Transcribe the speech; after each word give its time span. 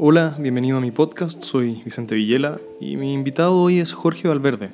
Hola, 0.00 0.36
bienvenido 0.38 0.78
a 0.78 0.80
mi 0.80 0.92
podcast, 0.92 1.42
soy 1.42 1.82
Vicente 1.84 2.14
Villela 2.14 2.60
y 2.80 2.96
mi 2.96 3.12
invitado 3.12 3.60
hoy 3.60 3.80
es 3.80 3.92
Jorge 3.92 4.28
Valverde. 4.28 4.70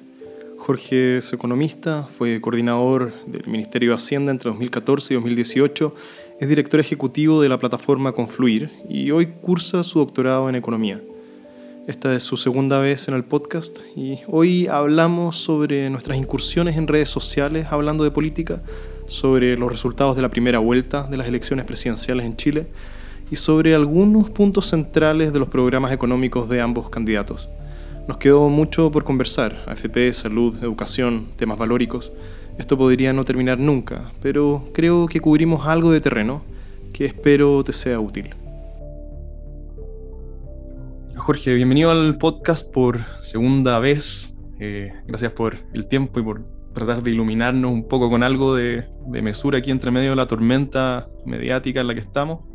Jorge 0.59 1.17
es 1.17 1.33
economista, 1.33 2.07
fue 2.19 2.43
coordinador 2.43 3.15
del 3.25 3.47
Ministerio 3.47 3.89
de 3.89 3.95
Hacienda 3.95 4.33
entre 4.33 4.51
2014 4.51 5.15
y 5.15 5.17
2018, 5.17 5.95
es 6.41 6.47
director 6.47 6.79
ejecutivo 6.79 7.41
de 7.41 7.49
la 7.49 7.57
plataforma 7.57 8.13
Confluir 8.13 8.71
y 8.87 9.13
hoy 9.13 9.29
cursa 9.29 9.83
su 9.83 9.99
doctorado 9.99 10.51
en 10.51 10.57
economía. 10.57 11.01
Esta 11.87 12.13
es 12.13 12.23
su 12.23 12.37
segunda 12.37 12.79
vez 12.79 13.09
en 13.09 13.15
el 13.15 13.25
podcast 13.25 13.79
y 13.97 14.19
hoy 14.27 14.67
hablamos 14.67 15.39
sobre 15.39 15.89
nuestras 15.89 16.19
incursiones 16.19 16.77
en 16.77 16.87
redes 16.87 17.09
sociales 17.09 17.69
hablando 17.71 18.05
de 18.05 18.11
política, 18.11 18.63
sobre 19.07 19.57
los 19.57 19.73
resultados 19.73 20.17
de 20.17 20.23
la 20.23 20.29
primera 20.29 20.59
vuelta 20.59 21.05
de 21.05 21.17
las 21.17 21.29
elecciones 21.29 21.65
presidenciales 21.65 22.27
en 22.27 22.37
Chile 22.37 22.67
y 23.35 23.37
sobre 23.37 23.75
algunos 23.75 24.31
puntos 24.31 24.67
centrales 24.67 25.33
de 25.33 25.41
los 25.41 25.49
programas 25.49 25.91
económicos 25.91 26.49
de 26.49 26.61
ambos 26.61 26.89
candidatos. 26.89 27.51
Nos 28.07 28.19
quedó 28.19 28.49
mucho 28.49 28.93
por 28.93 29.03
conversar, 29.03 29.65
AFP, 29.67 30.13
salud, 30.13 30.57
educación, 30.63 31.31
temas 31.35 31.59
valóricos. 31.59 32.13
Esto 32.59 32.79
podría 32.79 33.13
no 33.13 33.25
terminar 33.25 33.59
nunca, 33.59 34.13
pero 34.23 34.67
creo 34.73 35.09
que 35.09 35.19
cubrimos 35.19 35.67
algo 35.67 35.91
de 35.91 36.01
terreno 36.01 36.45
que 36.93 37.07
espero 37.07 37.65
te 37.65 37.73
sea 37.73 37.99
útil. 37.99 38.31
Jorge, 41.17 41.55
bienvenido 41.55 41.91
al 41.91 42.19
podcast 42.19 42.73
por 42.73 43.01
segunda 43.19 43.81
vez. 43.81 44.39
Eh, 44.61 44.93
gracias 45.09 45.33
por 45.33 45.57
el 45.73 45.89
tiempo 45.89 46.21
y 46.21 46.23
por 46.23 46.45
tratar 46.73 47.03
de 47.03 47.11
iluminarnos 47.11 47.73
un 47.73 47.89
poco 47.89 48.09
con 48.09 48.23
algo 48.23 48.55
de, 48.55 48.85
de 49.09 49.23
mesura 49.23 49.59
aquí 49.59 49.73
entre 49.73 49.91
medio 49.91 50.11
de 50.11 50.17
la 50.17 50.29
tormenta 50.29 51.09
mediática 51.27 51.81
en 51.81 51.89
la 51.89 51.95
que 51.95 52.01
estamos. 52.01 52.54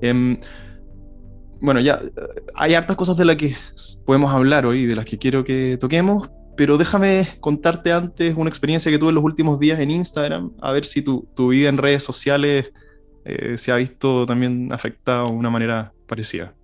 Em, 0.00 0.38
bueno, 1.60 1.80
ya 1.80 2.00
hay 2.54 2.74
hartas 2.74 2.96
cosas 2.96 3.16
de 3.16 3.24
las 3.24 3.36
que 3.36 3.54
podemos 4.04 4.32
hablar 4.32 4.66
hoy, 4.66 4.86
de 4.86 4.96
las 4.96 5.04
que 5.04 5.18
quiero 5.18 5.44
que 5.44 5.76
toquemos, 5.78 6.30
pero 6.56 6.78
déjame 6.78 7.28
contarte 7.40 7.92
antes 7.92 8.34
una 8.36 8.48
experiencia 8.48 8.90
que 8.90 8.98
tuve 8.98 9.10
en 9.10 9.16
los 9.16 9.24
últimos 9.24 9.58
días 9.58 9.78
en 9.80 9.90
Instagram, 9.90 10.52
a 10.60 10.72
ver 10.72 10.84
si 10.84 11.02
tu, 11.02 11.28
tu 11.34 11.48
vida 11.48 11.68
en 11.68 11.78
redes 11.78 12.02
sociales 12.02 12.72
eh, 13.24 13.58
se 13.58 13.72
ha 13.72 13.76
visto 13.76 14.24
también 14.26 14.72
afectada 14.72 15.24
de 15.24 15.32
una 15.32 15.50
manera 15.50 15.92
parecida. 16.06 16.54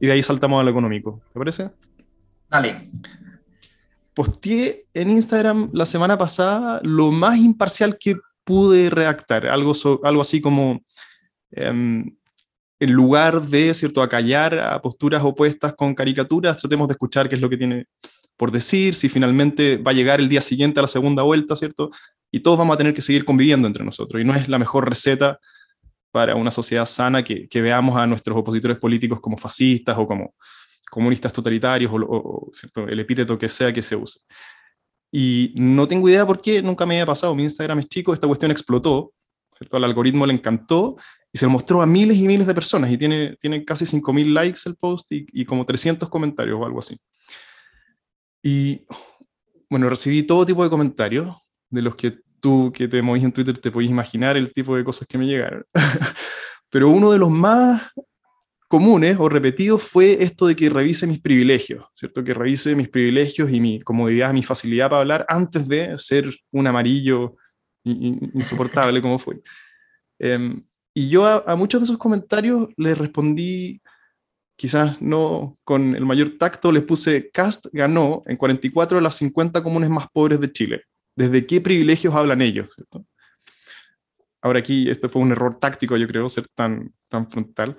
Y 0.00 0.06
de 0.06 0.12
ahí 0.12 0.22
saltamos 0.22 0.60
a 0.60 0.62
lo 0.62 0.70
económico, 0.70 1.22
¿te 1.32 1.38
parece? 1.38 1.70
Dale. 2.48 2.90
Posteé 4.14 4.84
en 4.94 5.10
Instagram 5.10 5.70
la 5.72 5.86
semana 5.86 6.16
pasada 6.16 6.80
lo 6.84 7.10
más 7.10 7.38
imparcial 7.38 7.98
que 7.98 8.16
pude 8.44 8.90
redactar, 8.90 9.46
algo, 9.46 9.72
algo 10.02 10.20
así 10.20 10.40
como... 10.40 10.80
Em, 11.50 12.16
en 12.80 12.92
lugar 12.92 13.42
de, 13.42 13.72
¿cierto?, 13.74 14.02
acallar 14.02 14.58
a 14.58 14.80
posturas 14.82 15.22
opuestas 15.22 15.74
con 15.74 15.94
caricaturas, 15.94 16.56
tratemos 16.56 16.88
de 16.88 16.92
escuchar 16.92 17.28
qué 17.28 17.36
es 17.36 17.40
lo 17.40 17.48
que 17.48 17.56
tiene 17.56 17.86
por 18.36 18.50
decir, 18.50 18.94
si 18.94 19.08
finalmente 19.08 19.76
va 19.76 19.92
a 19.92 19.94
llegar 19.94 20.20
el 20.20 20.28
día 20.28 20.40
siguiente 20.40 20.80
a 20.80 20.82
la 20.82 20.88
segunda 20.88 21.22
vuelta, 21.22 21.54
¿cierto? 21.54 21.90
Y 22.32 22.40
todos 22.40 22.58
vamos 22.58 22.74
a 22.74 22.78
tener 22.78 22.94
que 22.94 23.02
seguir 23.02 23.24
conviviendo 23.24 23.68
entre 23.68 23.84
nosotros. 23.84 24.20
Y 24.20 24.24
no 24.24 24.34
es 24.34 24.48
la 24.48 24.58
mejor 24.58 24.88
receta 24.88 25.38
para 26.10 26.34
una 26.34 26.50
sociedad 26.50 26.86
sana 26.86 27.22
que, 27.22 27.48
veamos 27.52 27.96
a 27.96 28.06
nuestros 28.06 28.36
opositores 28.36 28.78
políticos 28.78 29.20
como 29.20 29.36
fascistas 29.36 29.96
o 29.98 30.06
como 30.06 30.34
comunistas 30.90 31.32
totalitarios 31.32 31.92
o, 31.94 32.48
¿cierto? 32.52 32.86
el 32.86 33.00
epíteto 33.00 33.38
que 33.38 33.48
sea 33.48 33.72
que 33.72 33.82
se 33.82 33.96
use. 33.96 34.20
Y 35.12 35.52
no 35.56 35.86
tengo 35.86 36.08
idea 36.08 36.26
por 36.26 36.40
qué, 36.40 36.60
nunca 36.60 36.86
me 36.86 36.94
había 36.94 37.06
pasado. 37.06 37.34
Mi 37.36 37.44
Instagram 37.44 37.78
es 37.78 37.88
chico, 37.88 38.12
esta 38.12 38.26
cuestión 38.26 38.50
explotó, 38.50 39.12
¿cierto? 39.56 39.76
Al 39.76 39.84
algoritmo 39.84 40.26
le 40.26 40.32
encantó 40.32 40.96
y 41.34 41.38
se 41.38 41.46
lo 41.46 41.50
mostró 41.50 41.82
a 41.82 41.86
miles 41.86 42.16
y 42.16 42.28
miles 42.28 42.46
de 42.46 42.54
personas 42.54 42.92
y 42.92 42.96
tiene, 42.96 43.34
tiene 43.40 43.64
casi 43.64 43.84
5.000 43.84 44.32
likes 44.32 44.60
el 44.66 44.76
post 44.76 45.10
y, 45.10 45.26
y, 45.32 45.44
como 45.44 45.66
300 45.66 46.08
comentarios 46.08 46.60
o 46.60 46.64
algo 46.64 46.78
así. 46.78 46.96
Y 48.40 48.86
bueno, 49.68 49.88
recibí 49.88 50.22
todo 50.22 50.46
tipo 50.46 50.62
de 50.62 50.70
comentarios 50.70 51.36
de 51.68 51.82
los 51.82 51.96
que 51.96 52.20
tú 52.38 52.70
que 52.72 52.86
te 52.86 53.02
movís 53.02 53.24
en 53.24 53.32
Twitter 53.32 53.58
te 53.58 53.72
podés 53.72 53.90
imaginar 53.90 54.36
el 54.36 54.52
tipo 54.52 54.76
de 54.76 54.84
cosas 54.84 55.08
que 55.08 55.18
me 55.18 55.26
llegaron. 55.26 55.64
Pero 56.70 56.88
uno 56.88 57.10
de 57.10 57.18
los 57.18 57.30
más 57.30 57.82
comunes 58.68 59.16
o 59.18 59.28
repetidos 59.28 59.82
fue 59.82 60.22
esto 60.22 60.46
de 60.46 60.54
que 60.54 60.70
revise 60.70 61.04
mis 61.04 61.20
privilegios, 61.20 61.84
¿cierto? 61.94 62.22
Que 62.22 62.32
revise 62.32 62.76
mis 62.76 62.88
privilegios 62.88 63.50
y 63.50 63.60
mi 63.60 63.80
comodidad, 63.80 64.32
mi 64.32 64.44
facilidad 64.44 64.88
para 64.88 65.00
hablar 65.00 65.26
antes 65.28 65.66
de 65.66 65.98
ser 65.98 66.30
un 66.52 66.68
amarillo 66.68 67.34
insoportable 67.82 69.02
como 69.02 69.18
fue. 69.18 69.40
Eh, 70.20 70.62
y 70.94 71.08
yo 71.08 71.26
a, 71.26 71.56
muchos 71.56 71.80
de 71.80 71.84
esos 71.86 71.98
comentarios 71.98 72.68
les 72.76 72.96
respondí, 72.96 73.82
quizás 74.56 75.02
no 75.02 75.58
con 75.64 75.96
el 75.96 76.06
mayor 76.06 76.38
tacto, 76.38 76.70
les 76.70 76.84
puse, 76.84 77.30
Cast 77.32 77.66
ganó 77.72 78.22
en 78.26 78.36
44 78.36 78.98
de 78.98 79.02
las 79.02 79.16
50 79.16 79.62
comunes 79.62 79.90
más 79.90 80.06
pobres 80.12 80.40
de 80.40 80.52
Chile. 80.52 80.84
¿Desde 81.16 81.46
qué 81.46 81.60
privilegios 81.60 82.14
hablan 82.14 82.42
ellos? 82.42 82.74
Ahora 84.40 84.60
aquí, 84.60 84.88
este 84.88 85.08
fue 85.08 85.22
un 85.22 85.32
error 85.32 85.58
táctico, 85.58 85.96
yo 85.96 86.06
creo, 86.06 86.28
ser 86.28 86.46
tan, 86.54 86.92
tan 87.08 87.28
frontal. 87.28 87.76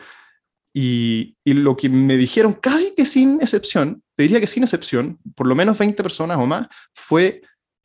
Y, 0.74 1.38
y, 1.46 1.54
lo 1.54 1.78
que 1.78 1.88
me 1.88 2.18
dijeron, 2.18 2.52
casi 2.52 2.94
que 2.96 3.06
sin 3.06 3.40
excepción, 3.42 4.04
te 4.16 4.24
diría 4.24 4.42
que 4.42 4.48
sin 4.48 4.64
excepción, 4.64 5.20
por 5.36 5.48
lo 5.48 5.56
menos 5.56 5.78
20 5.78 6.04
personas 6.04 6.38
o 6.38 6.46
más, 6.46 6.68
fue, 6.94 7.42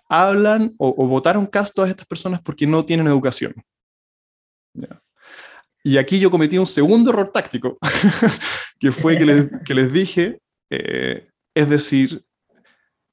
hablan 0.08 0.74
o, 0.78 1.06
votaron 1.06 1.46
cast 1.46 1.72
todas 1.72 1.90
estas 1.90 2.06
personas 2.06 2.42
porque 2.42 2.66
no 2.66 2.84
tienen 2.84 3.06
educación. 3.06 3.54
Y 5.82 5.96
aquí 5.96 6.18
yo 6.18 6.30
cometí 6.30 6.58
un 6.58 6.66
segundo 6.66 7.10
error 7.10 7.30
táctico, 7.32 7.78
que 8.78 8.92
fue 8.92 9.16
que 9.16 9.74
les, 9.74 9.92
dije, 9.92 10.40
eh, 10.70 11.26
es 11.54 11.68
decir, 11.68 12.24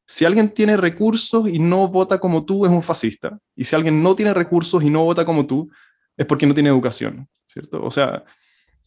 si 0.06 0.26
alguien 0.26 0.50
tiene 0.50 0.78
recursos 0.78 1.50
y 1.50 1.60
no 1.60 1.88
vota 1.88 2.20
como 2.20 2.46
tú, 2.46 2.66
es 2.66 2.72
un 2.72 2.84
fascista. 2.84 3.38
Y 3.56 3.66
si 3.66 3.76
alguien 3.76 4.02
no 4.02 4.16
tiene 4.16 4.34
recursos 4.34 4.84
y 4.84 4.90
no 4.90 5.04
vota 5.04 5.26
como 5.26 5.46
tú, 5.46 5.70
es 6.16 6.26
porque 6.26 6.46
no 6.46 6.54
tiene 6.54 6.70
educación, 6.70 7.28
¿cierto? 7.46 7.84
O 7.84 7.92
sea, 7.92 8.24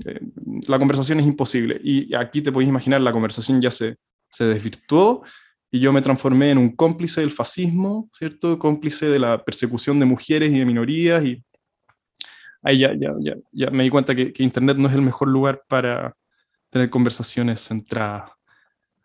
eh, 0.05 0.21
la 0.67 0.79
conversación 0.79 1.21
es 1.21 1.27
imposible. 1.27 1.81
Y 1.83 2.15
aquí 2.15 2.43
te 2.43 2.53
podéis 2.53 2.69
imaginar, 2.69 3.01
la 3.01 3.13
conversación 3.13 3.61
ya 3.61 3.71
se, 3.71 3.97
se 4.31 4.45
desvirtuó 4.45 5.23
y 5.71 5.81
yo 5.81 5.93
me 5.93 6.03
transformé 6.03 6.51
en 6.51 6.59
un 6.59 6.75
cómplice 6.75 7.21
del 7.21 7.31
fascismo, 7.31 8.11
¿cierto? 8.13 8.59
Cómplice 8.59 9.07
de 9.09 9.19
la 9.19 9.45
persecución 9.45 10.01
de 10.01 10.07
mujeres 10.07 10.51
y 10.51 10.59
de 10.59 10.67
minorías 10.67 11.25
y 11.25 11.43
ahí 12.63 12.79
ya, 12.79 12.93
ya, 12.95 13.15
ya, 13.21 13.35
ya 13.53 13.71
me 13.71 13.85
di 13.85 13.91
cuenta 13.91 14.15
que, 14.15 14.33
que, 14.33 14.43
Internet 14.43 14.77
no 14.77 14.89
es 14.89 14.95
el 14.95 15.03
mejor 15.03 15.29
lugar 15.29 15.63
para 15.69 16.15
tener 16.71 16.91
conversaciones 16.91 17.67
centradas. 17.67 18.31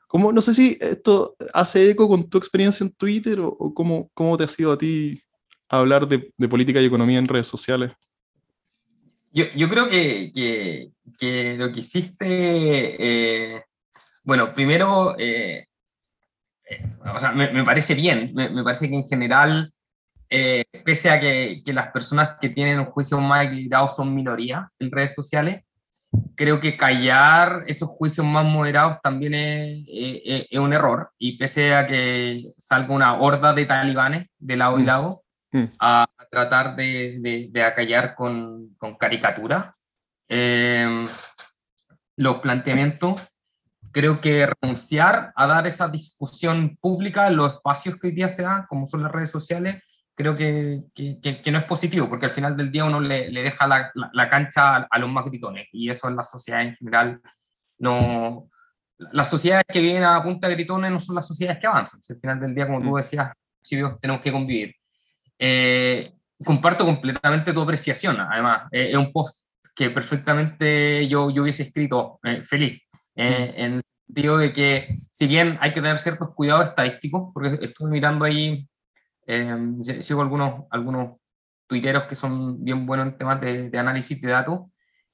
¿Cómo, 0.07 0.31
no 0.31 0.41
sé 0.41 0.53
si 0.53 0.77
esto 0.79 1.35
hace 1.53 1.89
eco 1.89 2.07
con 2.07 2.29
tu 2.29 2.38
experiencia 2.38 2.83
en 2.83 2.93
Twitter 2.93 3.39
o, 3.39 3.47
o 3.47 3.73
cómo, 3.73 4.09
cómo, 4.13 4.38
te 4.38 4.43
ha 4.43 4.47
sido 4.47 4.71
a 4.71 4.77
ti 4.77 5.19
hablar 5.67 6.07
de, 6.07 6.31
de, 6.38 6.47
política 6.47 6.79
y 6.79 6.85
economía 6.85 7.19
en 7.19 7.27
redes 7.27 7.47
sociales. 7.47 7.91
Yo, 9.31 9.45
yo 9.55 9.67
creo 9.67 9.89
que, 9.89 10.31
que, 10.33 10.91
que, 11.19 11.55
lo 11.57 11.73
que 11.73 11.79
hiciste, 11.79 12.25
eh, 13.57 13.63
bueno, 14.23 14.53
primero, 14.53 15.17
eh, 15.17 15.67
eh, 16.69 16.95
o 17.13 17.19
sea, 17.19 17.31
me, 17.31 17.51
me, 17.51 17.66
parece 17.66 17.95
bien, 17.95 18.31
me, 18.33 18.49
me 18.49 18.63
parece 18.63 18.87
que 18.87 18.95
en 18.95 19.09
general 19.09 19.73
eh, 20.30 20.66
pese 20.84 21.09
a 21.09 21.19
que, 21.19 21.62
que, 21.66 21.74
las 21.74 21.91
personas 21.91 22.38
que 22.41 22.50
tienen 22.50 22.80
un 22.80 22.86
juicio 22.86 23.19
más 23.19 23.46
equilibrado 23.46 23.90
son 23.90 24.13
minoría 24.13 24.69
en 24.80 24.91
redes 24.91 25.13
sociales, 25.13 25.63
creo 26.36 26.59
que 26.59 26.78
callar 26.78 27.63
esos 27.68 27.90
juicios 27.90 28.25
más 28.25 28.46
moderados 28.46 28.97
también 29.02 29.34
es, 29.34 29.85
es, 29.88 30.47
es 30.50 30.59
un 30.59 30.74
error. 30.74 31.12
Y 31.18 31.38
pese 31.38 31.75
a 31.75 31.88
que 31.88 32.44
salga 32.58 32.94
una 32.94 33.19
horda 33.19 33.53
de 33.53 33.66
talibanes 33.66 34.28
de 34.38 34.58
lado 34.58 34.80
y 34.80 34.84
mm. 34.84 34.85
lado 34.85 35.24
mm. 35.52 35.64
a, 35.80 36.03
a, 36.03 36.25
tratar 36.30 36.75
de, 36.75 37.19
de, 37.19 37.50
de 37.52 37.64
acallar 37.64 38.16
con, 38.16 38.74
con 38.78 38.96
caricaturas 38.96 39.75
eh, 40.28 41.06
los 42.18 42.40
planteamientos, 42.40 43.22
creo 43.91 44.22
que 44.22 44.49
renunciar 44.61 45.32
a 45.35 45.47
dar 45.47 45.67
esa 45.67 45.88
discusión 45.88 46.78
pública 46.82 47.28
en 47.28 47.38
los 47.38 47.53
espacios 47.53 47.97
que 47.97 48.08
hoy 48.08 48.14
día 48.14 48.29
se 48.29 48.44
dan, 48.44 48.66
como 48.67 48.88
son 48.88 49.03
las 49.03 49.11
redes 49.11 49.32
sociales, 49.32 49.84
creo 50.16 50.35
que, 50.35 50.84
que, 50.94 51.41
que, 51.41 51.52
no 51.52 51.59
es 51.59 51.66
positivo, 51.66 52.09
porque 52.09 52.28
al 52.28 52.32
final 52.32 52.56
del 52.56 52.72
día 52.72 52.85
uno 52.85 53.00
le, 53.00 53.29
le 53.29 53.44
deja 53.44 53.67
la, 53.67 53.91
la, 53.94 54.09
la, 54.14 54.29
cancha 54.29 54.78
a, 54.78 54.88
a, 54.90 55.00
los 55.00 55.09
más 55.09 55.26
gritones, 55.26 55.67
y 55.72 55.90
eso 55.90 56.08
en 56.08 56.16
la 56.16 56.23
sociedad 56.23 56.62
en 56.62 56.76
general 56.76 57.22
no... 57.79 58.50
Las 58.97 59.29
sociedades 59.29 59.66
que 59.67 59.82
vienen 59.82 60.06
a 60.06 60.23
punta 60.23 60.47
de 60.47 60.56
gritones 60.56 60.90
no 60.90 61.02
son 61.02 61.17
las 61.17 61.28
sociedades 61.28 61.59
que 61.59 61.67
avanzan. 61.67 62.00
al 62.09 62.20
final 62.20 62.40
del 62.40 62.56
día, 62.56 62.66
como 62.66 62.82
tú 62.82 62.91
mm. 62.91 62.97
decías, 62.97 63.34
si 63.62 63.76
Dios, 63.76 64.00
tenemos 64.00 64.22
que 64.22 64.32
convivir. 64.32 64.73
Eh, 65.38 66.14
comparto 66.44 66.85
completamente 66.85 67.52
tu 67.52 67.61
apreciación, 67.61 68.20
además, 68.20 68.68
eh, 68.72 68.90
es 68.91 68.96
un 68.96 69.11
post 69.11 69.46
que 69.76 69.90
perfectamente 69.90 71.08
yo, 71.08 71.29
yo 71.29 71.44
hubiese 71.44 71.64
escrito 71.64 72.20
eh, 72.23 72.41
feliz, 72.44 72.82
eh, 73.16 73.53
mm. 73.53 73.61
en 73.61 73.73
el 73.73 73.84
sentido 74.08 74.38
de 74.38 74.53
que, 74.53 75.00
si 75.11 75.28
bien 75.28 75.58
hay 75.59 75.73
que 75.73 75.82
tener 75.82 76.00
ciertos 76.00 76.34
cuidados 76.34 76.68
estadísticos, 76.68 77.32
porque 77.34 77.59
estuve 77.61 77.90
mirando 77.90 78.23
ahí 78.23 78.68
eh, 79.25 79.57
sigo 80.01 80.22
algunos, 80.22 80.66
algunos 80.69 81.17
tuiteros 81.67 82.03
que 82.03 82.16
son 82.16 82.63
bien 82.63 82.85
buenos 82.85 83.07
en 83.07 83.17
temas 83.17 83.41
de, 83.41 83.69
de 83.69 83.79
análisis 83.79 84.22
de 84.22 84.29
datos, 84.29 84.61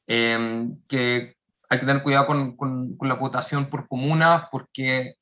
eh, 0.07 0.69
que 0.87 1.35
hay 1.69 1.79
que 1.79 1.85
tener 1.85 2.03
cuidado 2.03 2.27
con, 2.27 2.57
con, 2.57 2.97
con 2.97 3.07
la 3.07 3.15
votación 3.15 3.67
por 3.67 3.87
comunas 3.87 4.43
porque 4.51 5.15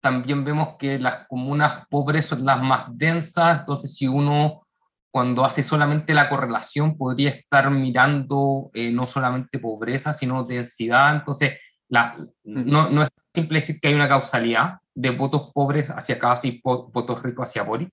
también 0.00 0.44
vemos 0.44 0.76
que 0.78 0.98
las 0.98 1.26
comunas 1.26 1.86
pobres 1.88 2.26
son 2.26 2.44
las 2.44 2.62
más 2.62 2.86
densas, 2.96 3.60
entonces 3.60 3.94
si 3.96 4.06
uno 4.06 4.62
cuando 5.10 5.44
hace 5.44 5.62
solamente 5.62 6.14
la 6.14 6.28
correlación 6.28 6.96
podría 6.96 7.30
estar 7.30 7.70
mirando 7.70 8.70
eh, 8.74 8.92
no 8.92 9.06
solamente 9.06 9.58
pobreza, 9.58 10.12
sino 10.12 10.44
densidad, 10.44 11.16
entonces 11.16 11.58
la, 11.88 12.16
no, 12.44 12.90
no, 12.90 13.02
es 13.02 13.08
simple 13.34 13.58
decir 13.58 13.80
que 13.80 13.88
hay 13.88 13.94
una 13.94 14.08
causalidad 14.08 14.78
de 14.94 15.10
votos 15.10 15.50
pobres 15.54 15.90
hacia 15.90 16.18
Kass 16.18 16.44
y 16.44 16.60
votos 16.62 17.22
ricos 17.22 17.48
hacia 17.48 17.62
Boric, 17.62 17.92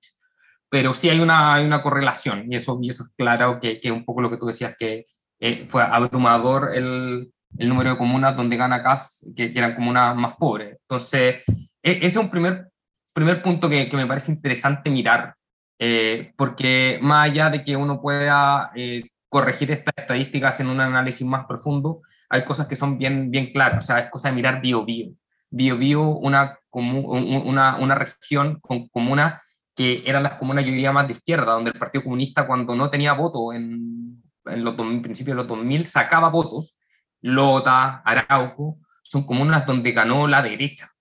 pero 0.69 0.93
sí 0.93 1.09
hay 1.09 1.19
una, 1.19 1.53
hay 1.53 1.65
una 1.65 1.81
correlación, 1.81 2.51
y 2.51 2.55
eso, 2.55 2.79
eso 2.83 3.03
es 3.03 3.09
claro 3.15 3.59
que, 3.59 3.79
que 3.79 3.91
un 3.91 4.05
poco 4.05 4.21
lo 4.21 4.29
que 4.29 4.37
tú 4.37 4.45
decías, 4.45 4.75
que 4.77 5.05
eh, 5.39 5.65
fue 5.69 5.83
abrumador 5.83 6.71
el, 6.75 7.31
el, 7.57 7.69
número 7.69 7.91
de 7.91 7.97
comunas 7.97 8.35
donde 8.35 8.57
gana 8.57 8.83
Kass, 8.83 9.25
que, 9.35 9.51
que 9.51 9.59
eran 9.59 9.75
comunas 9.75 10.15
más 10.15 10.35
pobres. 10.37 10.77
Entonces, 10.81 11.43
e, 11.83 11.91
ese 11.91 12.05
es 12.07 12.17
un 12.17 12.29
primer, 12.29 12.67
primer 13.13 13.41
punto 13.41 13.69
que, 13.69 13.89
que 13.89 13.97
me 13.97 14.07
parece 14.07 14.31
interesante 14.31 14.89
mirar, 14.89 15.35
eh, 15.79 16.33
porque 16.37 16.99
más 17.01 17.29
allá 17.29 17.49
de 17.49 17.63
que 17.63 17.75
uno 17.75 18.01
pueda 18.01 18.71
eh, 18.75 19.03
corregir 19.29 19.71
estas 19.71 19.93
estadísticas 19.97 20.59
en 20.59 20.67
un 20.67 20.79
análisis 20.79 21.25
más 21.27 21.45
profundo, 21.45 22.01
hay 22.29 22.43
cosas 22.43 22.67
que 22.67 22.75
son 22.75 22.97
bien, 22.97 23.29
bien 23.29 23.51
claras, 23.51 23.83
o 23.83 23.87
sea, 23.87 23.99
es 23.99 24.09
cosa 24.09 24.29
de 24.29 24.35
mirar 24.35 24.61
bio-bio. 24.61 25.13
Bio-bio, 25.49 26.01
una, 26.01 26.57
una, 26.71 27.77
una 27.77 27.95
región 27.95 28.59
con 28.59 28.87
comunas 28.89 29.41
que 29.75 30.03
eran 30.05 30.23
las 30.23 30.35
comunas, 30.35 30.63
yo 30.63 30.71
diría, 30.71 30.91
más 30.91 31.07
de 31.07 31.13
izquierda, 31.13 31.53
donde 31.53 31.71
el 31.71 31.79
Partido 31.79 32.03
Comunista, 32.03 32.47
cuando 32.47 32.75
no 32.75 32.89
tenía 32.89 33.13
voto 33.13 33.53
en, 33.53 34.23
en 34.45 34.63
los 34.63 34.75
principios 34.75 35.35
de 35.35 35.43
los 35.43 35.47
2000, 35.47 35.87
sacaba 35.87 36.29
votos. 36.29 36.77
Lota, 37.21 38.01
Arauco, 38.05 38.79
son 39.01 39.23
comunas 39.25 39.65
donde 39.65 39.91
ganó 39.91 40.27
la 40.27 40.41
derecha 40.41 40.95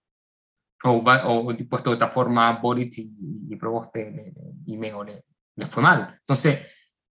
o, 0.85 1.03
o 1.25 1.57
puesto 1.69 1.91
de 1.91 1.97
otra 1.97 2.11
forma, 2.11 2.53
Boric 2.59 2.99
y, 2.99 3.15
y 3.49 3.57
Proboste 3.57 4.33
y 4.67 4.77
Meo 4.77 5.03
le, 5.05 5.25
fue 5.71 5.83
mal. 5.83 6.17
Entonces, 6.21 6.67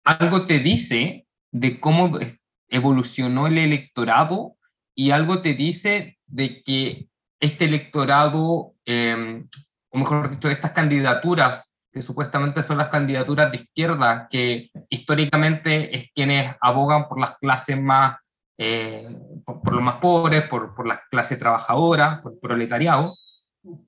algo 0.04 0.46
te 0.46 0.60
dice 0.60 1.28
de 1.52 1.80
cómo 1.80 2.20
evolucionó 2.68 3.48
el 3.48 3.58
electorado 3.58 4.58
y 4.96 5.12
algo 5.12 5.42
te 5.42 5.54
dice 5.54 6.18
de 6.28 6.64
que 6.64 7.08
este 7.40 7.66
electorado, 7.66 8.74
eh, 8.86 9.46
o 9.92 9.98
mejor 9.98 10.32
dicho, 10.32 10.50
estas 10.50 10.72
candidaturas, 10.72 11.76
que 11.92 12.02
supuestamente 12.02 12.64
son 12.64 12.78
las 12.78 12.90
candidaturas 12.90 13.52
de 13.52 13.58
izquierda, 13.58 14.28
que 14.30 14.70
históricamente 14.90 15.96
es 15.96 16.10
quienes 16.14 16.56
abogan 16.62 17.08
por 17.08 17.20
las 17.20 17.38
clases 17.38 17.80
más, 17.80 18.18
eh, 18.58 19.08
por, 19.46 19.74
los 19.74 19.82
más 19.82 20.00
pobres, 20.00 20.48
por, 20.48 20.74
por 20.74 20.88
la 20.88 21.02
clase 21.10 21.36
trabajadora, 21.36 22.22
por 22.24 22.34
el 22.34 22.40
proletariado, 22.40 23.16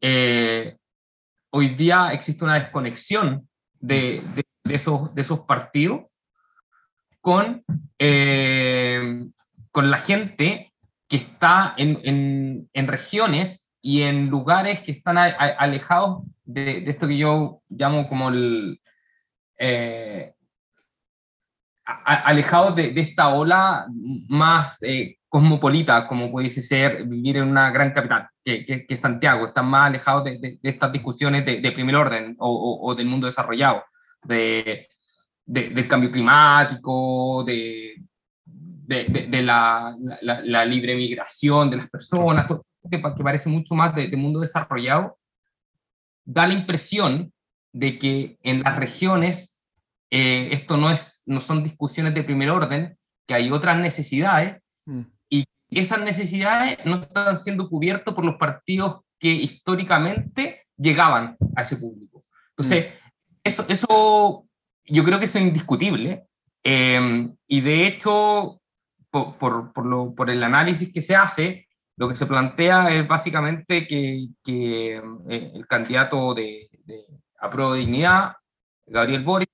eh, 0.01 0.77
hoy 1.51 1.69
día 1.69 2.13
existe 2.13 2.43
una 2.43 2.55
desconexión 2.55 3.47
de, 3.79 4.23
de, 4.63 4.73
esos, 4.73 5.13
de 5.15 5.21
esos 5.21 5.41
partidos 5.41 6.01
con, 7.21 7.63
eh, 7.97 9.25
con 9.71 9.89
la 9.89 9.97
gente 9.99 10.73
que 11.07 11.17
está 11.17 11.73
en, 11.77 11.99
en, 12.03 12.69
en, 12.73 12.87
regiones 12.87 13.62
y 13.85 14.01
en 14.03 14.29
lugares 14.29 14.79
que 14.79 14.93
están 14.93 15.17
alejados 15.17 16.23
de, 16.45 16.81
de, 16.81 16.91
esto 16.91 17.05
que 17.05 17.17
yo 17.17 17.61
llamo 17.69 18.07
como 18.07 18.29
el... 18.29 18.79
Eh, 19.59 20.33
alejados 21.85 22.77
de, 22.77 22.93
de, 22.93 23.01
esta 23.01 23.27
ola 23.33 23.85
más 24.29 24.77
eh, 24.81 25.17
cosmopolita, 25.27 26.07
como 26.07 26.31
pudiese 26.31 26.63
ser 26.63 27.03
vivir 27.03 27.35
en 27.37 27.49
una 27.49 27.71
gran 27.71 27.91
capital, 27.91 28.29
que, 28.43 28.85
que, 28.87 28.95
Santiago, 28.97 29.47
están 29.47 29.65
más 29.65 29.89
alejados 29.89 30.23
de, 30.23 30.39
de, 30.39 30.59
estas 30.63 30.93
discusiones 30.93 31.45
de, 31.45 31.71
primer 31.73 31.97
orden 31.97 32.37
o, 32.39 32.79
o, 32.83 32.95
del 32.95 33.07
mundo 33.07 33.27
desarrollado, 33.27 33.83
de, 34.23 34.87
del 35.45 35.87
cambio 35.89 36.09
climático, 36.09 37.43
de, 37.43 38.01
la, 38.87 39.93
la, 40.21 40.41
la, 40.41 40.65
libre 40.65 40.95
migración 40.95 41.69
de 41.69 41.77
las 41.77 41.89
personas, 41.89 42.47
que, 42.89 43.01
que 43.01 43.23
parece 43.23 43.49
mucho 43.49 43.75
más 43.75 43.95
de, 43.95 44.15
mundo 44.15 44.39
desarrollado, 44.39 45.17
da 46.25 46.47
la 46.47 46.53
impresión 46.53 47.33
de 47.71 47.99
que 47.99 48.37
en 48.43 48.63
las 48.63 48.77
regiones 48.77 49.59
eh, 50.09 50.49
esto 50.51 50.77
no, 50.77 50.91
es, 50.91 51.23
no 51.25 51.39
son 51.39 51.63
discusiones 51.63 52.13
de 52.13 52.23
primer 52.23 52.49
orden, 52.49 52.97
que 53.27 53.33
hay 53.33 53.51
otras 53.51 53.77
necesidades 53.77 54.61
mm 54.85 55.03
esas 55.79 56.01
necesidades 56.01 56.77
no 56.85 56.97
están 56.97 57.39
siendo 57.39 57.69
cubiertas 57.69 58.13
por 58.13 58.25
los 58.25 58.35
partidos 58.35 59.01
que 59.19 59.29
históricamente 59.29 60.65
llegaban 60.77 61.37
a 61.55 61.61
ese 61.61 61.77
público. 61.77 62.23
Entonces, 62.49 62.87
mm. 62.87 63.35
eso, 63.43 63.65
eso 63.67 64.45
yo 64.85 65.03
creo 65.03 65.19
que 65.19 65.25
eso 65.25 65.37
es 65.37 65.45
indiscutible. 65.45 66.25
Eh, 66.63 67.29
y 67.47 67.61
de 67.61 67.87
hecho, 67.87 68.61
por, 69.09 69.37
por, 69.37 69.73
por, 69.73 69.85
lo, 69.85 70.13
por, 70.15 70.29
el 70.29 70.43
análisis 70.43 70.93
que 70.93 71.01
se 71.01 71.15
hace, 71.15 71.62
lo 71.95 72.09
que 72.09 72.15
se 72.15 72.25
plantea 72.25 72.89
es 72.93 73.07
básicamente 73.07 73.87
que, 73.87 74.29
eh, 74.47 75.01
el 75.53 75.67
candidato 75.67 76.33
de, 76.33 76.69
de 76.85 77.05
de 77.39 77.77
Dignidad, 77.77 78.33
Gabriel 78.85 79.23
Boric, 79.23 79.49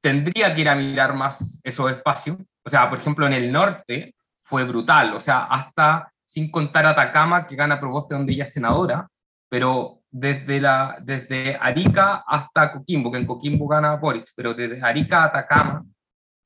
tendría 0.00 0.54
que 0.54 0.60
ir 0.60 0.68
a 0.68 0.74
mirar 0.74 1.14
más 1.14 1.60
esos 1.62 1.90
espacios. 1.90 2.36
O 2.64 2.70
sea, 2.70 2.88
por 2.90 2.98
ejemplo, 2.98 3.26
en 3.26 3.32
el 3.32 3.50
norte, 3.50 4.14
fue 4.42 4.64
brutal, 4.64 5.14
o 5.14 5.20
sea, 5.20 5.44
hasta 5.44 6.10
sin 6.24 6.50
contar 6.50 6.86
Atacama, 6.86 7.46
que 7.46 7.56
gana 7.56 7.80
Proboste 7.80 8.14
donde 8.14 8.32
ella 8.32 8.44
es 8.44 8.52
senadora, 8.52 9.08
pero 9.48 10.00
desde, 10.10 10.60
la, 10.60 10.98
desde 11.02 11.56
Arica 11.56 12.24
hasta 12.26 12.72
Coquimbo, 12.72 13.10
que 13.10 13.18
en 13.18 13.26
Coquimbo 13.26 13.66
gana 13.66 13.96
Boric, 13.96 14.30
pero 14.34 14.54
desde 14.54 14.82
Arica 14.82 15.22
a 15.22 15.26
Atacama, 15.26 15.84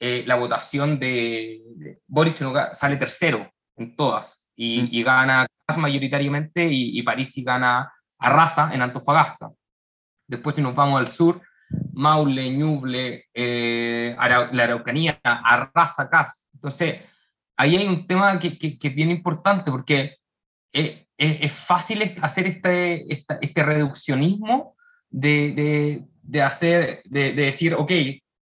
eh, 0.00 0.24
la 0.26 0.34
votación 0.34 0.98
de, 0.98 1.98
Boric 2.06 2.36
sale 2.72 2.96
tercero 2.96 3.50
en 3.76 3.94
todas, 3.96 4.41
y, 4.56 4.82
mm. 4.82 4.88
y 4.90 5.02
gana 5.02 5.46
mayoritariamente, 5.76 6.66
y, 6.66 6.98
y 6.98 7.02
París 7.02 7.36
y 7.38 7.44
gana 7.44 7.92
Arrasa 8.18 8.72
en 8.72 8.82
Antofagasta. 8.82 9.50
Después 10.26 10.56
si 10.56 10.62
nos 10.62 10.74
vamos 10.74 11.00
al 11.00 11.08
sur, 11.08 11.40
Maule, 11.92 12.50
Ñuble, 12.50 13.26
eh, 13.34 14.14
la 14.16 14.64
Araucanía, 14.64 15.18
Arrasa, 15.22 16.08
Cas. 16.08 16.46
Entonces, 16.54 17.00
ahí 17.56 17.76
hay 17.76 17.86
un 17.86 18.06
tema 18.06 18.38
que, 18.38 18.58
que, 18.58 18.78
que 18.78 18.88
es 18.88 18.94
bien 18.94 19.10
importante 19.10 19.70
porque 19.70 20.16
es, 20.72 21.06
es, 21.16 21.52
fácil 21.52 22.16
hacer 22.22 22.46
este, 22.46 23.12
este 23.12 23.62
reduccionismo 23.62 24.76
de, 25.10 25.52
de, 25.52 26.04
de 26.22 26.42
hacer, 26.42 27.02
de, 27.04 27.32
de, 27.32 27.44
decir, 27.44 27.74
ok, 27.74 27.92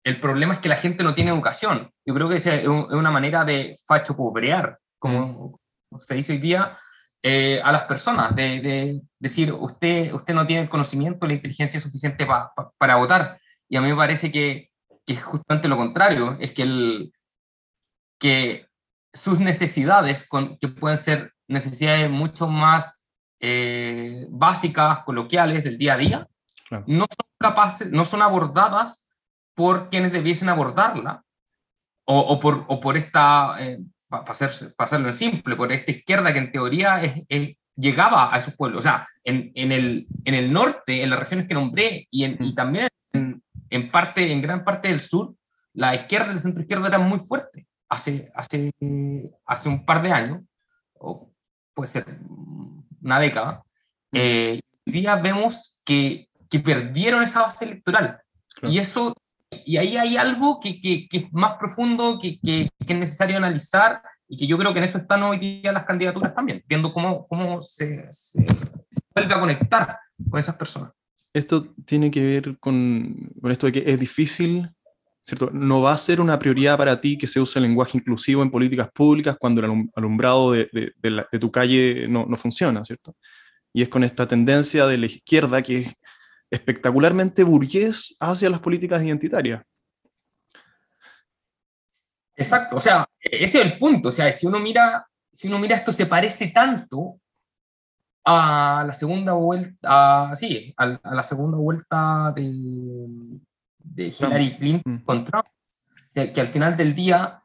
el 0.05 0.19
problema 0.19 0.55
es 0.55 0.59
que 0.59 0.69
la 0.69 0.77
gente 0.77 1.03
no 1.03 1.15
tiene 1.15 1.31
educación. 1.31 1.91
Yo 2.05 2.13
creo 2.13 2.29
que 2.29 2.35
es 2.35 2.67
una 2.67 3.11
manera 3.11 3.45
de 3.45 3.77
facho 3.85 4.15
pobrear, 4.15 4.79
como 4.99 5.59
se 5.99 6.15
dice 6.15 6.33
hoy 6.33 6.39
día, 6.39 6.77
eh, 7.21 7.61
a 7.63 7.71
las 7.71 7.83
personas, 7.83 8.35
de, 8.35 8.59
de, 8.59 9.01
decir, 9.17 9.53
usted, 9.53 10.13
usted 10.13 10.33
no 10.33 10.45
tiene 10.45 10.63
el 10.63 10.69
conocimiento, 10.69 11.25
la 11.25 11.33
inteligencia 11.33 11.79
suficiente 11.79 12.27
para 12.77 12.95
votar. 12.95 13.39
Y 13.69 13.77
a 13.77 13.81
mí 13.81 13.87
me 13.89 13.95
parece 13.95 14.31
que, 14.31 14.69
que, 15.05 15.13
es 15.13 15.23
justamente 15.23 15.69
lo 15.69 15.77
contrario, 15.77 16.37
es 16.39 16.51
que, 16.51 16.63
el, 16.63 17.13
que 18.19 18.67
sus 19.13 19.39
necesidades, 19.39 20.27
con, 20.27 20.57
que 20.57 20.67
pueden 20.67 20.97
ser 20.97 21.33
necesidades 21.47 22.09
mucho 22.09 22.47
más 22.47 23.01
eh, 23.39 24.27
básicas, 24.29 24.99
coloquiales 25.05 25.63
del 25.63 25.77
día 25.77 25.93
a 25.93 25.97
día, 25.97 26.27
no 26.87 27.05
son 27.05 27.27
capaces, 27.39 27.91
no 27.91 28.03
son 28.03 28.21
abordadas 28.21 29.05
por 29.55 29.89
quienes 29.89 30.11
debiesen 30.11 30.49
abordarla, 30.49 31.23
o, 32.05 32.19
o 32.19 32.39
por, 32.39 32.65
o 32.67 32.79
por 32.79 32.97
esta, 32.97 33.55
eh, 33.59 33.79
para, 34.21 34.31
hacerlo 34.77 35.07
en 35.07 35.13
simple, 35.13 35.55
por 35.55 35.71
esta 35.71 35.91
izquierda 35.91 36.31
que 36.31 36.39
en 36.39 36.51
teoría 36.51 37.01
es, 37.01 37.57
llegaba 37.75 38.33
a 38.33 38.37
esos 38.37 38.55
pueblos. 38.55 38.79
O 38.79 38.83
sea, 38.83 39.07
en, 39.23 39.51
en, 39.55 39.71
el, 39.71 40.07
en 40.25 40.35
el 40.35 40.53
norte, 40.53 41.01
en 41.01 41.09
las 41.09 41.19
regiones 41.19 41.47
que 41.47 41.53
nombré, 41.53 42.07
y, 42.11 42.23
en, 42.23 42.37
y 42.39 42.51
mm. 42.51 42.55
también 42.55 42.87
en, 43.13 43.43
en, 43.69 43.91
parte, 43.91 44.31
en 44.31 44.41
gran 44.41 44.63
parte 44.63 44.89
del 44.89 45.01
sur, 45.01 45.35
la 45.73 45.95
izquierda 45.95 46.27
y 46.27 46.31
el 46.31 46.39
centro 46.39 46.61
izquierdo 46.61 46.87
eran 46.87 47.07
muy 47.07 47.19
fuertes 47.19 47.65
hace, 47.93 48.31
hace, 48.35 48.71
hace 49.45 49.69
un 49.69 49.85
par 49.85 50.01
de 50.01 50.11
años, 50.11 50.41
o 50.93 51.31
puede 51.73 51.87
ser 51.87 52.05
una 53.01 53.19
década, 53.19 53.63
eh, 54.11 54.59
hoy 54.85 54.93
día 54.93 55.15
vemos 55.15 55.81
que, 55.83 56.27
que, 56.49 56.59
perdieron 56.59 57.23
esa 57.23 57.41
base 57.43 57.65
electoral. 57.65 58.19
Y 58.63 58.77
eso, 58.79 59.15
y 59.65 59.77
ahí 59.77 59.97
hay 59.97 60.17
algo 60.17 60.59
que, 60.59 60.79
que, 60.79 61.07
que 61.07 61.17
es 61.17 61.33
más 61.33 61.53
profundo, 61.57 62.19
que, 62.19 62.39
es 62.43 62.97
necesario 62.97 63.37
analizar, 63.37 64.01
y 64.27 64.37
que 64.37 64.47
yo 64.47 64.57
creo 64.57 64.73
que 64.73 64.79
en 64.79 64.85
eso 64.85 64.97
están 64.97 65.23
hoy 65.23 65.37
día 65.37 65.71
las 65.71 65.85
candidaturas 65.85 66.33
también, 66.33 66.63
viendo 66.67 66.93
cómo, 66.93 67.27
cómo 67.27 67.61
se, 67.61 68.07
se, 68.11 68.45
vuelve 69.13 69.33
a 69.33 69.39
conectar 69.39 69.99
con 70.29 70.39
esas 70.39 70.55
personas. 70.55 70.91
Esto 71.33 71.65
tiene 71.85 72.11
que 72.11 72.23
ver 72.23 72.57
con, 72.59 73.31
con 73.41 73.51
esto 73.51 73.65
de 73.65 73.71
que 73.71 73.91
es 73.91 73.99
difícil 73.99 74.69
¿cierto? 75.25 75.49
No 75.51 75.81
va 75.81 75.93
a 75.93 75.97
ser 75.97 76.19
una 76.19 76.37
prioridad 76.37 76.77
para 76.77 76.99
ti 76.99 77.17
que 77.17 77.27
se 77.27 77.39
use 77.39 77.59
el 77.59 77.63
lenguaje 77.63 77.97
inclusivo 77.97 78.43
en 78.43 78.51
políticas 78.51 78.89
públicas 78.91 79.37
cuando 79.39 79.61
el 79.61 79.89
alumbrado 79.95 80.51
de, 80.51 80.69
de, 80.71 81.39
tu 81.39 81.51
calle 81.51 82.07
no, 82.07 82.25
no, 82.25 82.35
funciona, 82.35 82.83
¿cierto? 82.83 83.15
Y 83.71 83.81
es 83.81 83.89
con 83.89 84.03
esta 84.03 84.27
tendencia 84.27 84.85
de 84.85 84.97
la 84.97 85.05
izquierda 85.05 85.61
que 85.61 85.77
es 85.79 85.93
espectacularmente 86.53 87.43
burgués 87.43 88.15
hacia 88.19 88.49
las 88.49 88.59
políticas 88.59 89.03
identitarias. 89.03 89.63
Exacto, 92.35 92.75
o 92.75 92.79
sea, 92.79 93.07
ese 93.19 93.59
es 93.59 93.65
el 93.65 93.79
punto, 93.79 94.09
o 94.09 94.11
sea, 94.11 94.31
si 94.31 94.45
uno 94.45 94.59
mira, 94.59 95.07
si 95.31 95.47
uno 95.47 95.57
mira 95.57 95.75
esto 95.75 95.91
se 95.91 96.05
parece 96.05 96.47
tanto 96.47 97.19
a 98.25 98.83
la 98.85 98.93
segunda 98.93 99.33
vuelta, 99.33 100.35
sí, 100.35 100.73
a, 100.77 100.99
la 101.03 101.23
segunda 101.23 101.57
vuelta 101.57 102.31
de, 102.35 103.41
de 103.79 104.07
Hillary 104.07 104.57
Clinton 104.57 104.93
mm. 104.93 105.03
con 105.05 105.25
Trump, 105.25 105.45
que, 106.13 106.41
al 106.41 106.47
final 106.47 106.77
del 106.77 106.93
día 106.93 107.41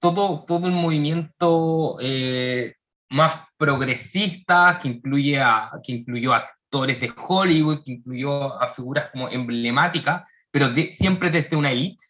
todo, 0.00 0.44
todo 0.44 0.66
el 0.66 0.72
movimiento 0.72 1.98
eh, 2.00 2.74
más 3.10 3.40
progresista 3.56 4.78
que 4.80 4.88
incluye 4.88 5.40
a, 5.40 5.70
que 5.82 5.92
incluyó 5.92 6.34
actores 6.68 7.00
de 7.00 7.12
Hollywood, 7.16 7.82
que 7.82 7.92
incluyó 7.92 8.60
a 8.60 8.74
figuras 8.74 9.10
como 9.10 9.28
emblemáticas, 9.28 10.24
pero 10.50 10.68
siempre 10.92 11.30
desde 11.30 11.56
una 11.56 11.72
élite, 11.72 12.04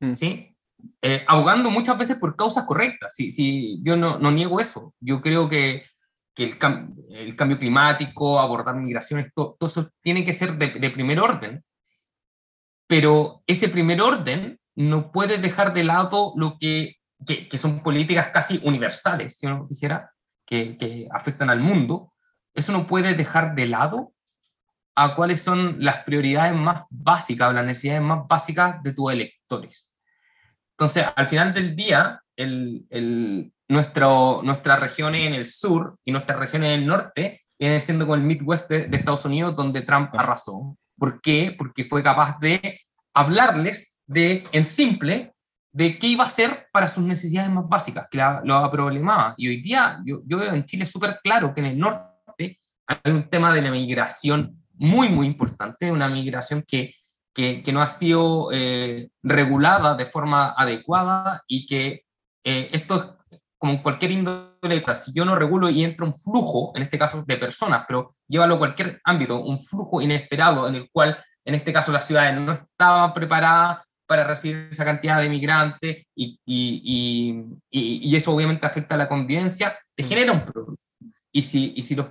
mm. 0.00 0.14
¿sí? 0.14 0.54
Eh, 1.00 1.24
abogando 1.26 1.70
muchas 1.70 1.96
veces 1.96 2.18
por 2.18 2.36
causas 2.36 2.64
correctas. 2.64 3.14
Sí, 3.14 3.30
sí, 3.30 3.80
yo 3.82 3.96
no, 3.96 4.18
no 4.18 4.30
niego 4.30 4.60
eso. 4.60 4.94
Yo 5.00 5.22
creo 5.22 5.48
que, 5.48 5.84
que 6.34 6.44
el, 6.44 6.58
el, 7.10 7.36
cambio 7.36 7.58
climático, 7.58 8.38
abordar 8.38 8.76
migraciones, 8.76 9.32
todo, 9.34 9.56
eso 9.62 9.88
tiene 10.02 10.24
que 10.24 10.34
ser 10.34 10.58
de, 10.58 10.68
de, 10.68 10.90
primer 10.90 11.18
orden. 11.18 11.64
Pero 12.86 13.42
ese 13.46 13.68
primer 13.68 14.02
orden 14.02 14.60
no 14.74 15.10
puede 15.10 15.38
dejar 15.38 15.72
de 15.72 15.84
lado 15.84 16.34
lo 16.36 16.58
que, 16.58 16.96
que, 17.26 17.48
que 17.48 17.58
son 17.58 17.82
políticas 17.82 18.28
casi 18.28 18.60
universales, 18.62 19.38
si 19.38 19.46
uno 19.46 19.66
quisiera, 19.66 20.12
que, 20.46 20.76
que 20.76 21.08
afectan 21.10 21.48
al 21.48 21.60
mundo. 21.60 22.12
Eso 22.56 22.72
no 22.72 22.86
puede 22.86 23.14
dejar 23.14 23.54
de 23.54 23.68
lado 23.68 24.12
a 24.96 25.14
cuáles 25.14 25.42
son 25.42 25.76
las 25.78 26.04
prioridades 26.04 26.54
más 26.54 26.84
básicas, 26.88 27.54
las 27.54 27.66
necesidades 27.66 28.02
más 28.02 28.26
básicas 28.26 28.82
de 28.82 28.94
tus 28.94 29.12
electores. 29.12 29.94
Entonces, 30.72 31.06
al 31.14 31.26
final 31.26 31.52
del 31.52 31.76
día, 31.76 32.20
el, 32.34 32.86
el, 32.88 33.52
nuestro, 33.68 34.40
nuestras 34.42 34.80
regiones 34.80 35.26
en 35.26 35.34
el 35.34 35.46
sur 35.46 35.98
y 36.04 36.12
nuestras 36.12 36.38
regiones 36.38 36.68
en 36.72 36.80
el 36.80 36.86
norte 36.86 37.42
vienen 37.58 37.80
siendo 37.80 38.06
con 38.06 38.20
el 38.20 38.26
Midwest 38.26 38.70
de, 38.70 38.88
Estados 38.96 39.24
Unidos, 39.26 39.54
donde 39.54 39.82
Trump 39.82 40.10
arrasó. 40.14 40.76
¿Por 40.98 41.20
qué? 41.20 41.54
Porque 41.56 41.84
fue 41.84 42.02
capaz 42.02 42.38
de 42.40 42.80
hablarles 43.14 43.98
de, 44.06 44.44
en 44.52 44.64
simple 44.64 45.34
de 45.72 45.98
qué 45.98 46.06
iba 46.06 46.24
a 46.24 46.28
hacer 46.28 46.68
para 46.72 46.88
sus 46.88 47.04
necesidades 47.04 47.50
más 47.50 47.68
básicas, 47.68 48.06
que 48.10 48.22
lo 48.44 48.70
problemaba. 48.70 49.34
Y 49.36 49.48
hoy 49.48 49.60
día 49.60 49.98
yo, 50.06 50.22
yo 50.24 50.38
veo 50.38 50.54
en 50.54 50.64
Chile 50.64 50.86
súper 50.86 51.20
claro 51.22 51.52
que 51.52 51.60
en 51.60 51.66
el 51.66 51.78
norte 51.78 52.15
hay 52.86 53.12
un 53.12 53.28
tema 53.28 53.52
de 53.54 53.62
la 53.62 53.70
migración 53.70 54.62
muy, 54.74 55.08
muy 55.08 55.26
importante, 55.26 55.90
una 55.90 56.08
migración 56.08 56.64
que 56.66 56.94
que, 57.36 57.72
no 57.72 57.82
ha 57.82 57.86
sido 57.86 58.48
eh, 58.52 59.10
regulada 59.22 59.94
de 59.94 60.06
forma 60.06 60.54
adecuada 60.56 61.42
y 61.46 61.66
que 61.66 62.04
eh, 62.42 62.70
esto 62.72 63.18
es 63.30 63.40
como 63.58 63.82
cualquier 63.82 64.12
índole, 64.12 64.84
si 64.94 65.12
yo 65.12 65.24
no 65.24 65.34
regulo 65.34 65.68
y 65.68 65.84
entra 65.84 66.06
un 66.06 66.16
flujo, 66.16 66.72
en 66.74 66.82
este 66.82 66.98
caso 66.98 67.24
de 67.26 67.36
personas, 67.36 67.84
pero 67.86 68.14
llévalo 68.26 68.54
a 68.54 68.58
cualquier 68.58 69.00
ámbito, 69.04 69.42
un 69.42 69.58
flujo 69.58 70.00
inesperado 70.00 70.66
en 70.66 70.76
el 70.76 70.90
cual, 70.90 71.22
en 71.44 71.54
este 71.54 71.72
caso, 71.72 71.92
las 71.92 72.06
ciudades 72.06 72.38
no 72.40 72.52
estaban 72.52 73.12
preparadas 73.12 73.82
para 74.06 74.24
recibir 74.24 74.68
esa 74.70 74.84
cantidad 74.84 75.20
de 75.20 75.28
migrantes 75.28 76.06
y, 76.14 76.40
y, 76.46 77.44
y, 77.70 78.10
y 78.10 78.16
eso 78.16 78.34
obviamente 78.34 78.66
afecta 78.66 78.94
a 78.94 78.98
la 78.98 79.08
convivencia, 79.08 79.78
te 79.94 80.04
mm. 80.04 80.06
genera 80.06 80.32
un 80.32 80.44
problema. 80.44 80.76
Y 81.32 81.42
si, 81.42 81.74
y 81.76 81.82
si, 81.82 81.94
los, 81.96 82.06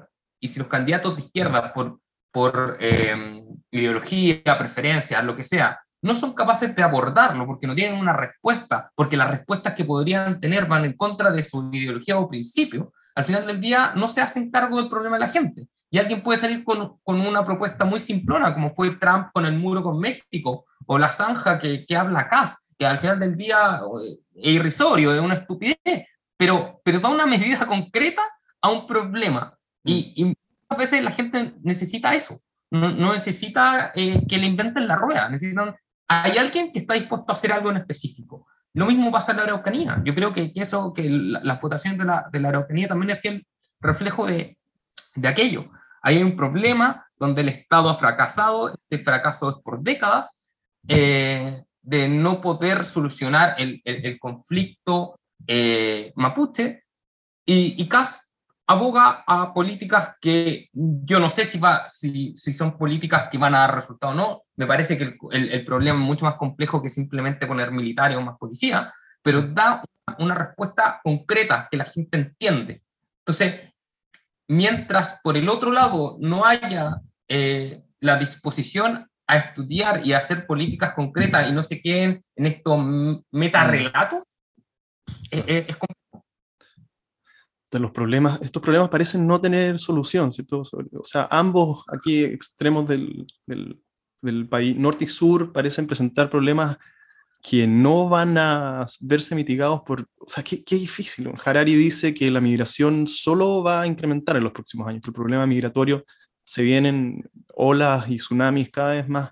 y 0.45 0.47
si 0.47 0.59
los 0.59 0.67
candidatos 0.67 1.15
de 1.15 1.23
izquierda, 1.23 1.73
por, 1.73 1.99
por 2.31 2.77
eh, 2.79 3.43
ideología, 3.71 4.57
preferencia, 4.59 5.23
lo 5.23 5.35
que 5.35 5.43
sea, 5.43 5.79
no 6.03 6.15
son 6.15 6.33
capaces 6.33 6.75
de 6.75 6.83
abordarlo 6.83 7.47
porque 7.47 7.65
no 7.65 7.73
tienen 7.73 7.99
una 7.99 8.13
respuesta, 8.13 8.91
porque 8.93 9.17
las 9.17 9.31
respuestas 9.31 9.73
que 9.73 9.85
podrían 9.85 10.39
tener 10.39 10.67
van 10.67 10.85
en 10.85 10.93
contra 10.93 11.31
de 11.31 11.41
su 11.41 11.67
ideología 11.73 12.19
o 12.19 12.29
principio, 12.29 12.93
al 13.15 13.25
final 13.25 13.47
del 13.47 13.59
día 13.59 13.93
no 13.95 14.07
se 14.07 14.21
hacen 14.21 14.51
cargo 14.51 14.77
del 14.77 14.87
problema 14.87 15.15
de 15.15 15.25
la 15.25 15.31
gente. 15.31 15.67
Y 15.89 15.97
alguien 15.97 16.21
puede 16.21 16.37
salir 16.37 16.63
con, 16.63 16.99
con 17.01 17.19
una 17.19 17.43
propuesta 17.43 17.85
muy 17.85 17.99
simplona, 17.99 18.53
como 18.53 18.69
fue 18.75 18.91
Trump 18.97 19.29
con 19.33 19.47
el 19.47 19.57
muro 19.57 19.81
con 19.81 19.99
México, 19.99 20.65
o 20.85 20.99
la 20.99 21.09
zanja 21.09 21.57
que, 21.57 21.87
que 21.87 21.95
habla 21.95 22.29
Kass, 22.29 22.67
que 22.77 22.85
al 22.85 22.99
final 22.99 23.19
del 23.19 23.35
día 23.35 23.81
es 24.35 24.53
irrisorio, 24.53 25.11
es 25.11 25.21
una 25.21 25.35
estupidez, 25.35 26.05
pero, 26.37 26.81
pero 26.83 26.99
da 26.99 27.09
una 27.09 27.25
medida 27.25 27.65
concreta 27.65 28.21
a 28.61 28.69
un 28.69 28.85
problema. 28.85 29.54
Y, 29.85 30.13
y 30.15 30.33
a 30.67 30.75
veces 30.75 31.03
la 31.03 31.11
gente 31.11 31.53
necesita 31.61 32.13
eso, 32.13 32.41
no, 32.71 33.13
necesita 33.13 33.91
eh, 33.95 34.25
que 34.27 34.37
le 34.37 34.47
inventen 34.47 34.87
la 34.87 34.95
rueda, 34.95 35.29
necesitan, 35.29 35.75
hay 36.07 36.37
alguien 36.37 36.71
que 36.71 36.79
está 36.79 36.95
dispuesto 36.95 37.25
a 37.29 37.33
hacer 37.33 37.51
algo 37.51 37.71
en 37.71 37.77
específico. 37.77 38.47
Lo 38.73 38.87
mismo 38.87 39.11
pasa 39.11 39.31
en 39.31 39.37
la 39.37 39.43
Araucanía. 39.43 40.01
Yo 40.03 40.13
creo 40.13 40.33
que, 40.33 40.51
eso, 40.55 40.93
que 40.93 41.07
la, 41.09 41.55
votación 41.55 41.97
de 41.97 42.05
la, 42.05 42.25
de 42.31 42.39
la 42.39 42.49
Araucanía 42.49 42.89
también 42.89 43.11
es 43.11 43.19
el 43.23 43.47
reflejo 43.79 44.25
de, 44.25 44.57
de 45.15 45.27
aquello. 45.27 45.71
Hay 46.01 46.21
un 46.21 46.35
problema 46.35 47.07
donde 47.17 47.41
el 47.41 47.49
Estado 47.49 47.89
ha 47.89 47.95
fracasado, 47.95 48.73
este 48.73 48.99
fracaso 48.99 49.49
es 49.49 49.55
por 49.63 49.81
décadas, 49.81 50.37
eh, 50.87 51.63
de 51.81 52.09
no 52.09 52.41
poder 52.41 52.83
solucionar 52.83 53.55
el, 53.57 53.81
el, 53.85 54.19
conflicto 54.19 55.19
eh, 55.47 56.11
mapuche, 56.15 56.83
y, 57.45 57.81
y 57.81 57.87
aboga 58.67 59.23
a 59.27 59.53
políticas 59.53 60.15
que 60.19 60.69
yo 60.73 61.19
no 61.19 61.29
sé 61.29 61.45
si, 61.45 61.59
va, 61.59 61.87
si, 61.89 62.35
si 62.35 62.53
son 62.53 62.77
políticas 62.77 63.29
que 63.29 63.37
van 63.37 63.53
a 63.53 63.59
dar 63.59 63.75
resultado 63.75 64.13
o 64.13 64.15
no. 64.15 64.41
Me 64.55 64.65
parece 64.65 64.97
que 64.97 65.17
el, 65.31 65.51
el, 65.51 65.65
problema 65.65 65.99
es 65.99 66.05
mucho 66.05 66.25
más 66.25 66.35
complejo 66.35 66.81
que 66.81 66.89
simplemente 66.89 67.45
poner 67.45 67.71
militares 67.71 68.17
o 68.17 68.21
más 68.21 68.37
policía, 68.37 68.91
pero 69.21 69.43
da 69.43 69.83
una, 70.17 70.35
respuesta 70.35 70.99
concreta 71.03 71.67
que 71.69 71.77
la 71.77 71.85
gente 71.85 72.17
entiende. 72.17 72.81
Entonces, 73.19 73.73
mientras 74.47 75.19
por 75.23 75.37
el 75.37 75.49
otro 75.49 75.71
lado 75.71 76.17
no 76.19 76.45
haya 76.45 77.01
eh, 77.27 77.83
la 77.99 78.17
disposición 78.17 79.09
a 79.27 79.37
estudiar 79.37 80.05
y 80.05 80.13
a 80.13 80.19
hacer 80.19 80.45
políticas 80.45 80.93
concretas 80.93 81.49
y 81.49 81.53
no 81.53 81.63
se 81.63 81.81
queden 81.81 82.23
en 82.35 82.45
estos 82.45 82.79
metarrelatos, 83.31 84.23
es, 85.31 85.65
es, 85.67 85.77
los 87.79 87.91
problemas, 87.91 88.41
estos 88.41 88.61
problemas 88.61 88.89
parecen 88.89 89.25
no 89.27 89.39
tener 89.39 89.79
solución, 89.79 90.31
¿cierto? 90.31 90.61
O 90.61 91.03
sea, 91.03 91.27
ambos 91.31 91.83
aquí 91.87 92.23
extremos 92.23 92.87
del, 92.87 93.25
del, 93.45 94.47
país, 94.47 94.75
norte 94.75 95.05
y 95.05 95.07
sur, 95.07 95.51
parecen 95.51 95.85
presentar 95.85 96.29
problemas 96.29 96.77
que 97.41 97.67
no 97.67 98.09
van 98.09 98.37
a 98.37 98.87
verse 99.01 99.35
mitigados 99.35 99.81
por... 99.81 100.07
O 100.17 100.27
sea, 100.27 100.43
qué, 100.43 100.63
qué 100.63 100.75
difícil. 100.75 101.29
Harari 101.45 101.75
dice 101.75 102.13
que 102.13 102.31
la 102.31 102.41
migración 102.41 103.07
solo 103.07 103.61
va 103.61 103.81
a 103.81 103.87
incrementar 103.87 104.35
en 104.37 104.43
los 104.43 104.51
próximos 104.51 104.87
años, 104.87 105.01
que 105.03 105.11
el 105.11 105.15
problema 105.15 105.45
migratorio 105.45 106.03
se 106.43 106.63
vienen 106.63 107.29
olas 107.53 108.09
y 108.09 108.17
tsunamis 108.17 108.71
cada 108.71 108.93
vez 108.93 109.07
más, 109.07 109.31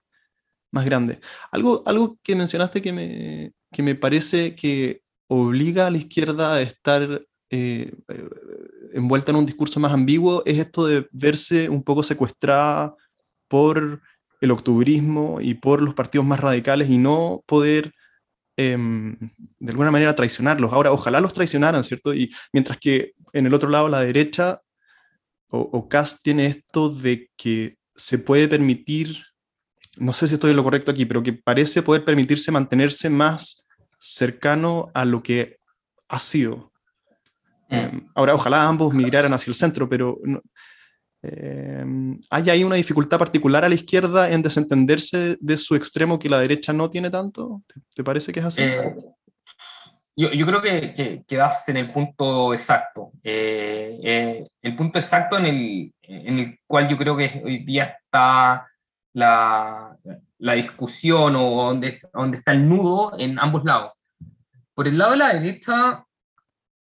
más 0.72 0.86
grandes. 0.86 1.20
Algo, 1.52 1.82
algo 1.86 2.20
que 2.22 2.36
mencionaste 2.36 2.82
que 2.82 2.92
me, 2.92 3.54
que 3.72 3.84
me 3.84 3.96
parece 3.96 4.56
que 4.56 5.02
obliga 5.28 5.88
a 5.88 5.92
la 5.92 5.98
izquierda 5.98 6.54
a 6.54 6.62
estar 6.62 7.26
eh, 7.56 7.94
eh, 8.08 8.30
envuelta 8.94 9.30
en 9.30 9.38
un 9.38 9.46
discurso 9.46 9.80
más 9.80 9.94
ambiguo 9.94 10.42
es 10.44 10.58
esto 10.58 10.88
de 10.88 11.08
verse 11.12 11.70
un 11.70 11.84
poco 11.84 12.02
secuestrada 12.02 12.96
por 13.48 14.02
el 14.42 14.50
octubrismo 14.50 15.40
y 15.40 15.54
por 15.54 15.80
los 15.80 15.94
partidos 15.94 16.26
más 16.26 16.40
radicales 16.40 16.90
y 16.90 16.98
no 16.98 17.44
poder 17.46 17.94
em, 18.58 19.16
de 19.60 19.70
alguna 19.70 19.92
manera 19.92 20.16
traicionarlos. 20.16 20.74
Ahora, 20.74 20.92
ojalá 20.92 21.22
los 21.22 21.36
traicionaran, 21.36 21.84
¿cierto? 21.84 22.16
Y 22.16 22.34
mientras 22.52 22.80
que 22.80 23.14
en 23.34 23.46
el 23.46 23.54
otro 23.54 23.70
lado, 23.70 23.88
la 23.88 24.00
derecha 24.00 24.60
o, 25.50 25.88
tiene 26.24 26.48
esto 26.48 26.90
de 26.90 27.30
que 27.38 27.76
se 27.96 28.18
puede 28.18 28.48
permitir, 28.48 29.16
no 29.98 30.12
sé 30.12 30.28
si 30.28 30.34
estoy 30.34 30.50
en 30.50 30.58
lo 30.58 30.64
correcto 30.64 30.90
aquí, 30.90 31.06
pero 31.06 31.22
que 31.22 31.34
parece 31.34 31.84
poder 31.84 32.04
permitirse 32.04 32.52
mantenerse 32.52 33.12
más 33.12 33.68
cercano 34.00 34.90
a 34.96 35.06
lo 35.06 35.22
que 35.22 35.60
ha 36.08 36.20
sido, 36.20 36.73
eh, 37.74 37.92
ahora, 38.16 38.36
ojalá 38.36 38.68
ambos 38.68 38.94
migraran 38.94 39.34
hacia 39.34 39.52
el 39.52 39.56
centro, 39.56 39.88
pero 39.88 40.20
eh, 41.22 41.86
¿hay 42.30 42.50
ahí 42.50 42.64
una 42.64 42.76
dificultad 42.76 43.18
particular 43.18 43.64
a 43.64 43.70
la 43.70 43.76
izquierda 43.76 44.32
en 44.32 44.42
desentenderse 44.42 45.38
de 45.40 45.58
su 45.58 45.76
extremo 45.76 46.20
que 46.20 46.30
la 46.30 46.40
derecha 46.40 46.74
no 46.74 46.90
tiene 46.90 47.10
tanto? 47.10 47.62
¿Te, 47.96 48.04
parece 48.04 48.32
que 48.32 48.40
es 48.40 48.46
así? 48.46 48.64
Eh, 48.64 48.96
yo, 50.16 50.32
yo, 50.32 50.46
creo 50.46 50.62
que, 50.62 51.24
que, 51.28 51.36
das 51.36 51.68
en 51.70 51.78
el 51.78 51.92
punto 51.92 52.54
exacto. 52.54 53.12
el 53.24 54.76
punto 54.78 55.00
exacto 55.00 55.38
en 55.38 55.46
el, 55.46 55.94
en 56.04 56.40
el 56.40 56.60
cual 56.68 56.88
yo 56.88 56.98
creo 56.98 57.18
que 57.18 57.42
hoy 57.44 57.64
día 57.64 57.98
está 58.04 58.68
la, 59.14 59.98
la 60.40 60.54
discusión 60.54 61.36
o 61.36 61.64
dónde, 61.64 62.02
dónde 62.14 62.38
está 62.38 62.52
el 62.52 62.68
nudo 62.68 63.18
en 63.18 63.40
ambos 63.40 63.64
lados. 63.64 63.94
Por 64.74 64.88
el 64.88 64.98
lado 64.98 65.12
de 65.12 65.18
la 65.18 65.34
derecha, 65.34 66.06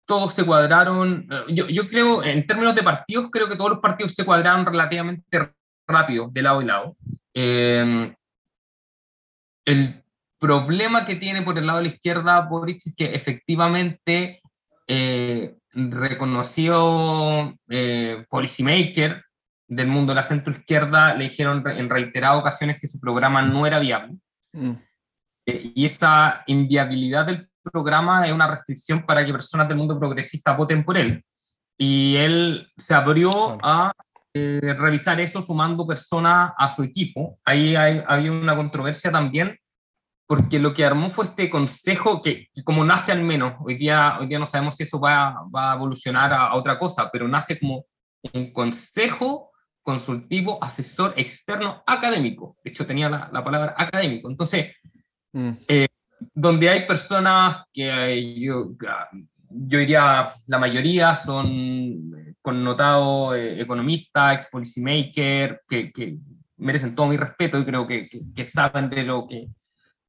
todos 0.08 0.34
se 0.34 0.46
cuadraron, 0.46 1.28
eh, 1.30 1.54
yo, 1.54 1.68
yo, 1.68 1.88
creo, 1.88 2.24
en 2.24 2.48
términos 2.48 2.74
de 2.74 2.82
partidos, 2.82 3.30
creo 3.32 3.48
que 3.48 3.56
todos 3.56 3.72
los 3.72 3.80
partidos 3.80 4.16
se 4.16 4.26
cuadraron 4.26 4.66
relativamente 4.66 5.52
rápido 5.88 6.30
de 6.32 6.42
lado 6.42 6.62
y 6.62 6.66
lado. 6.66 6.98
Eh, 7.34 8.16
el 9.66 10.04
problema 10.40 11.06
que 11.06 11.16
tiene 11.16 11.42
por 11.42 11.58
el 11.58 11.68
lado 11.68 11.80
de 11.80 11.86
la 11.86 11.94
izquierda 11.94 12.42
Boric 12.42 12.82
es 12.86 12.96
que 12.96 13.14
efectivamente 13.14 14.42
eh, 14.88 15.56
reconocido 15.74 17.54
eh, 17.70 18.26
policymaker 18.30 19.24
del 19.68 19.88
mundo 19.88 20.12
de 20.12 20.16
la 20.16 20.24
centro 20.24 20.54
izquierda 20.54 21.14
le 21.14 21.26
dijeron 21.26 21.64
en 21.68 21.90
reiteradas 21.90 22.40
ocasiones 22.40 22.80
que 22.80 22.88
su 22.88 23.00
programa 23.00 23.42
no 23.42 23.68
era 23.68 23.80
viable. 23.80 24.16
Mm. 24.54 24.72
Eh, 25.46 25.72
y 25.76 25.86
esa 25.86 26.44
inviabilidad 26.48 27.26
del 27.26 27.50
programa 27.70 28.28
es 28.28 28.34
una 28.34 28.48
restricción 28.48 29.06
para 29.06 29.26
que 29.26 29.32
personas 29.32 29.68
del 29.68 29.78
mundo 29.78 29.98
progresista 30.00 30.56
voten 30.56 30.84
por 30.84 30.98
él. 30.98 31.24
Y 31.78 32.16
él 32.16 32.72
se 32.78 32.94
abrió 32.94 33.58
a 33.64 33.94
eh, 34.34 34.76
revisar 34.78 35.20
eso 35.20 35.42
sumando 35.42 35.86
personas 35.86 36.54
a 36.58 36.70
su 36.70 36.84
equipo. 36.84 37.40
Ahí 37.46 37.76
hay, 37.76 38.04
había 38.08 38.32
una 38.32 38.56
controversia 38.56 39.12
también 39.12 39.58
porque 40.28 40.60
lo 40.60 40.74
que 40.74 40.86
armó 40.86 41.10
fue 41.10 41.26
este 41.26 41.50
consejo 41.50 42.22
que, 42.22 42.50
como 42.66 42.84
nace 42.84 43.14
al 43.14 43.24
menos, 43.24 43.56
hoy 43.62 43.76
día, 43.76 44.18
hoy 44.20 44.28
día 44.28 44.38
no 44.38 44.46
sabemos 44.46 44.76
si 44.76 44.84
eso 44.84 45.00
va, 45.00 45.38
va 45.56 45.72
a 45.72 45.76
evolucionar 45.76 46.34
a, 46.34 46.54
otra 46.54 46.78
cosa, 46.78 47.10
pero 47.10 47.30
nace 47.30 47.58
como 47.58 47.86
un 48.34 48.52
consejo 48.52 49.52
consultivo 49.82 50.62
asesor 50.62 51.14
externo 51.16 51.82
académico. 51.88 52.58
De 52.62 52.72
hecho, 52.72 52.86
tenía 52.86 53.10
la, 53.10 53.30
la 53.32 53.42
palabra 53.42 53.74
académico. 53.78 54.30
Entonces, 54.30 54.76
mm. 55.32 55.52
eh, 55.70 55.88
donde 56.34 56.70
hay 56.70 56.88
personas 56.88 57.66
que 57.72 58.40
yo, 58.40 58.72
yo 59.50 59.80
diría 59.80 60.34
la 60.46 60.60
mayoría 60.60 61.16
son 61.16 62.12
connotados 62.42 63.36
eh, 63.36 63.62
economistas, 63.62 64.36
ex 64.36 64.48
policymaker, 64.50 65.62
que, 65.68 65.92
que, 65.92 66.18
merecen 66.60 66.96
todo 66.96 67.08
mi 67.08 67.18
respeto 67.18 67.60
y 67.60 67.66
creo 67.66 67.86
que, 67.86 68.10
que 68.36 68.46
saben 68.46 68.90
de 68.90 69.04
lo 69.04 69.28
que, 69.28 69.48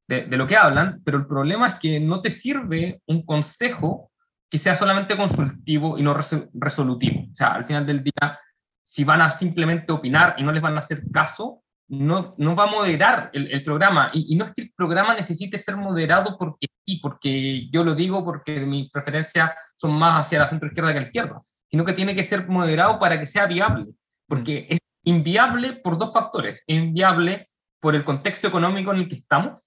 de, 0.07 0.37
lo 0.37 0.47
que 0.47 0.57
hablan, 0.57 1.01
pero 1.05 1.19
el 1.19 1.27
problema 1.27 1.67
es 1.67 1.75
que 1.75 1.99
no 1.99 2.21
te 2.21 2.31
sirve 2.31 3.01
un 3.05 3.23
consejo 3.23 4.09
que 4.49 4.57
sea 4.57 4.75
solamente 4.75 5.15
consultivo 5.15 5.99
y 5.99 6.01
no 6.01 6.15
resolutivo. 6.53 7.21
O 7.31 7.35
sea, 7.35 7.53
al 7.53 7.65
final 7.65 7.85
del 7.85 8.03
día, 8.03 8.39
si 8.83 9.03
van 9.03 9.21
a 9.21 9.29
simplemente 9.29 9.91
opinar 9.91 10.33
y 10.39 10.43
no 10.43 10.51
les 10.51 10.63
van 10.63 10.75
a 10.75 10.79
hacer 10.79 11.03
caso, 11.11 11.61
no, 11.89 12.35
no 12.37 12.55
va 12.55 12.63
a 12.63 12.71
moderar 12.71 13.29
el, 13.33 13.63
programa. 13.63 14.11
Y, 14.13 14.35
no 14.35 14.45
es 14.45 14.53
que 14.53 14.61
el 14.63 14.73
programa 14.75 15.15
necesite 15.15 15.57
ser 15.57 15.75
moderado 15.75 16.37
porque 16.37 16.67
sí, 16.85 16.99
porque 17.01 17.67
yo 17.69 17.83
lo 17.83 17.95
digo 17.95 18.23
porque 18.23 18.59
mis 18.61 18.89
preferencias 18.91 19.51
son 19.75 19.93
más 19.93 20.25
hacia 20.25 20.39
la 20.39 20.47
centro 20.47 20.67
izquierda 20.67 20.93
que 20.93 20.99
la 20.99 21.05
izquierda, 21.07 21.41
sino 21.69 21.83
que 21.83 21.93
tiene 21.93 22.15
que 22.15 22.23
ser 22.23 22.47
moderado 22.47 22.99
para 22.99 23.19
que 23.19 23.25
sea 23.25 23.47
viable, 23.47 23.87
porque 24.27 24.67
mm. 24.69 24.73
es 24.73 24.79
inviable 25.03 25.73
por 25.83 25.97
dos 25.97 26.13
factores. 26.13 26.63
Es 26.67 26.77
inviable 26.77 27.49
por 27.79 27.95
el 27.95 28.03
contexto 28.03 28.47
económico 28.47 28.93
en 28.93 28.99
el 28.99 29.09
que 29.09 29.15
estamos, 29.15 29.63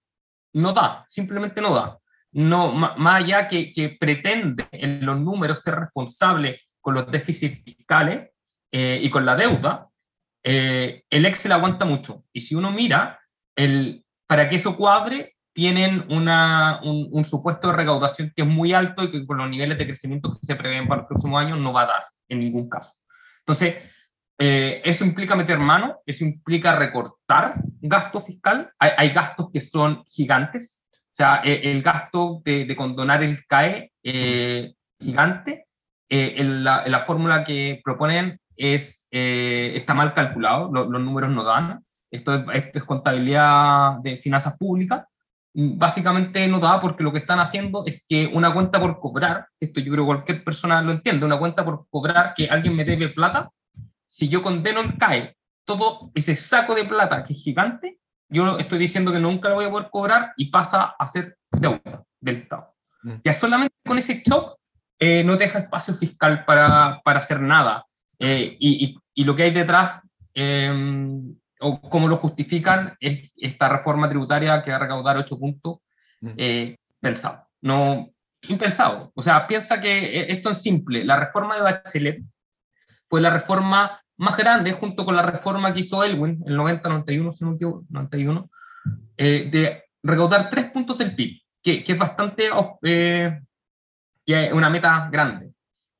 no 0.54 0.72
da, 0.72 1.04
simplemente 1.08 1.60
no 1.60 1.74
da. 1.74 1.98
No, 2.34 2.72
más 2.72 3.22
allá 3.22 3.46
que, 3.46 3.72
que 3.72 3.96
pretende 4.00 4.66
en 4.70 5.04
los 5.04 5.20
números 5.20 5.60
ser 5.60 5.74
responsable 5.74 6.62
con 6.80 6.94
los 6.94 7.10
déficits 7.10 7.62
fiscales 7.62 8.30
eh, 8.70 9.00
y 9.02 9.10
con 9.10 9.26
la 9.26 9.36
deuda, 9.36 9.88
eh, 10.44 11.04
el 11.10 11.26
Excel 11.26 11.52
aguanta 11.52 11.84
mucho. 11.84 12.24
Y 12.32 12.40
si 12.40 12.54
uno 12.54 12.70
mira, 12.70 13.20
el, 13.56 14.04
para 14.26 14.48
que 14.48 14.56
eso 14.56 14.76
cuadre, 14.76 15.36
tienen 15.52 16.06
un, 16.10 17.24
supuesto 17.24 17.68
de 17.68 17.76
recaudación 17.76 18.32
que 18.34 18.42
es 18.42 18.48
muy 18.48 18.72
alto 18.72 19.04
y 19.04 19.10
que 19.10 19.26
con 19.26 19.36
los 19.36 19.50
niveles 19.50 19.76
de 19.78 19.86
crecimiento 19.86 20.32
que 20.32 20.46
se 20.46 20.56
prevén 20.56 20.88
para 20.88 21.02
los 21.02 21.08
próximos 21.08 21.40
años 21.40 21.58
no 21.58 21.72
va 21.72 21.82
a 21.82 21.86
dar 21.86 22.04
en 22.28 22.40
ningún 22.40 22.68
caso. 22.68 22.94
Entonces, 23.40 23.76
eh, 24.38 24.80
eso 24.84 25.04
implica 25.04 25.36
meter 25.36 25.58
mano, 25.58 26.00
eso 26.06 26.24
implica 26.24 26.76
recortar 26.76 27.56
gasto 27.80 28.22
fiscal. 28.22 28.72
Hay, 28.78 29.10
gastos 29.10 29.50
que 29.52 29.60
son 29.60 30.04
gigantes, 30.06 30.82
o 30.90 31.14
sea, 31.14 31.42
e, 31.44 31.70
el, 31.70 31.82
gasto 31.82 32.40
de, 32.44 32.74
condonar 32.74 33.22
el 33.22 33.46
CAE 33.46 33.92
eh, 34.02 34.72
gigante, 34.98 35.66
eh, 36.08 36.42
la, 36.42 37.04
fórmula 37.06 37.44
que 37.44 37.80
proponen 37.84 38.40
es, 38.56 39.06
está 39.10 39.94
mal 39.94 40.14
calculado, 40.14 40.70
los 40.72 41.00
números 41.00 41.30
no 41.30 41.44
dan. 41.44 41.84
Esto 42.10 42.34
es, 42.34 42.44
esto 42.52 42.78
es 42.78 42.84
contabilidad 42.84 43.98
de 44.02 44.18
finanzas 44.18 44.56
públicas 44.58 45.06
básicamente 45.54 46.46
no 46.48 46.60
da 46.60 46.80
porque 46.80 47.02
lo 47.02 47.12
que 47.12 47.18
están 47.18 47.40
haciendo 47.40 47.84
es 47.86 48.06
que 48.08 48.26
una 48.26 48.52
cuenta 48.52 48.80
por 48.80 48.98
cobrar, 49.00 49.48
esto 49.60 49.80
yo 49.80 49.92
creo 49.92 50.04
que 50.04 50.14
cualquier 50.14 50.44
persona 50.44 50.80
lo 50.82 50.92
entiende, 50.92 51.26
una 51.26 51.38
cuenta 51.38 51.64
por 51.64 51.86
cobrar 51.90 52.34
que 52.34 52.48
alguien 52.48 52.74
me 52.74 52.84
debe 52.84 53.08
plata, 53.08 53.50
si 54.06 54.28
yo 54.28 54.42
condeno 54.42 54.80
el 54.80 54.96
CAE, 54.96 55.36
todo 55.64 56.10
ese 56.14 56.36
saco 56.36 56.74
de 56.74 56.84
plata 56.84 57.24
que 57.24 57.34
es 57.34 57.42
gigante, 57.42 57.98
yo 58.28 58.58
estoy 58.58 58.78
diciendo 58.78 59.12
que 59.12 59.18
nunca 59.18 59.50
lo 59.50 59.56
voy 59.56 59.66
a 59.66 59.70
poder 59.70 59.90
cobrar 59.90 60.32
y 60.36 60.46
pasa 60.46 60.94
a 60.98 61.08
ser 61.08 61.36
deuda 61.50 62.02
del 62.18 62.36
Estado. 62.36 62.74
Mm. 63.02 63.14
Ya 63.24 63.32
solamente 63.34 63.74
con 63.86 63.98
ese 63.98 64.22
shock 64.24 64.56
eh, 64.98 65.22
no 65.22 65.36
deja 65.36 65.58
espacio 65.58 65.94
fiscal 65.94 66.44
para, 66.46 67.02
para 67.04 67.20
hacer 67.20 67.40
nada. 67.40 67.84
Eh, 68.24 68.56
y, 68.60 68.96
y, 69.14 69.24
lo 69.24 69.34
que 69.34 69.42
hay 69.42 69.50
detrás, 69.50 70.00
em, 70.32 71.34
o 71.58 71.80
cómo 71.80 72.06
lo 72.06 72.18
justifican, 72.18 72.96
es 73.00 73.32
esta 73.36 73.68
reforma 73.68 74.08
tributaria 74.08 74.62
que 74.62 74.70
va 74.70 74.76
a 74.76 74.80
recaudar 74.80 75.16
8 75.16 75.38
puntos, 75.38 75.78
mm. 76.20 76.30
eh, 76.36 76.76
pensado. 77.00 77.48
No, 77.60 78.10
impensado. 78.42 79.10
O 79.16 79.22
sea, 79.22 79.44
piensa 79.48 79.80
que 79.80 80.30
esto 80.32 80.50
es 80.50 80.62
simple. 80.62 81.04
La 81.04 81.18
reforma 81.18 81.56
de 81.56 81.62
Bachelet 81.62 82.22
fue 83.08 83.20
la 83.20 83.30
reforma 83.30 84.00
más 84.18 84.36
grande, 84.36 84.72
junto 84.72 85.04
con 85.04 85.16
la 85.16 85.22
reforma 85.22 85.74
que 85.74 85.80
hizo 85.80 86.04
Elwin, 86.04 86.44
el 86.46 86.56
90-91, 86.56 87.86
91, 87.88 88.50
eh, 89.16 89.48
de 89.50 89.84
recaudar 90.00 90.48
tres 90.48 90.70
puntos 90.70 90.96
del 90.96 91.14
PIB, 91.16 91.42
que, 91.60 91.82
que 91.82 91.92
es 91.92 91.98
bastante, 91.98 92.50
eh, 92.82 93.40
que 94.24 94.46
es 94.46 94.52
una 94.52 94.70
meta 94.70 95.08
grande. 95.10 95.51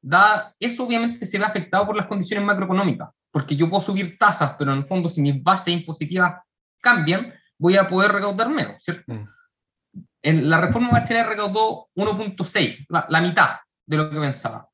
Da, 0.04 0.52
eso 0.58 0.84
obviamente 0.84 1.24
se 1.24 1.38
ve 1.38 1.44
afectado 1.44 1.86
por 1.86 1.96
las 1.96 2.06
condiciones 2.06 2.44
macroeconómicas, 2.44 3.10
porque 3.30 3.54
yo 3.54 3.70
puedo 3.70 3.80
subir 3.80 4.18
tasas, 4.18 4.56
pero 4.58 4.72
en 4.72 4.78
el 4.78 4.84
fondo 4.84 5.08
si 5.08 5.22
mis 5.22 5.40
bases 5.40 5.72
impositivas 5.72 6.42
cambian, 6.80 7.32
voy 7.56 7.76
a 7.76 7.88
poder 7.88 8.10
recaudar 8.10 8.48
menos, 8.48 8.82
¿cierto? 8.82 9.12
Mm. 9.12 9.28
En 10.22 10.50
la 10.50 10.60
reforma 10.60 10.90
Bachelet 10.90 11.26
recaudó 11.26 11.88
1.6, 11.94 12.86
la, 12.88 13.06
la 13.08 13.20
mitad 13.20 13.50
de 13.86 13.96
lo 13.96 14.10
que 14.10 14.18
pensaba. 14.18 14.68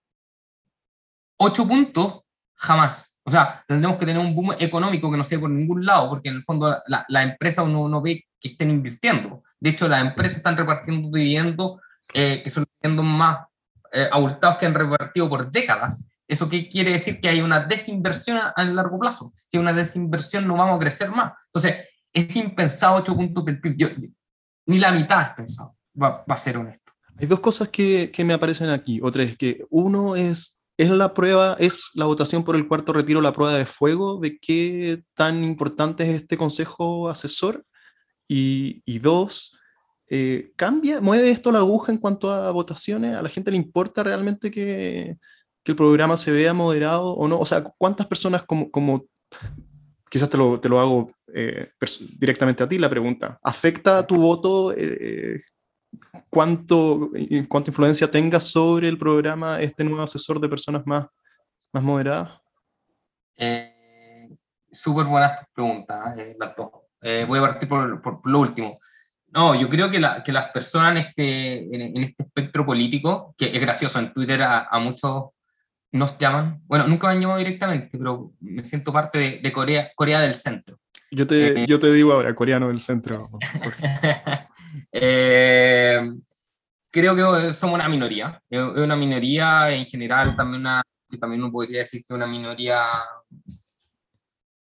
8 1.37 1.69
puntos, 1.69 2.23
jamás. 2.55 3.19
O 3.23 3.31
sea, 3.31 3.63
tendremos 3.69 3.99
que 3.99 4.07
tener 4.07 4.21
un 4.25 4.35
boom 4.35 4.55
económico 4.59 5.11
que 5.11 5.19
no 5.19 5.25
sea 5.25 5.39
por 5.39 5.51
ningún 5.51 5.85
lado, 5.85 6.09
porque 6.09 6.31
en 6.31 6.37
el 6.37 6.45
fondo 6.45 6.75
la, 6.87 7.05
la 7.09 7.23
empresa 7.23 7.63
uno 7.63 7.87
no 7.87 8.01
ve 8.01 8.25
que 8.41 8.49
estén 8.49 8.71
invirtiendo. 8.71 9.43
De 9.61 9.71
hecho, 9.71 9.89
las 9.89 10.01
empresas 10.01 10.39
están 10.39 10.57
repartiendo 10.57 11.11
dividendos 11.11 11.81
eh, 12.15 12.43
que 12.43 12.49
son 12.49 12.65
dividendos 12.65 13.05
más 13.05 13.48
eh, 13.93 14.09
abultados 14.11 14.59
que 14.59 14.67
han 14.67 14.75
repartido 14.75 15.29
por 15.29 15.51
décadas. 15.51 16.03
¿Eso 16.27 16.49
qué 16.49 16.69
quiere 16.69 16.93
decir? 16.93 17.21
Que 17.21 17.29
hay 17.29 17.41
una 17.41 17.61
desinversión 17.61 18.39
a, 18.39 18.65
largo 18.65 18.99
plazo. 18.99 19.33
Si 19.51 19.57
hay 19.57 19.63
una 19.63 19.73
desinversión, 19.73 20.47
no 20.47 20.55
vamos 20.55 20.77
a 20.77 20.81
crecer 20.81 21.11
más. 21.11 21.33
Entonces, 21.47 21.87
es 22.13 22.37
impensado 22.37 22.97
8 22.97 23.15
puntos 23.15 23.45
del 23.45 23.61
PIB. 23.61 24.13
ni 24.67 24.79
la 24.79 24.91
mitad 24.91 25.23
es 25.23 25.29
pensado, 25.31 25.77
va, 26.01 26.25
va, 26.31 26.35
a 26.35 26.39
ser 26.39 26.59
honesto. 26.59 26.93
Hay 27.19 27.27
dos 27.27 27.41
cosas 27.41 27.69
que, 27.69 28.11
que 28.13 28.25
me 28.25 28.35
aparecen 28.35 28.71
aquí. 28.71 29.01
Otra 29.03 29.23
es 29.23 29.37
que 29.37 29.65
uno 29.71 30.17
es 30.17 30.59
¿Es 30.79 30.91
la 30.91 31.13
prueba, 31.13 31.57
es 31.59 31.91
la 31.95 32.07
votación 32.07 32.45
por 32.45 32.55
el 32.55 32.69
cuarto 32.69 32.93
retiro 32.93 33.21
la 33.21 33.33
prueba 33.33 33.55
de 33.55 33.67
fuego 33.67 34.21
de 34.21 34.39
qué 34.39 35.03
tan 35.15 35.43
importante 35.43 36.05
es 36.05 36.23
este 36.23 36.37
consejo 36.37 37.09
asesor? 37.09 37.67
Y, 38.29 38.81
y 38.85 39.01
dos, 39.01 39.58
eh, 40.11 40.53
¿cambia, 40.57 41.01
mueve 41.01 41.31
esto 41.31 41.53
la 41.53 41.59
aguja 41.59 41.93
en 41.93 41.99
cuanto 41.99 42.31
a 42.31 42.51
votaciones? 42.51 43.17
¿A 43.17 43.23
la 43.23 43.29
gente 43.29 43.51
le 43.51 43.57
importa 43.57 44.03
realmente 44.03 44.51
que, 44.51 45.17
que 45.63 45.73
el 45.73 45.77
programa 45.77 46.17
se 46.17 46.33
vea 46.33 46.55
moderado 46.55 47.11
o 47.11 47.29
no? 47.29 47.39
O 47.39 47.47
sea, 47.47 47.63
¿cuántas 47.77 48.07
personas 48.07 48.43
como, 48.43 48.71
como 48.71 49.05
quizás 50.11 50.31
te 50.31 50.39
lo, 50.39 50.59
te 50.59 50.69
lo 50.69 50.81
hago 50.81 51.11
eh, 51.35 51.69
directamente 52.19 52.63
a 52.63 52.69
ti 52.69 52.79
la 52.79 52.89
pregunta, 52.89 53.39
¿afecta 53.43 54.07
tu 54.07 54.17
voto 54.17 54.73
eh, 54.75 55.43
cuánto, 56.31 57.11
cuánta 57.49 57.71
influencia 57.71 58.11
tenga 58.11 58.41
sobre 58.41 58.89
el 58.89 58.99
programa 58.99 59.61
este 59.61 59.85
nuevo 59.85 60.03
asesor 60.03 60.41
de 60.41 60.49
personas 60.49 60.87
más, 60.87 61.07
más 61.73 61.83
moderadas? 61.83 62.41
Súper 64.73 65.05
buenas 65.05 65.47
preguntas, 65.55 66.17
las 66.39 66.57
dos. 66.57 66.71
Voy 67.01 67.39
a 67.39 67.43
partir 67.43 67.69
por, 67.69 68.03
por, 68.03 68.21
lo 68.25 68.41
último. 68.41 68.79
No, 69.31 69.55
yo 69.55 69.69
creo 69.69 69.91
que, 69.91 70.01
la, 70.01 70.23
que 70.23 70.33
las 70.33 70.51
personas 70.51 70.93
en 70.93 70.99
este, 70.99 71.75
en, 71.75 72.03
este 72.03 72.23
espectro 72.23 72.65
político, 72.65 73.35
que 73.37 73.55
es 73.55 73.61
gracioso, 73.61 73.99
en 73.99 74.13
Twitter 74.13 74.43
a, 74.43 74.69
a, 74.71 74.79
muchos 74.79 75.31
nos 75.93 76.19
llaman, 76.19 76.61
bueno, 76.65 76.87
nunca 76.87 77.09
me 77.09 77.15
han 77.15 77.21
llamado 77.21 77.39
directamente, 77.39 77.97
pero 77.99 78.33
me 78.41 78.65
siento 78.65 78.93
parte 78.93 79.19
de, 79.19 79.41
de 79.43 79.53
Corea, 79.53 79.91
Corea 79.95 80.21
del 80.21 80.35
Centro. 80.35 80.79
Yo 81.11 81.27
te, 81.27 81.67
yo 81.67 81.79
te 81.79 81.93
digo 81.93 82.13
ahora, 82.13 82.35
coreano 82.35 82.69
del 82.69 82.81
centro. 82.81 83.31
creo 86.91 87.17
que 87.17 87.53
somos 87.53 87.75
una 87.75 87.89
minoría, 87.89 88.43
es 88.51 88.61
una 88.61 88.97
minoría 88.97 89.71
en 89.71 89.87
general, 89.87 90.37
también 90.37 90.61
una, 90.61 90.83
también 91.19 91.43
uno 91.43 91.53
podría 91.53 91.79
decir 91.79 92.05
que 92.05 92.13
una 92.13 92.27
minoría 92.27 92.83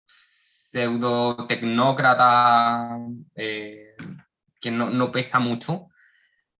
pseudo 0.05 1.47
tecnócrata 1.47 2.99
eh, 3.35 3.95
que 4.65 4.71
no, 4.71 4.89
no, 4.89 5.11
pesa 5.11 5.37
mucho. 5.37 5.89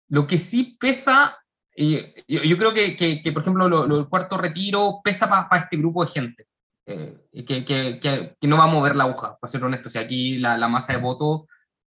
Lo 0.08 0.28
que 0.28 0.38
sí 0.38 0.76
pesa, 0.78 1.36
yo, 1.76 1.98
yo, 2.28 2.56
creo 2.56 2.72
que, 2.72 2.96
que, 2.96 3.32
por 3.32 3.42
ejemplo, 3.42 3.68
lo, 3.68 3.98
el 3.98 4.08
cuarto 4.08 4.38
retiro 4.38 5.00
pesa 5.02 5.28
para 5.28 5.62
este 5.64 5.76
grupo 5.76 6.04
de 6.04 6.12
gente, 6.12 6.46
eh, 6.86 7.44
que, 7.44 7.64
que, 7.64 8.36
no 8.42 8.58
va 8.58 8.64
a 8.64 8.68
mover 8.68 8.94
la 8.94 9.04
aguja, 9.04 9.36
para 9.40 9.50
ser 9.50 9.64
honesto. 9.64 9.88
O 9.88 9.90
sea, 9.90 10.02
aquí 10.02 10.38
la, 10.38 10.56
la 10.56 10.68
masa 10.68 10.92
de 10.92 11.00
votos, 11.00 11.46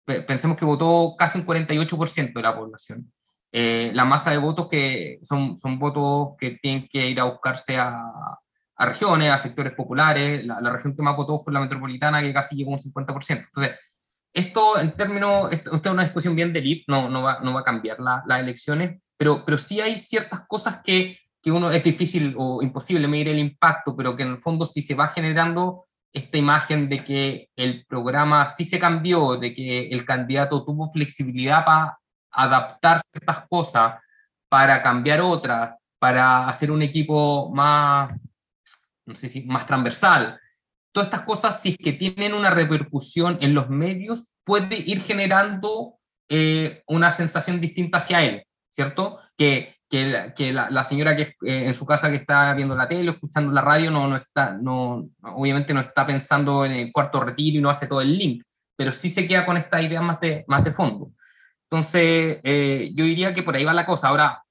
pensemos 0.04 0.58
que 0.58 0.66
votó 0.66 1.14
casi 1.16 1.38
un 1.38 1.46
48% 1.46 2.34
de 2.34 2.42
la 2.42 2.54
población. 2.54 3.10
Eh, 3.50 3.90
la 3.94 4.04
masa 4.04 4.32
de 4.32 4.38
votos 4.38 4.68
que 4.68 5.18
son, 5.22 5.56
son 5.56 5.78
votos 5.78 6.36
que 6.38 6.58
tienen 6.60 6.88
que 6.88 7.08
ir 7.08 7.20
a 7.20 7.24
buscarse 7.24 7.78
a, 7.78 8.02
a 8.76 8.86
regiones, 8.86 9.30
a 9.30 9.38
sectores 9.38 9.72
populares. 9.72 10.44
La, 10.44 10.60
región 10.70 10.94
que 10.94 11.02
más 11.02 11.16
votó 11.16 11.40
fue 11.40 11.54
la 11.54 11.60
metropolitana, 11.60 12.20
que 12.20 12.34
casi 12.34 12.54
llegó 12.54 12.72
a 12.72 12.74
un 12.74 12.80
50%. 12.80 13.46
Entonces, 13.46 13.78
esto 14.32 14.78
en 14.78 14.92
términos, 14.96 15.52
esto, 15.52 15.74
es 15.74 15.86
una 15.86 16.04
discusión 16.04 16.34
bien 16.34 16.52
de 16.52 16.60
VIP, 16.60 16.84
no, 16.88 17.08
no, 17.08 17.22
va, 17.22 17.40
no 17.40 17.52
va 17.52 17.60
a 17.60 17.64
cambiar 17.64 17.98
las 18.00 18.40
elecciones, 18.40 19.00
pero, 19.16 19.44
pero 19.44 19.58
sí 19.58 19.80
hay 19.80 19.98
ciertas 19.98 20.46
cosas 20.46 20.80
que, 20.82 21.18
que 21.42 21.50
uno 21.50 21.70
es 21.70 21.84
difícil 21.84 22.34
o 22.38 22.62
imposible 22.62 23.08
medir 23.08 23.28
el 23.28 23.38
impacto, 23.38 23.94
pero 23.96 24.16
que 24.16 24.22
en 24.22 24.30
el 24.30 24.38
fondo 24.38 24.64
sí 24.66 24.82
se 24.82 24.94
va 24.94 25.08
generando 25.08 25.86
esta 26.12 26.36
imagen 26.36 26.88
de 26.88 27.04
que 27.04 27.48
el 27.56 27.86
programa 27.86 28.46
sí 28.46 28.64
se 28.64 28.78
cambió, 28.78 29.36
de 29.36 29.54
que 29.54 29.88
el 29.88 30.04
candidato 30.04 30.64
tuvo 30.64 30.90
flexibilidad 30.90 31.64
para 31.64 31.98
adaptar 32.30 33.00
ciertas 33.12 33.46
cosas 33.48 33.94
para 34.48 34.82
cambiar 34.82 35.22
otras, 35.22 35.78
para 35.98 36.46
hacer 36.46 36.70
un 36.70 36.82
equipo 36.82 37.50
más, 37.54 38.12
no 39.06 39.16
sé 39.16 39.28
si 39.28 39.44
más 39.44 39.66
transversal. 39.66 40.38
Todas 40.92 41.08
estas 41.08 41.22
cosas, 41.22 41.60
si 41.60 41.70
es 41.70 41.78
que 41.78 41.92
tienen 41.92 42.34
una 42.34 42.50
repercusión 42.50 43.38
en 43.40 43.54
los 43.54 43.70
medios, 43.70 44.34
puede 44.44 44.76
ir 44.76 45.02
generando 45.02 45.94
eh, 46.28 46.82
una 46.86 47.10
sensación 47.10 47.60
distinta 47.60 47.98
hacia 47.98 48.22
él, 48.22 48.44
¿cierto? 48.70 49.18
Que, 49.36 49.76
que, 49.88 50.32
que 50.36 50.52
la, 50.52 50.84
señora 50.84 51.16
que 51.16 51.34
eh, 51.46 51.66
en 51.66 51.74
su 51.74 51.86
casa 51.86 52.10
que 52.10 52.16
está 52.16 52.52
viendo 52.54 52.76
la 52.76 52.88
tele, 52.88 53.10
escuchando 53.10 53.52
la 53.52 53.62
radio, 53.62 53.90
no, 53.90 54.06
no 54.06 54.16
está, 54.16 54.52
no, 54.52 55.08
obviamente 55.22 55.74
no 55.74 55.80
está 55.80 56.06
pensando 56.06 56.64
en 56.64 56.72
el 56.72 56.92
cuarto 56.92 57.20
retiro 57.20 57.58
y 57.58 57.62
no 57.62 57.70
hace 57.70 57.86
todo 57.86 58.00
el 58.00 58.16
link, 58.16 58.42
pero 58.76 58.92
sí 58.92 59.10
se 59.10 59.26
queda 59.26 59.46
con 59.46 59.56
esta 59.56 59.80
idea 59.80 60.02
más 60.02 60.20
de, 60.20 60.44
más 60.46 60.64
de 60.64 60.72
fondo. 60.72 61.10
Entonces, 61.72 62.38
eh, 62.44 62.90
yo 62.94 63.04
diría 63.06 63.34
que 63.34 63.42
por 63.42 63.56
ahí 63.56 63.64
va 63.64 63.72
la 63.72 63.86
cosa. 63.86 64.08
Ahora, 64.08 64.42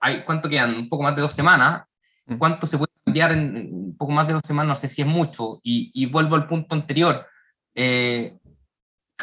hay, 0.00 0.22
¿cuánto 0.24 0.48
quedan? 0.48 0.74
Un 0.74 0.88
poco 0.88 1.02
más 1.02 1.14
de 1.14 1.20
dos 1.20 1.34
semanas. 1.34 1.84
Mm. 2.24 2.38
¿Cuánto 2.38 2.66
se 2.66 2.78
puede 2.78 2.90
cambiar 3.10 3.32
en, 3.32 3.72
un 3.72 3.96
poco 3.96 4.12
más 4.12 4.26
de 4.26 4.34
dos 4.34 4.42
semanas? 4.44 4.68
No 4.68 4.76
sé 4.76 4.88
si 4.88 5.02
es 5.02 5.08
mucho. 5.08 5.60
Y, 5.62 6.06
vuelvo 6.06 6.36
al 6.36 6.46
punto 6.46 6.74
anterior. 6.74 7.26
Eh, 7.74 8.36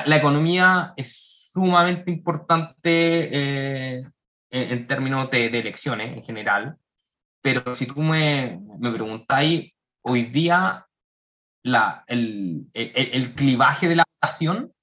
la 0.05 0.17
economía 0.17 0.93
es 0.97 1.49
sumamente 1.53 2.11
importante 2.11 2.89
eh, 2.89 4.03
en, 4.51 4.87
términos 4.87 5.31
de, 5.31 5.45
elecciones 5.45 6.17
en 6.17 6.23
general. 6.23 6.75
Pero 7.41 7.73
si 7.75 7.85
tú 7.85 8.01
me, 8.01 8.59
me 8.79 8.91
preguntáis, 8.91 9.71
hoy 10.01 10.23
día 10.23 10.85
la, 11.63 12.03
el, 12.07 12.67
el, 12.73 12.91
el, 13.13 13.33
clivaje 13.35 13.87
de 13.87 13.95
la 13.95 14.05
votación 14.13 14.73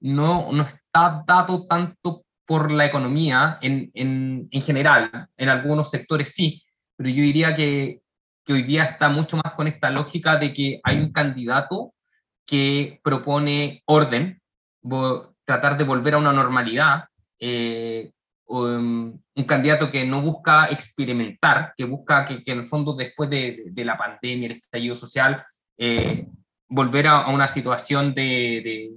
no, 0.00 0.52
no 0.52 0.62
está 0.62 1.24
dado 1.26 1.66
tanto 1.66 2.24
por 2.46 2.70
la 2.70 2.84
economía 2.84 3.58
en, 3.62 3.90
en, 3.94 4.48
en, 4.50 4.62
general, 4.62 5.28
en 5.36 5.48
algunos 5.48 5.90
sectores 5.90 6.32
sí, 6.34 6.62
pero 6.96 7.08
yo 7.08 7.22
diría 7.22 7.54
que, 7.54 8.00
que, 8.44 8.52
hoy 8.52 8.62
día 8.62 8.84
está 8.84 9.08
mucho 9.08 9.36
más 9.36 9.54
con 9.54 9.66
esta 9.66 9.90
lógica 9.90 10.36
de 10.36 10.52
que 10.52 10.80
hay 10.82 10.98
un 10.98 11.12
candidato 11.12 11.94
que 12.46 13.00
propone 13.02 13.82
orden, 13.86 14.40
tratar 15.44 15.78
de 15.78 15.84
volver 15.84 16.14
a 16.14 16.18
una 16.18 16.32
normalidad, 16.32 17.04
eh, 17.38 18.10
um, 18.46 19.18
un 19.34 19.44
candidato 19.44 19.90
que 19.90 20.04
no 20.04 20.20
busca 20.20 20.66
experimentar, 20.70 21.74
que 21.76 21.84
busca 21.84 22.26
que, 22.26 22.42
que 22.42 22.52
en 22.52 22.60
el 22.60 22.68
fondo 22.68 22.94
después 22.94 23.30
de, 23.30 23.64
de, 23.66 23.84
la 23.84 23.96
pandemia, 23.96 24.46
el 24.46 24.56
estallido 24.56 24.96
social, 24.96 25.44
eh, 25.78 26.26
volver 26.68 27.06
a, 27.06 27.22
a, 27.22 27.30
una 27.30 27.48
situación 27.48 28.14
de, 28.14 28.90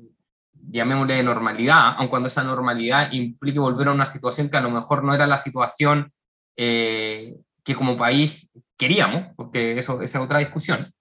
llamémosle 0.70 1.16
de 1.16 1.24
normalidad, 1.24 1.96
aun 1.98 2.08
cuando 2.08 2.28
esa 2.28 2.44
normalidad 2.44 3.12
implique 3.12 3.60
volver 3.60 3.88
a 3.88 3.94
una 3.94 4.06
situación 4.06 4.50
que 4.50 4.58
a 4.58 4.62
lo 4.62 4.72
mejor 4.72 5.04
no 5.04 5.14
era 5.14 5.28
la 5.28 5.38
situación 5.38 6.12
eh, 6.56 7.36
que 7.64 7.76
como 7.76 7.98
país 7.98 8.48
queríamos, 8.84 9.34
porque 9.36 9.78
eso 9.78 10.02
esa 10.02 10.20
es 10.20 10.24
otra 10.24 10.40
discusión. 10.40 10.92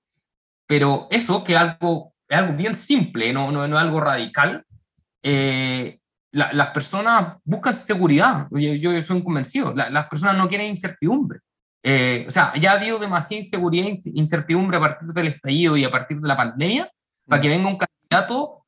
Pero 0.66 1.08
eso, 1.10 1.42
que 1.44 1.52
es 1.52 1.58
algo, 1.58 2.14
es 2.28 2.38
algo 2.38 2.54
bien 2.54 2.74
simple, 2.74 3.32
no, 3.32 3.50
no, 3.50 3.66
no 3.66 3.76
es 3.76 3.82
algo 3.82 4.00
radical, 4.00 4.64
eh, 5.22 5.98
las 6.32 6.70
personas 6.70 7.36
buscan 7.44 7.74
seguridad, 7.74 8.46
yo, 8.50 8.72
yo 8.74 9.04
soy 9.04 9.22
convencido, 9.22 9.74
las 9.74 10.06
personas 10.06 10.36
no 10.38 10.48
quieren 10.48 10.68
incertidumbre. 10.68 11.40
Eh, 11.84 12.24
o 12.26 12.30
sea, 12.30 12.54
ya 12.54 12.72
ha 12.72 12.76
habido 12.76 12.98
demasiada 12.98 13.42
inseguridad 13.42 13.88
e 13.88 14.10
incertidumbre 14.14 14.78
a 14.78 14.80
partir 14.80 15.08
del 15.08 15.26
estallido 15.26 15.76
y 15.76 15.84
a 15.84 15.90
partir 15.90 16.18
de 16.18 16.28
la 16.28 16.36
pandemia, 16.36 16.90
para 17.26 17.42
que 17.42 17.48
venga 17.48 17.68
un 17.68 17.78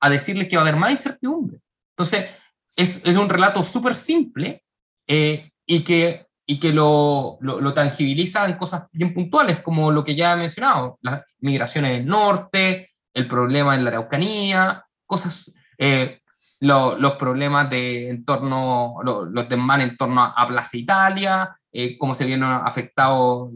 a 0.01 0.11
decirles 0.11 0.49
que 0.49 0.57
va 0.57 0.63
a 0.63 0.67
haber 0.67 0.79
más 0.79 0.91
incertidumbre. 0.91 1.59
Entonces, 1.97 2.31
es, 2.77 3.05
es 3.05 3.17
un 3.17 3.29
relato 3.29 3.63
súper 3.63 3.95
simple 3.95 4.65
eh, 5.07 5.51
y 5.67 5.85
que, 5.85 6.27
y 6.47 6.61
que 6.61 6.73
lo, 6.73 7.39
lo, 7.41 7.75
tangibiliza 7.75 8.45
en 8.45 8.59
cosas 8.59 8.87
bien 8.93 9.15
puntuales, 9.15 9.61
como 9.61 9.91
lo 9.91 10.05
que 10.05 10.15
ya 10.15 10.35
he 10.35 10.37
mencionado, 10.37 10.99
las 11.01 11.23
migraciones 11.39 11.93
del 11.93 12.07
norte, 12.07 12.91
el 13.15 13.27
problema 13.27 13.75
en 13.75 13.85
la 13.85 13.91
Araucanía, 13.91 14.85
cosas, 15.07 15.55
eh, 15.79 16.21
los 16.61 17.15
problemas 17.15 17.71
de 17.71 18.11
en 18.11 18.25
torno, 18.25 18.97
los 19.03 19.49
desmanes 19.49 19.91
en 19.91 19.97
torno 19.97 20.23
a, 20.23 20.47
Plaza 20.47 20.77
Italia, 20.77 21.57
eh, 21.73 21.97
cómo 21.97 22.15
se 22.15 22.27
viene 22.27 22.47
afectado 22.47 23.51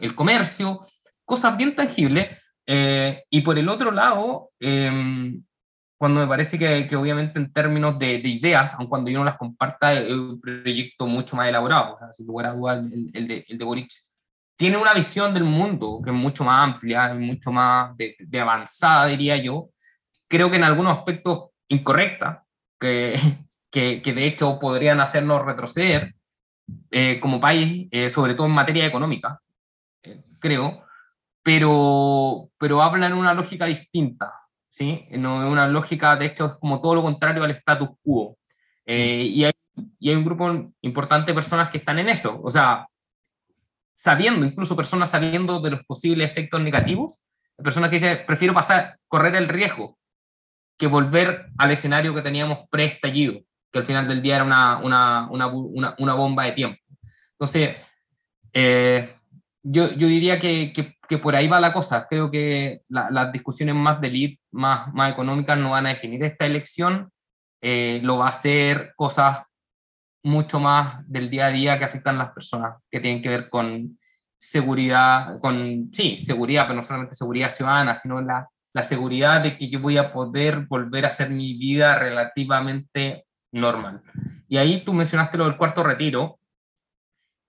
el 0.00 0.14
comercio, 0.14 0.80
cosas 1.24 1.56
bien 1.56 1.74
tangibles 1.74 2.28
eh, 2.66 3.24
y 3.30 3.40
por 3.42 3.58
el 3.58 3.68
otro 3.68 3.90
lado, 3.90 4.50
em, 4.60 5.42
cuando 6.04 6.20
me 6.20 6.26
parece 6.26 6.58
que, 6.58 6.86
que, 6.86 6.96
obviamente 6.96 7.38
en 7.38 7.50
términos 7.50 7.98
de, 7.98 8.18
de, 8.18 8.28
ideas, 8.28 8.74
aun 8.74 8.88
cuando 8.88 9.10
yo 9.10 9.20
no 9.20 9.24
las 9.24 9.38
comparta, 9.38 9.94
es 9.94 10.12
un 10.12 10.38
proyecto 10.38 11.06
mucho 11.06 11.34
más 11.34 11.48
elaborado, 11.48 11.94
o 11.94 11.98
sea, 11.98 12.12
sin 12.12 12.26
lugar 12.26 12.44
a 12.44 12.52
dudas, 12.52 12.84
el, 12.92 13.10
el, 13.14 13.26
de, 13.26 13.46
el 13.48 13.56
de 13.56 13.64
Boric 13.64 13.90
tiene 14.54 14.76
una 14.76 14.92
visión 14.92 15.32
del 15.32 15.44
mundo 15.44 16.02
que 16.04 16.10
es 16.10 16.16
mucho 16.16 16.44
más 16.44 16.62
amplia, 16.62 17.14
mucho 17.14 17.50
más 17.50 17.96
de, 17.96 18.16
de 18.18 18.38
avanzada, 18.38 19.06
diría 19.06 19.38
yo. 19.38 19.70
Creo 20.28 20.50
que 20.50 20.56
en 20.56 20.64
algunos 20.64 20.98
aspectos 20.98 21.52
incorrecta, 21.68 22.44
que, 22.78 23.18
que, 23.72 24.02
que 24.02 24.12
de 24.12 24.26
hecho 24.26 24.58
podrían 24.58 25.00
hacernos 25.00 25.42
retroceder 25.42 26.14
eh, 26.90 27.18
como 27.18 27.40
país, 27.40 27.88
eh, 27.92 28.10
sobre 28.10 28.34
todo 28.34 28.46
en 28.46 28.52
materia 28.52 28.84
económica, 28.84 29.40
creo 30.38 30.84
pero, 31.42 32.50
pero 32.58 32.82
hablan 32.82 33.12
en 33.12 33.18
una 33.18 33.34
lógica 33.34 33.66
distinta, 33.66 34.32
¿sí? 34.74 35.06
No 35.12 35.48
una 35.48 35.68
lógica, 35.68 36.16
de 36.16 36.26
hecho, 36.26 36.46
es 36.46 36.52
como 36.54 36.80
todo 36.80 36.96
lo 36.96 37.02
contrario 37.02 37.44
al 37.44 37.52
status 37.52 37.90
quo. 38.02 38.36
Eh, 38.84 39.22
y, 39.32 39.44
hay, 39.44 39.52
y 40.00 40.10
hay 40.10 40.16
un 40.16 40.24
grupo 40.24 40.72
importante 40.80 41.30
de 41.30 41.34
personas 41.34 41.70
que 41.70 41.78
están 41.78 42.00
en 42.00 42.08
eso, 42.08 42.40
o 42.42 42.50
sea, 42.50 42.88
sabiendo, 43.94 44.44
incluso 44.44 44.74
personas 44.74 45.10
sabiendo 45.10 45.60
de 45.60 45.70
los 45.70 45.84
posibles 45.84 46.28
efectos 46.28 46.60
negativos, 46.60 47.22
personas 47.56 47.88
que 47.88 47.96
dicen, 47.96 48.24
prefiero 48.26 48.52
pasar, 48.52 48.98
correr 49.06 49.36
el 49.36 49.48
riesgo 49.48 49.96
que 50.76 50.88
volver 50.88 51.46
al 51.56 51.70
escenario 51.70 52.12
que 52.12 52.22
teníamos 52.22 52.68
pre-estallido, 52.68 53.40
que 53.70 53.78
al 53.78 53.84
final 53.84 54.08
del 54.08 54.22
día 54.22 54.34
era 54.36 54.44
una, 54.44 54.78
una, 54.78 55.28
una, 55.28 55.94
una 55.98 56.14
bomba 56.14 56.46
de 56.46 56.52
tiempo. 56.52 56.80
Entonces, 57.30 57.76
eh, 58.52 59.14
yo, 59.64 59.90
yo, 59.92 60.06
diría 60.06 60.38
que, 60.38 60.72
que, 60.72 61.18
por 61.18 61.34
ahí 61.34 61.48
va 61.48 61.58
la 61.58 61.72
cosa. 61.72 62.06
Creo 62.08 62.30
que 62.30 62.82
las 62.88 63.32
discusiones 63.32 63.74
más 63.74 64.00
de 64.00 64.08
elite, 64.08 64.40
más, 64.52 64.92
más 64.92 65.12
económicas, 65.12 65.58
no 65.58 65.70
van 65.70 65.86
a 65.86 65.90
definir 65.90 66.22
esta 66.22 66.44
elección. 66.44 67.10
Eh, 67.62 68.00
lo 68.02 68.18
va 68.18 68.26
a 68.26 68.30
hacer 68.30 68.92
cosas 68.94 69.38
mucho 70.22 70.60
más 70.60 71.08
del 71.08 71.30
día 71.30 71.46
a 71.46 71.50
día 71.50 71.78
que 71.78 71.84
afectan 71.84 72.16
a 72.16 72.24
las 72.24 72.32
personas, 72.32 72.76
que 72.90 73.00
tienen 73.00 73.22
que 73.22 73.30
ver 73.30 73.48
con 73.48 73.98
seguridad, 74.38 75.40
con, 75.40 75.90
sí, 75.92 76.18
seguridad, 76.18 76.64
pero 76.64 76.76
no 76.76 76.82
solamente 76.82 77.14
seguridad 77.14 77.50
ciudadana, 77.50 77.94
sino 77.94 78.20
la, 78.20 78.48
la 78.74 78.82
seguridad 78.82 79.42
de 79.42 79.56
que 79.56 79.70
yo 79.70 79.80
voy 79.80 79.96
a 79.96 80.12
poder 80.12 80.66
volver 80.66 81.04
a 81.04 81.08
hacer 81.08 81.30
mi 81.30 81.56
vida 81.56 81.98
relativamente 81.98 83.24
normal. 83.52 84.02
Y 84.48 84.58
ahí 84.58 84.84
tú 84.84 84.92
mencionaste 84.92 85.38
lo 85.38 85.44
del 85.44 85.56
cuarto 85.56 85.82
retiro, 85.82 86.38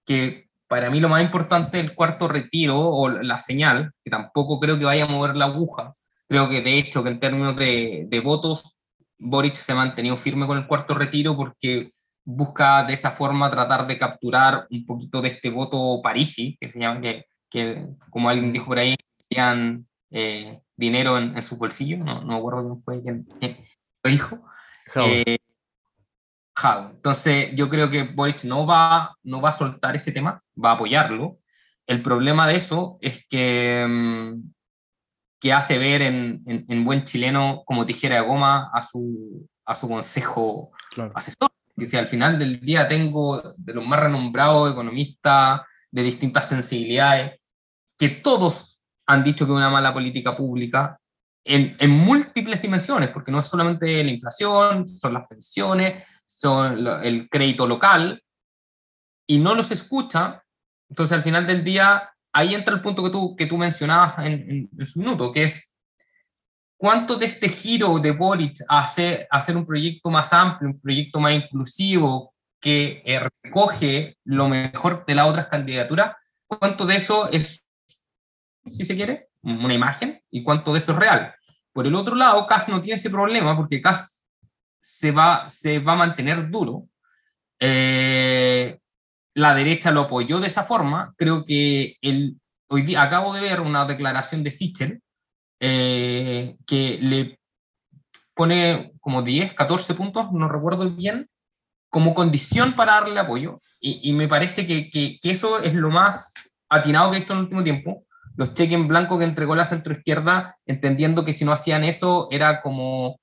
que 0.05 0.44
para 0.67 0.89
mí 0.89 0.99
lo 0.99 1.09
más 1.09 1.23
importante 1.23 1.77
del 1.77 1.93
cuarto 1.93 2.27
retiro 2.27 2.79
o 2.79 3.09
la 3.09 3.39
señal, 3.39 3.91
que 4.03 4.11
tampoco 4.11 4.59
creo 4.59 4.77
que 4.79 4.85
vaya 4.85 5.05
a 5.05 5.07
mover 5.07 5.35
la 5.35 5.45
aguja, 5.45 5.93
Creo 6.27 6.49
que 6.49 6.61
de 6.61 6.77
hecho 6.79 7.03
que 7.03 7.09
en 7.09 7.19
términos 7.19 7.55
de, 7.55 8.05
de 8.07 8.19
votos, 8.19 8.79
Boric 9.17 9.55
se 9.55 9.71
ha 9.71 9.75
mantenido 9.75 10.17
firme 10.17 10.47
con 10.47 10.57
el 10.57 10.67
cuarto 10.67 10.95
retiro 10.95 11.35
porque 11.35 11.91
busca 12.23 12.83
de 12.83 12.93
esa 12.93 13.11
forma 13.11 13.51
tratar 13.51 13.85
de 13.85 13.99
capturar 13.99 14.65
un 14.71 14.85
poquito 14.85 15.21
de 15.21 15.29
este 15.29 15.49
voto 15.51 16.01
parisi, 16.01 16.57
que 16.59 16.69
se 16.69 16.79
llama, 16.79 17.01
que, 17.01 17.25
que 17.49 17.85
como 18.09 18.29
alguien 18.29 18.51
dijo 18.51 18.65
por 18.65 18.79
ahí, 18.79 18.95
tenían 19.29 19.85
eh, 20.09 20.61
dinero 20.75 21.17
en, 21.17 21.37
en 21.37 21.43
su 21.43 21.57
bolsillo, 21.57 21.97
no, 21.97 22.23
no 22.23 22.35
acuerdo 22.35 22.63
quién 22.63 22.83
fue 22.83 23.01
quien 23.03 23.27
lo 24.03 24.09
dijo. 24.09 24.39
Eh, 24.95 25.37
Entonces 26.91 27.49
yo 27.53 27.69
creo 27.69 27.91
que 27.91 28.03
Boric 28.03 28.43
no 28.45 28.65
va, 28.65 29.15
no 29.23 29.41
va 29.41 29.49
a 29.49 29.53
soltar 29.53 29.95
ese 29.95 30.11
tema, 30.11 30.41
va 30.63 30.71
a 30.71 30.73
apoyarlo. 30.73 31.39
El 31.87 32.01
problema 32.01 32.47
de 32.47 32.55
eso 32.55 32.97
es 33.01 33.25
que, 33.27 33.85
mm, 33.87 34.51
que 35.39 35.53
hace 35.53 35.77
ver 35.77 36.01
en, 36.01 36.43
en, 36.45 36.85
buen 36.85 37.03
chileno 37.03 37.63
como 37.65 37.85
tijera 37.85 38.15
de 38.15 38.27
goma 38.27 38.71
a 38.73 38.81
su, 38.81 39.47
a 39.65 39.75
su 39.75 39.87
consejo 39.87 40.71
asesor 41.13 41.51
que 41.77 41.85
si 41.85 41.97
al 41.97 42.07
final 42.07 42.39
del 42.39 42.59
día 42.59 42.87
tengo 42.87 43.41
de 43.57 43.73
los 43.73 43.85
más 43.85 43.99
renombrados 43.99 44.71
economistas 44.71 45.61
de 45.91 46.03
distintas 46.03 46.47
sensibilidades, 46.47 47.39
que 47.97 48.09
todos 48.09 48.81
han 49.07 49.23
dicho 49.23 49.45
que 49.45 49.51
una 49.51 49.69
mala 49.69 49.93
política 49.93 50.35
pública 50.35 50.99
en, 51.43 51.75
en, 51.79 51.91
múltiples 51.91 52.61
dimensiones, 52.61 53.09
porque 53.09 53.31
no 53.31 53.39
es 53.39 53.47
solamente 53.47 54.03
la 54.03 54.09
inflación, 54.09 54.87
son 54.87 55.13
las 55.13 55.27
pensiones, 55.27 56.03
son 56.25 56.87
el 57.03 57.29
crédito 57.29 57.67
local, 57.67 58.21
y 59.27 59.37
no 59.37 59.53
los 59.53 59.71
escucha, 59.71 60.43
entonces 60.95 61.17
al 61.17 61.23
final 61.23 61.45
del 61.45 61.63
día, 61.63 62.09
ahí 62.31 62.55
entra 62.55 62.73
el 62.73 62.81
punto 62.81 63.03
que 63.03 63.09
tú, 63.09 63.35
que 63.35 63.45
tú 63.45 63.57
mencionabas 63.57 64.25
en, 64.25 64.69
en 64.77 64.85
su 64.87 64.99
minuto, 64.99 65.31
que 65.31 65.43
es 65.43 65.75
¿Cuánto 66.77 67.15
de 67.15 67.27
este 67.27 67.47
giro 67.47 67.99
de 67.99 68.11
Boric 68.11 68.57
a 68.67 68.81
hacer, 68.81 69.27
un 69.55 69.65
proyecto 69.65 70.09
más 70.09 70.33
amplio, 70.33 70.69
un 70.69 70.79
proyecto 70.79 71.19
más 71.19 71.33
inclusivo, 71.33 72.33
que 72.59 73.01
eh, 73.05 73.27
recoge 73.43 74.17
lo 74.25 74.49
mejor 74.49 75.05
de 75.05 75.15
las 75.15 75.27
otras 75.27 75.47
candidaturas, 75.47 76.15
cuánto 76.45 76.85
de 76.85 76.97
eso 76.97 77.29
es, 77.31 77.65
si 78.69 78.85
se 78.85 78.95
quiere, 78.95 79.29
una 79.41 79.73
imagen 79.73 80.21
y 80.29 80.43
cuánto 80.43 80.73
de 80.73 80.79
eso 80.79 80.91
es 80.91 80.97
real? 80.97 81.33
Por 81.71 81.87
el 81.87 81.95
otro 81.95 82.15
lado, 82.15 82.45
CAS 82.45 82.67
no 82.69 82.81
tiene 82.81 82.97
ese 82.97 83.09
problema 83.09 83.55
porque 83.55 83.81
CAS 83.81 84.25
se 84.81 85.11
va, 85.11 85.47
se 85.47 85.79
va 85.79 85.93
a 85.93 85.97
mantener 85.97 86.49
duro. 86.49 86.87
Eh, 87.59 88.79
la 89.35 89.53
derecha 89.53 89.91
lo 89.91 90.01
apoyó 90.01 90.39
de 90.39 90.47
esa 90.47 90.63
forma. 90.63 91.13
Creo 91.17 91.45
que 91.45 91.97
el, 92.01 92.37
hoy 92.67 92.81
día 92.81 93.03
acabo 93.03 93.33
de 93.33 93.41
ver 93.41 93.61
una 93.61 93.85
declaración 93.85 94.43
de 94.43 94.51
Sichel 94.51 95.01
eh, 95.59 96.55
que 96.65 96.97
le 97.01 97.39
pone 98.33 98.93
como 98.99 99.21
10, 99.21 99.53
14 99.53 99.93
puntos, 99.93 100.31
no 100.31 100.47
recuerdo 100.47 100.89
bien, 100.89 101.29
como 101.89 102.15
condición 102.15 102.75
para 102.75 102.93
darle 102.93 103.19
apoyo. 103.19 103.59
Y, 103.79 104.11
me 104.13 104.27
parece 104.27 104.65
que, 104.65 104.89
que, 104.89 105.19
eso 105.23 105.61
es 105.61 105.73
lo 105.73 105.91
más 105.91 106.33
atinado 106.69 107.11
que 107.11 107.17
he 107.17 107.19
visto 107.19 107.33
en 107.33 107.39
el 107.39 107.43
último 107.45 107.63
tiempo. 107.63 108.03
Los 108.35 108.53
cheques 108.53 108.73
en 108.73 108.87
blanco 108.87 109.19
que 109.19 109.25
entregó 109.25 109.55
la 109.55 109.65
centroizquierda, 109.65 110.57
entendiendo 110.65 111.23
que 111.23 111.33
si 111.33 111.45
no 111.45 111.51
hacían 111.51 111.83
eso 111.83 112.27
era 112.31 112.61
como 112.61 113.19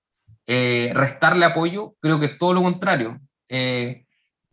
eh, 0.46 0.92
restarle 0.94 1.44
apoyo, 1.44 1.94
creo 2.00 2.20
que 2.20 2.26
es 2.26 2.38
todo 2.38 2.54
lo 2.54 2.62
contrario. 2.62 3.18
Eh, 3.48 4.06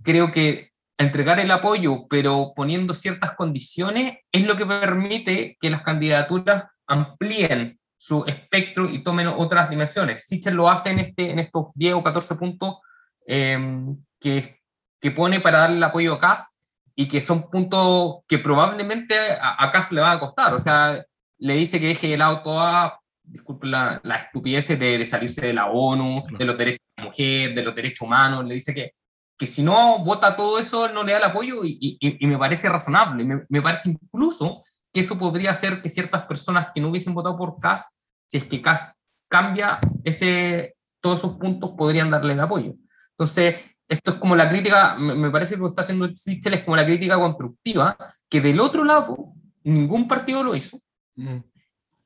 creo 0.03 0.31
que 0.31 0.71
entregar 0.99 1.39
el 1.39 1.49
apoyo, 1.49 2.07
pero 2.09 2.51
poniendo 2.53 2.93
ciertas 2.93 3.35
condiciones, 3.35 4.19
es 4.31 4.45
lo 4.45 4.57
que 4.57 4.65
permite 4.65 5.57
que 5.59 5.69
las 5.69 5.81
candidaturas 5.81 6.65
amplíen 6.85 7.79
su 7.97 8.25
espectro 8.25 8.89
y 8.89 9.01
tomen 9.01 9.27
otras 9.27 9.69
dimensiones. 9.69 10.25
Sicher 10.25 10.53
lo 10.53 10.69
hace 10.69 10.91
en, 10.91 10.99
este, 10.99 11.31
en 11.31 11.39
estos 11.39 11.67
10 11.75 11.95
o 11.95 12.03
14 12.03 12.35
puntos 12.35 12.77
em, 13.25 13.97
que, 14.19 14.59
que, 14.99 15.11
pone 15.11 15.39
para 15.39 15.59
darle 15.59 15.77
el 15.77 15.83
apoyo 15.83 16.15
a 16.15 16.19
CAS 16.19 16.53
y 16.95 17.07
que 17.07 17.21
son 17.21 17.49
puntos 17.49 18.17
que 18.27 18.37
probablemente 18.37 19.15
a, 19.17 19.63
a 19.63 19.71
CAS 19.71 19.93
le 19.93 20.01
va 20.01 20.11
a 20.11 20.19
costar. 20.19 20.53
O 20.53 20.59
sea, 20.59 21.01
le 21.37 21.53
dice 21.53 21.79
que 21.79 21.87
deje 21.87 22.09
de 22.09 22.17
lado 22.17 22.41
toda, 22.43 22.99
disculpe 23.23 23.67
la, 23.67 24.01
la 24.03 24.15
estupidez 24.15 24.67
de, 24.67 24.97
de, 24.97 25.05
salirse 25.05 25.47
de 25.47 25.53
la 25.53 25.67
ONU, 25.67 26.25
de 26.37 26.45
los 26.45 26.57
derechos 26.57 26.85
de 26.97 27.03
la 27.03 27.07
mujer, 27.07 27.55
de 27.55 27.63
los 27.63 27.75
derechos 27.75 28.01
humanos. 28.01 28.45
Le 28.45 28.55
dice 28.55 28.73
que, 28.73 28.91
que 29.39 29.47
si 29.47 29.63
no 29.63 30.03
vota 30.03 30.35
todo 30.35 30.59
eso, 30.59 30.89
no 30.89 31.03
le 31.03 31.13
da 31.13 31.19
el 31.19 31.23
apoyo 31.23 31.63
y, 31.63 31.77
y, 31.79 31.97
y 31.99 32.27
me 32.27 32.37
parece 32.37 32.67
razonable. 32.67 33.23
Me, 33.23 33.45
me 33.47 33.61
parece 33.61 33.89
incluso 33.89 34.63
que 34.93 34.99
eso 34.99 35.17
podría 35.17 35.51
hacer 35.51 35.81
que 35.81 35.89
ciertas 35.89 36.25
personas 36.25 36.67
que 36.75 36.81
no 36.81 36.89
hubiesen 36.89 37.13
votado 37.13 37.37
por 37.37 37.57
CAS, 37.57 37.85
si 38.27 38.37
es 38.37 38.43
que 38.43 38.61
CAS 38.61 39.01
cambia 39.29 39.79
ese, 40.03 40.75
todos 40.99 41.19
esos 41.19 41.37
puntos, 41.37 41.71
podrían 41.77 42.11
darle 42.11 42.33
el 42.33 42.39
apoyo. 42.41 42.73
Entonces, 43.11 43.55
esto 43.87 44.11
es 44.11 44.17
como 44.17 44.35
la 44.35 44.49
crítica, 44.49 44.95
me 44.97 45.31
parece 45.31 45.55
que 45.55 45.61
lo 45.61 45.69
está 45.69 45.83
haciendo 45.83 46.09
Sichel 46.15 46.55
es 46.55 46.63
como 46.65 46.75
la 46.75 46.85
crítica 46.85 47.15
constructiva, 47.15 47.97
que 48.27 48.41
del 48.41 48.59
otro 48.59 48.83
lado 48.83 49.33
ningún 49.63 50.07
partido 50.07 50.43
lo 50.43 50.53
hizo. 50.53 50.79
Mm. 51.15 51.37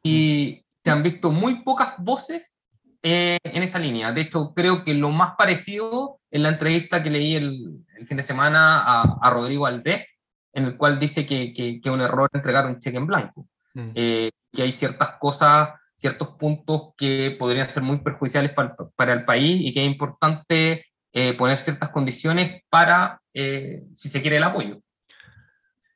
Y 0.03 0.63
se 0.83 0.91
han 0.91 1.01
visto 1.01 1.31
muy 1.31 1.63
pocas 1.63 1.95
voces 1.97 2.43
eh, 3.03 3.37
en 3.43 3.63
esa 3.63 3.79
línea. 3.79 4.11
De 4.13 4.21
hecho, 4.21 4.53
creo 4.55 4.83
que 4.83 4.93
lo 4.93 5.11
más 5.11 5.33
parecido 5.37 6.19
en 6.31 6.43
la 6.43 6.49
entrevista 6.49 7.03
que 7.03 7.09
leí 7.09 7.35
el, 7.35 7.85
el 7.97 8.07
fin 8.07 8.17
de 8.17 8.23
semana 8.23 8.81
a, 8.81 9.19
a 9.21 9.29
Rodrigo 9.29 9.65
Aldés, 9.65 10.05
en 10.53 10.65
el 10.65 10.77
cual 10.77 10.99
dice 10.99 11.25
que, 11.25 11.53
que, 11.53 11.81
que 11.81 11.89
un 11.89 12.01
error 12.01 12.29
entregar 12.31 12.65
un 12.65 12.79
cheque 12.79 12.97
en 12.97 13.07
blanco, 13.07 13.47
mm. 13.73 13.91
eh, 13.93 14.29
que 14.51 14.61
hay 14.61 14.71
ciertas 14.71 15.17
cosas, 15.19 15.69
ciertos 15.97 16.29
puntos 16.39 16.93
que 16.95 17.35
podrían 17.37 17.69
ser 17.69 17.83
muy 17.83 17.97
perjudiciales 17.97 18.53
para, 18.53 18.75
para 18.95 19.13
el 19.13 19.25
país 19.25 19.61
y 19.61 19.73
que 19.73 19.85
es 19.85 19.91
importante 19.91 20.85
eh, 21.11 21.33
poner 21.33 21.59
ciertas 21.59 21.89
condiciones 21.89 22.63
para, 22.69 23.19
eh, 23.33 23.83
si 23.95 24.09
se 24.09 24.21
quiere, 24.21 24.37
el 24.37 24.43
apoyo. 24.43 24.79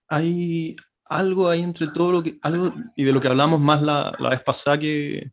Hay 0.09 0.75
algo 1.05 1.49
ahí 1.49 1.63
entre 1.63 1.87
todo 1.87 2.11
lo 2.11 2.23
que, 2.23 2.35
algo, 2.41 2.73
y 2.95 3.03
de 3.03 3.13
lo 3.13 3.21
que 3.21 3.27
hablamos 3.27 3.59
más 3.59 3.81
la, 3.81 4.13
la 4.19 4.29
vez 4.29 4.41
pasada 4.41 4.77
que, 4.77 5.31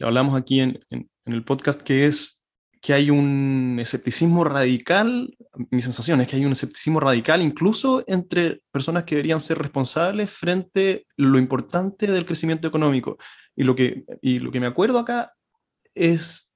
que 0.00 0.06
hablamos 0.06 0.34
aquí 0.34 0.60
en, 0.60 0.80
en, 0.88 1.10
en 1.26 1.32
el 1.34 1.44
podcast, 1.44 1.82
que 1.82 2.06
es 2.06 2.42
que 2.80 2.94
hay 2.94 3.10
un 3.10 3.76
escepticismo 3.78 4.44
radical, 4.44 5.36
mi 5.70 5.82
sensación 5.82 6.22
es 6.22 6.26
que 6.26 6.36
hay 6.36 6.46
un 6.46 6.52
escepticismo 6.52 7.00
radical 7.00 7.42
incluso 7.42 8.02
entre 8.06 8.62
personas 8.72 9.04
que 9.04 9.16
deberían 9.16 9.42
ser 9.42 9.58
responsables 9.58 10.30
frente 10.30 11.04
a 11.06 11.22
lo 11.22 11.38
importante 11.38 12.06
del 12.06 12.24
crecimiento 12.24 12.66
económico. 12.66 13.18
Y 13.54 13.64
lo 13.64 13.74
que, 13.74 14.06
y 14.22 14.38
lo 14.38 14.50
que 14.50 14.60
me 14.60 14.68
acuerdo 14.68 14.98
acá 14.98 15.34
es, 15.94 16.50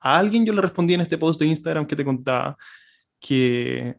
a 0.00 0.18
alguien 0.18 0.44
yo 0.44 0.52
le 0.52 0.60
respondí 0.60 0.92
en 0.92 1.00
este 1.00 1.16
post 1.16 1.40
de 1.40 1.46
Instagram 1.46 1.86
que 1.86 1.96
te 1.96 2.04
contaba 2.04 2.58
que 3.18 3.96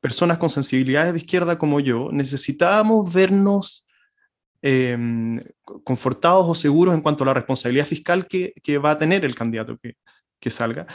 personas 0.00 0.38
con 0.38 0.50
sensibilidades 0.50 1.12
de 1.12 1.20
izquierda 1.20 1.56
como 1.56 1.78
yo 1.78 2.08
necesitábamos 2.10 3.14
vernos 3.14 3.86
em, 4.62 5.40
confortados 5.84 6.46
o 6.48 6.54
seguros 6.54 6.94
en 6.94 7.00
cuanto 7.00 7.24
a 7.24 7.26
la 7.26 7.34
responsabilidad 7.34 7.86
fiscal 7.86 8.26
que, 8.26 8.54
que 8.62 8.78
va 8.78 8.92
a 8.92 8.98
tener 8.98 9.24
el 9.24 9.34
candidato 9.34 9.76
que, 9.78 9.96
que 10.40 10.50
salga. 10.50 10.86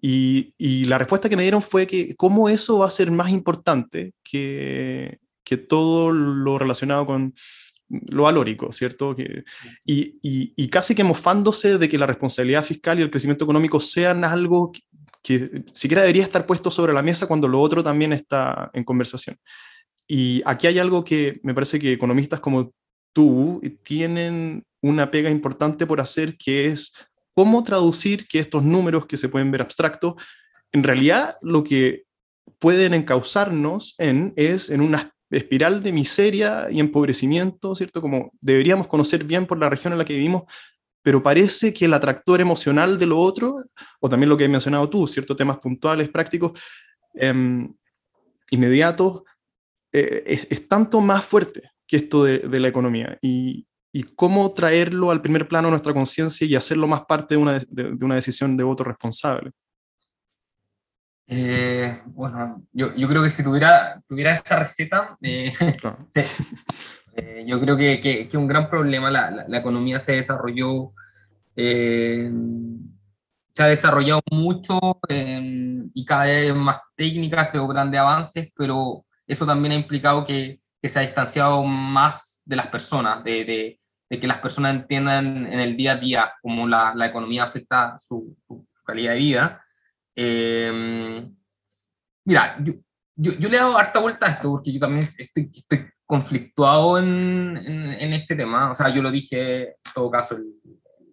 Y, 0.00 0.54
y, 0.58 0.84
la 0.84 0.98
respuesta 0.98 1.28
que 1.28 1.36
me 1.36 1.42
dieron 1.42 1.62
fue 1.62 1.86
que 1.86 2.14
cómo 2.16 2.48
eso 2.48 2.78
va 2.78 2.86
a 2.86 2.90
ser 2.90 3.10
más 3.10 3.30
importante 3.30 4.12
que, 4.22 5.18
que 5.42 5.56
todo 5.56 6.12
lo 6.12 6.58
relacionado 6.58 7.06
con 7.06 7.34
lo 7.88 8.24
valórico, 8.24 8.72
¿cierto? 8.72 9.14
Que, 9.14 9.44
y, 9.84 10.18
y, 10.22 10.52
y, 10.56 10.68
casi 10.68 10.94
que 10.94 11.04
mofándose 11.04 11.78
de 11.78 11.88
que 11.88 11.98
la 11.98 12.06
responsabilidad 12.06 12.64
fiscal 12.64 12.98
y 12.98 13.02
el 13.02 13.10
crecimiento 13.10 13.44
económico 13.44 13.80
sean 13.80 14.24
algo 14.24 14.72
que, 14.72 14.80
que 15.22 15.64
siquiera 15.72 16.02
debería 16.02 16.24
estar 16.24 16.46
puesto 16.46 16.70
sobre 16.70 16.92
la 16.92 17.02
mesa 17.02 17.26
cuando 17.26 17.48
lo 17.48 17.60
otro 17.60 17.82
también 17.82 18.12
está 18.12 18.70
en 18.74 18.84
conversación. 18.84 19.36
Y 20.08 20.42
aquí 20.44 20.66
hay 20.66 20.78
algo 20.78 21.04
que 21.04 21.40
me 21.42 21.54
parece 21.54 21.78
que 21.78 21.92
economistas 21.92 22.40
como 22.40 22.72
tú 23.16 23.62
tienen 23.82 24.62
una 24.82 25.10
pega 25.10 25.30
importante 25.30 25.86
por 25.86 26.02
hacer, 26.02 26.36
que 26.36 26.66
es 26.66 26.92
cómo 27.32 27.62
traducir 27.62 28.28
que 28.28 28.38
estos 28.38 28.62
números 28.62 29.06
que 29.06 29.16
se 29.16 29.30
pueden 29.30 29.50
ver 29.50 29.62
abstractos, 29.62 30.22
en 30.70 30.82
realidad 30.82 31.38
lo 31.40 31.64
que 31.64 32.04
pueden 32.58 32.92
encauzarnos 32.92 33.94
en 33.96 34.34
es 34.36 34.68
en 34.68 34.82
una 34.82 35.14
espiral 35.30 35.82
de 35.82 35.92
miseria 35.92 36.70
y 36.70 36.78
empobrecimiento, 36.78 37.74
¿cierto? 37.74 38.02
Como 38.02 38.32
deberíamos 38.38 38.86
conocer 38.86 39.24
bien 39.24 39.46
por 39.46 39.56
la 39.58 39.70
región 39.70 39.94
en 39.94 39.98
la 39.98 40.04
que 40.04 40.12
vivimos, 40.12 40.42
pero 41.00 41.22
parece 41.22 41.72
que 41.72 41.86
el 41.86 41.94
atractor 41.94 42.42
emocional 42.42 42.98
de 42.98 43.06
lo 43.06 43.18
otro, 43.18 43.64
o 43.98 44.10
también 44.10 44.28
lo 44.28 44.36
que 44.36 44.44
he 44.44 44.48
mencionado 44.48 44.90
tú, 44.90 45.06
ciertos 45.06 45.38
temas 45.38 45.56
puntuales, 45.56 46.10
prácticos, 46.10 46.52
inmediatos, 48.50 49.22
eh, 49.90 50.22
es, 50.26 50.46
es, 50.50 50.68
tanto 50.68 51.00
más 51.00 51.24
fuerte 51.24 51.70
que 51.86 51.96
esto 51.96 52.24
de, 52.24 52.38
de 52.38 52.60
la 52.60 52.68
economía. 52.68 53.18
Y, 53.22 53.66
y 53.92 54.02
cómo 54.02 54.52
traerlo 54.52 55.10
al 55.10 55.22
primer 55.22 55.48
plano 55.48 55.68
de 55.68 55.72
nuestra 55.72 55.94
conciencia 55.94 56.46
y 56.46 56.54
hacerlo 56.54 56.86
más 56.86 57.06
parte 57.06 57.34
de 57.34 57.40
una, 57.40 57.52
de, 57.54 57.96
de 57.96 58.04
una 58.04 58.16
decisión 58.16 58.56
de 58.56 58.64
voto 58.64 58.84
responsable? 58.84 59.52
Eh, 61.28 62.02
bueno, 62.06 62.62
yo, 62.72 62.94
yo, 62.94 63.08
creo 63.08 63.22
que 63.22 63.30
si 63.30 63.42
tuviera, 63.42 64.00
tuviera 64.06 64.34
esta 64.34 64.58
receta, 64.60 65.16
eh, 65.20 65.52
claro. 65.80 66.06
Eh, 67.16 67.44
yo 67.46 67.58
creo 67.58 67.76
que, 67.76 68.28
que, 68.30 68.36
un 68.36 68.46
gran 68.46 68.68
problema, 68.68 69.10
la, 69.10 69.46
la, 69.48 69.58
economía 69.58 69.98
se 69.98 70.12
desarrolló, 70.12 70.92
se 71.56 72.30
ha 73.56 73.66
desarrollado 73.66 74.20
mucho 74.30 74.78
y 75.08 76.04
cada 76.04 76.24
vez 76.24 76.54
más 76.54 76.80
técnicas, 76.94 77.48
creo 77.48 77.66
grandes 77.66 77.98
avances, 77.98 78.52
pero 78.54 79.06
eso 79.26 79.46
también 79.46 79.72
ha 79.72 79.76
implicado 79.76 80.26
que, 80.26 80.60
que 80.80 80.88
se 80.88 80.98
ha 80.98 81.02
distanciado 81.02 81.62
más 81.64 82.42
de 82.44 82.56
las 82.56 82.68
personas, 82.68 83.22
de, 83.24 83.44
de, 83.44 83.80
de, 84.08 84.20
que 84.20 84.26
las 84.26 84.38
personas 84.38 84.74
entiendan 84.74 85.46
en 85.46 85.60
el 85.60 85.76
día 85.76 85.92
a 85.92 85.96
día 85.96 86.32
cómo 86.42 86.66
la, 86.66 86.94
la 86.94 87.06
economía 87.06 87.44
afecta 87.44 87.98
su, 87.98 88.36
su, 88.46 88.66
calidad 88.84 89.12
de 89.12 89.18
vida. 89.18 89.64
Eh, 90.14 91.28
mira, 92.24 92.56
yo, 92.62 92.74
yo, 93.16 93.32
yo, 93.32 93.48
le 93.48 93.56
he 93.56 93.60
dado 93.60 93.76
harta 93.76 94.00
vuelta 94.00 94.26
a 94.26 94.30
esto 94.30 94.50
porque 94.50 94.72
yo 94.72 94.78
también 94.78 95.08
estoy, 95.18 95.50
estoy 95.52 95.90
conflictuado 96.04 96.98
en, 96.98 97.56
en, 97.56 98.12
este 98.12 98.36
tema. 98.36 98.70
O 98.70 98.74
sea, 98.74 98.90
yo 98.90 99.02
lo 99.02 99.10
dije 99.10 99.70
en 99.70 99.74
todo 99.92 100.08
caso 100.10 100.36
el, 100.36 100.54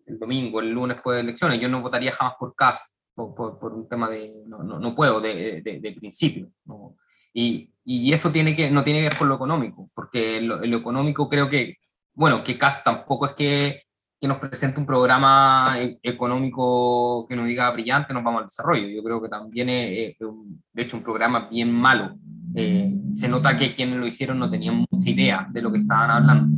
el 0.06 0.20
domingo, 0.20 0.60
el 0.60 0.70
lunes 0.70 0.98
después 0.98 1.16
de 1.16 1.22
elecciones. 1.22 1.60
Yo 1.60 1.68
no 1.68 1.82
votaría 1.82 2.12
jamás 2.12 2.36
por 2.38 2.54
Cast 2.56 2.94
por, 3.16 3.60
por, 3.60 3.74
un 3.74 3.88
tema 3.88 4.10
de. 4.10 4.44
No, 4.46 4.64
no, 4.64 4.80
no 4.80 4.96
puedo, 4.96 5.22
de, 5.22 5.62
de, 5.62 5.80
de 5.80 5.92
principio. 5.94 6.50
¿no? 6.66 6.96
Y, 7.34 7.70
y, 7.84 8.14
eso 8.14 8.32
tiene 8.32 8.56
que, 8.56 8.70
no 8.70 8.84
tiene 8.84 9.00
que 9.00 9.10
ver 9.10 9.18
con 9.18 9.30
lo 9.30 9.36
económico, 9.36 9.90
porque 9.94 10.42
lo, 10.42 10.64
lo 10.66 10.78
económico 10.78 11.30
creo 11.30 11.50
que. 11.50 11.78
Bueno, 12.16 12.44
que 12.44 12.58
Cast 12.60 12.84
tampoco 12.84 13.26
es 13.26 13.34
que, 13.34 13.84
que 14.22 14.28
nos 14.28 14.38
presente 14.38 14.80
un 14.80 14.86
programa 14.86 15.76
e, 15.80 16.00
económico 16.04 17.26
que 17.28 17.36
nos 17.36 17.48
diga 17.48 17.72
brillante, 17.72 18.14
nos 18.14 18.24
vamos 18.24 18.42
al 18.42 18.48
desarrollo. 18.48 18.88
Yo 18.88 19.04
creo 19.04 19.22
que 19.22 19.30
también 19.30 19.70
es, 19.70 20.16
de 20.20 20.82
hecho, 20.84 20.98
un 20.98 21.04
programa 21.04 21.48
bien 21.50 21.72
malo 21.72 22.16
eh, 22.56 22.94
se 23.12 23.28
nota 23.28 23.58
que 23.58 23.74
quienes 23.74 23.98
lo 23.98 24.06
hicieron 24.06 24.38
no 24.38 24.50
tenían 24.50 24.86
mucha 24.90 25.10
idea 25.10 25.48
de 25.50 25.62
lo 25.62 25.72
que 25.72 25.80
estaban 25.80 26.12
hablando. 26.12 26.56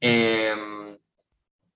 Eh, 0.00 0.52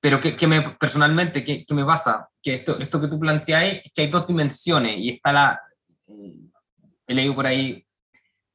pero 0.01 0.21
que, 0.21 0.37
que, 0.37 0.47
me, 0.47 0.63
personalmente, 0.71 1.45
¿qué, 1.45 1.65
me 1.71 1.85
pasa? 1.85 2.29
Que 2.43 2.55
esto, 2.55 2.79
esto 2.79 3.01
que 3.01 3.09
tú 3.09 3.19
planteas 3.19 3.65
es 3.65 3.93
que 3.95 4.03
hay 4.03 4.09
dos 4.09 4.27
dimensiones 4.27 4.97
y 4.99 5.11
está 5.11 5.33
la, 5.33 5.61
eh, 6.09 6.41
he 7.07 7.15
leído 7.15 7.35
por 7.35 7.47
ahí, 7.47 7.86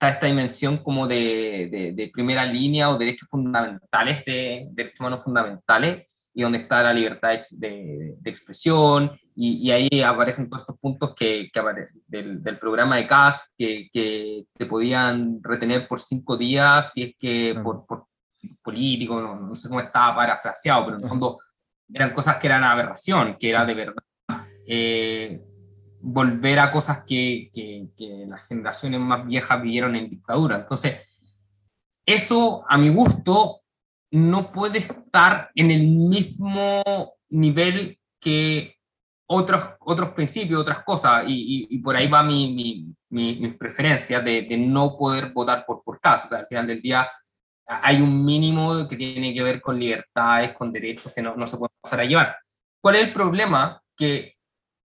está 0.02 0.10
esta 0.10 0.26
dimensión 0.26 0.78
como 0.78 1.08
de, 1.08 1.70
de, 1.72 1.94
de 1.94 2.12
primera 2.12 2.44
línea 2.44 2.90
o 2.90 2.98
derechos 2.98 3.30
fundamentales, 3.30 4.26
de 4.26 4.68
derechos 4.72 5.00
humanos 5.00 5.24
fundamentales, 5.24 6.08
y 6.34 6.42
donde 6.42 6.58
está 6.58 6.82
la 6.82 6.94
libertad 6.94 7.40
de, 7.52 8.16
de 8.18 8.30
expresión, 8.30 9.12
y, 9.36 9.68
y, 9.68 9.72
ahí 9.72 10.02
aparecen 10.02 10.50
todos 10.50 10.62
estos 10.62 10.80
puntos 10.80 11.14
que, 11.16 11.50
que 11.54 11.62
del, 12.08 12.42
del, 12.42 12.58
programa 12.58 12.98
de 12.98 13.08
CAS 13.08 13.54
que, 13.56 13.90
que, 13.94 14.46
te 14.58 14.66
podían 14.66 15.40
retener 15.42 15.88
por 15.88 16.00
cinco 16.00 16.36
días 16.36 16.94
si 16.94 17.04
es 17.04 17.16
que 17.18 17.56
por, 17.64 17.86
por 17.86 18.08
político, 18.64 19.22
no, 19.22 19.36
no, 19.36 19.56
sé 19.56 19.70
cómo 19.70 19.82
estaba 19.82 20.16
parafraseado, 20.16 20.86
pero 20.86 20.98
en 20.98 21.04
el 21.04 21.10
fondo 21.10 21.40
eran 21.94 22.14
cosas 22.14 22.38
que 22.38 22.48
eran 22.48 22.64
aberración, 22.64 23.38
que 23.40 23.50
era 23.52 23.66
de 23.66 23.74
verdad. 23.74 24.04
Eh, 24.66 25.40
volver 26.02 26.60
a 26.60 26.72
cosas 26.72 27.04
que, 27.06 27.50
que, 27.54 27.88
que 27.96 28.26
las 28.28 28.46
generaciones 28.48 29.00
más 29.00 29.26
viejas 29.26 29.62
vivieron 29.62 29.96
en 29.96 30.10
dictadura. 30.10 30.58
Entonces, 30.58 31.08
eso 32.06 32.66
a 32.68 32.78
mi 32.78 32.90
gusto 32.90 33.62
no 34.12 34.52
puede 34.52 34.80
estar 34.80 35.52
en 35.56 35.72
el 35.72 35.88
mismo 35.88 36.84
nivel 37.30 38.00
que 38.20 38.76
otros, 39.28 39.64
otros 39.80 40.10
principios, 40.10 40.62
otras 40.62 40.84
cosas, 40.84 41.24
y, 41.26 41.68
y, 41.70 41.78
por 41.78 41.96
ahí 41.96 42.10
va 42.10 42.22
mi, 42.22 42.54
mi, 42.54 42.94
mi, 43.10 43.36
mis 43.40 43.58
de, 43.58 44.46
de, 44.50 44.58
no 44.58 44.98
poder 44.98 45.32
votar 45.32 45.66
por, 45.66 45.84
por 45.84 46.02
caso. 46.02 46.28
O 46.28 46.30
sea, 46.30 46.40
al 46.40 46.48
final 46.48 46.68
del 46.68 46.82
día 46.82 47.10
hay 47.66 48.02
un 48.02 48.26
mínimo 48.26 48.88
que 48.90 48.98
tiene 48.98 49.34
que 49.34 49.42
ver 49.42 49.62
con 49.62 49.80
libertades, 49.80 50.54
con 50.54 50.74
derechos 50.74 51.14
que 51.14 51.22
no, 51.22 51.36
no 51.36 51.48
se 51.48 51.58
pueden 51.58 51.76
pasar 51.82 52.02
a 52.02 52.06
llevar. 52.06 52.36
¿Cuál 52.82 52.96
es 52.96 53.08
el 53.08 53.14
problema? 53.14 53.82
Que 53.96 54.36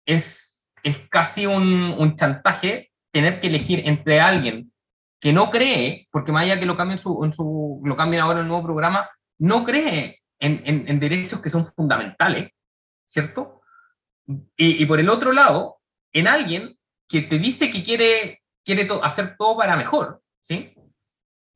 es, 0.04 0.53
es 0.84 0.98
casi 1.08 1.46
un, 1.46 1.94
un 1.98 2.14
chantaje 2.14 2.92
tener 3.10 3.40
que 3.40 3.48
elegir 3.48 3.82
entre 3.88 4.20
alguien 4.20 4.70
que 5.18 5.32
no 5.32 5.50
cree, 5.50 6.06
porque 6.12 6.30
más 6.30 6.44
allá 6.44 6.60
que 6.60 6.66
lo 6.66 6.76
cambien, 6.76 6.98
su, 6.98 7.24
en 7.24 7.32
su, 7.32 7.80
lo 7.82 7.96
cambien 7.96 8.22
ahora 8.22 8.40
en 8.40 8.44
el 8.44 8.48
nuevo 8.48 8.64
programa, 8.64 9.08
no 9.38 9.64
cree 9.64 10.20
en, 10.38 10.62
en, 10.66 10.86
en 10.86 11.00
derechos 11.00 11.40
que 11.40 11.48
son 11.48 11.66
fundamentales, 11.74 12.50
¿cierto? 13.06 13.62
Y, 14.26 14.82
y, 14.82 14.86
por 14.86 15.00
el 15.00 15.08
otro 15.08 15.32
lado, 15.32 15.78
en 16.12 16.28
alguien 16.28 16.78
que 17.08 17.22
te 17.22 17.38
dice 17.38 17.70
que 17.70 17.82
quiere, 17.82 18.42
quiere 18.64 18.84
to 18.84 19.02
hacer 19.02 19.36
todo 19.38 19.56
para 19.56 19.76
mejor, 19.76 20.20
¿sí? 20.42 20.74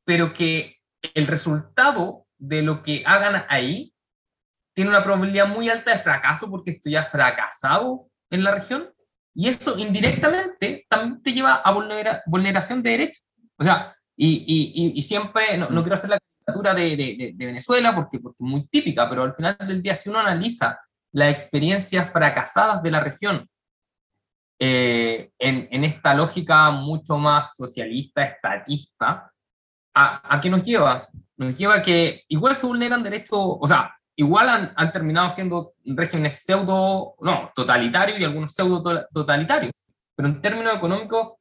Pero 0.05 0.33
que 0.33 0.77
el 1.13 1.27
resultado 1.27 2.25
de 2.39 2.63
lo 2.63 2.81
que 2.81 3.03
hagan 3.05 3.45
ahí 3.49 3.93
tiene 4.73 4.89
una 4.89 5.03
probabilidad 5.03 5.47
muy 5.47 5.69
alta 5.69 5.91
de 5.91 6.03
fracaso 6.03 6.49
porque 6.49 6.71
estoy 6.71 6.93
ya 6.93 7.03
fracasado 7.05 8.07
en 8.31 8.43
la 8.43 8.55
región 8.55 8.89
y 9.33 9.47
eso 9.47 9.77
indirectamente 9.77 10.85
también 10.89 11.21
te 11.21 11.33
lleva 11.33 11.55
a 11.55 11.71
vulnera 11.71 12.21
vulneración 12.25 12.81
de 12.83 12.89
derechos. 12.91 13.23
O 13.57 13.63
sea, 13.63 13.95
y, 14.15 14.43
y, 14.47 14.99
y 14.99 15.01
siempre, 15.01 15.57
no, 15.57 15.69
no, 15.69 15.81
quiero 15.81 15.95
hacer 15.95 16.09
la 16.09 16.19
caricatura 16.19 16.73
de, 16.73 16.97
de, 16.97 17.33
de, 17.35 17.45
Venezuela 17.45 17.95
porque, 17.95 18.19
porque 18.19 18.37
es 18.39 18.49
muy 18.49 18.67
típica, 18.67 19.09
pero 19.09 19.23
al 19.23 19.33
final 19.33 19.57
del 19.59 19.81
día, 19.81 19.95
si 19.95 20.09
uno 20.09 20.19
analiza 20.19 20.79
las 21.13 21.31
experiencias 21.31 22.11
fracasadas 22.11 22.83
de 22.83 22.91
la 22.91 22.99
región 22.99 23.47
eh, 24.59 25.31
en, 25.39 25.69
en, 25.71 25.83
esta 25.85 26.13
lógica 26.13 26.69
mucho 26.71 27.17
más 27.17 27.55
socialista, 27.55 28.23
estatista, 28.23 29.31
¿a, 29.93 30.35
¿a, 30.35 30.41
qué 30.41 30.49
nos 30.49 30.63
lleva? 30.63 31.07
Nos 31.37 31.57
lleva 31.57 31.75
a 31.75 31.81
que 31.81 32.23
igual 32.27 32.57
se 32.57 32.67
vulneran 32.67 33.01
derechos, 33.01 33.39
o 33.39 33.67
sea, 33.67 33.95
igual 34.19 34.49
han, 34.49 34.73
han 34.75 34.91
terminado 34.91 35.29
siendo 35.29 35.73
regímenes 35.85 36.43
pseudo, 36.43 37.15
no, 37.21 37.51
totalitarios 37.55 38.19
y 38.19 38.25
algunos 38.25 38.53
pseudo 38.53 39.07
totalitarios, 39.13 39.71
pero 40.13 40.27
en 40.27 40.41
términos 40.41 40.75
económicos, 40.75 41.35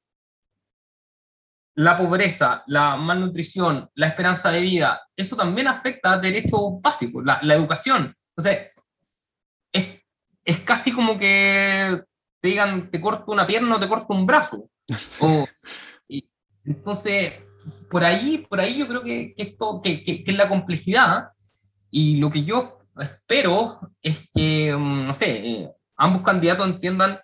la 1.74 1.96
pobreza, 1.96 2.62
la 2.66 2.96
malnutrición, 2.96 3.90
la 3.94 4.06
esperanza 4.06 4.52
de 4.52 4.60
vida, 4.60 5.00
eso 5.16 5.34
también 5.34 5.66
afecta 5.66 6.12
a 6.12 6.18
derechos 6.18 6.80
básicos, 6.80 7.24
la, 7.24 7.40
la 7.42 7.54
educación. 7.54 8.14
Entonces, 8.36 8.70
es, 9.72 10.00
es 10.44 10.60
casi 10.60 10.92
como 10.92 11.18
que 11.18 12.00
te 12.40 12.48
digan, 12.48 12.92
te 12.92 13.00
corto 13.00 13.32
una 13.32 13.46
pierna 13.46 13.74
o 13.74 13.80
te 13.80 13.88
corto 13.88 14.14
un 14.14 14.24
brazo. 14.24 14.70
O, 15.20 15.46
y, 16.08 16.28
entonces, 16.64 17.32
por 17.90 18.04
ahí, 18.04 18.46
por 18.48 18.60
ahí 18.60 18.78
yo 18.78 18.86
creo 18.86 19.02
que, 19.02 19.34
que 19.34 19.42
esto, 19.42 19.80
que, 19.82 20.04
que, 20.04 20.22
que, 20.22 20.30
es 20.30 20.36
la 20.36 20.48
complejidad 20.48 21.28
y 21.90 22.16
lo 22.18 22.30
que 22.30 22.44
yo 22.44 22.78
espero 22.98 23.80
es 24.02 24.28
que, 24.32 24.74
mm, 24.74 25.06
no 25.06 25.14
sé, 25.14 25.30
eh, 25.30 25.70
ambos 25.96 26.22
candidatos 26.22 26.66
entiendan 26.66 27.20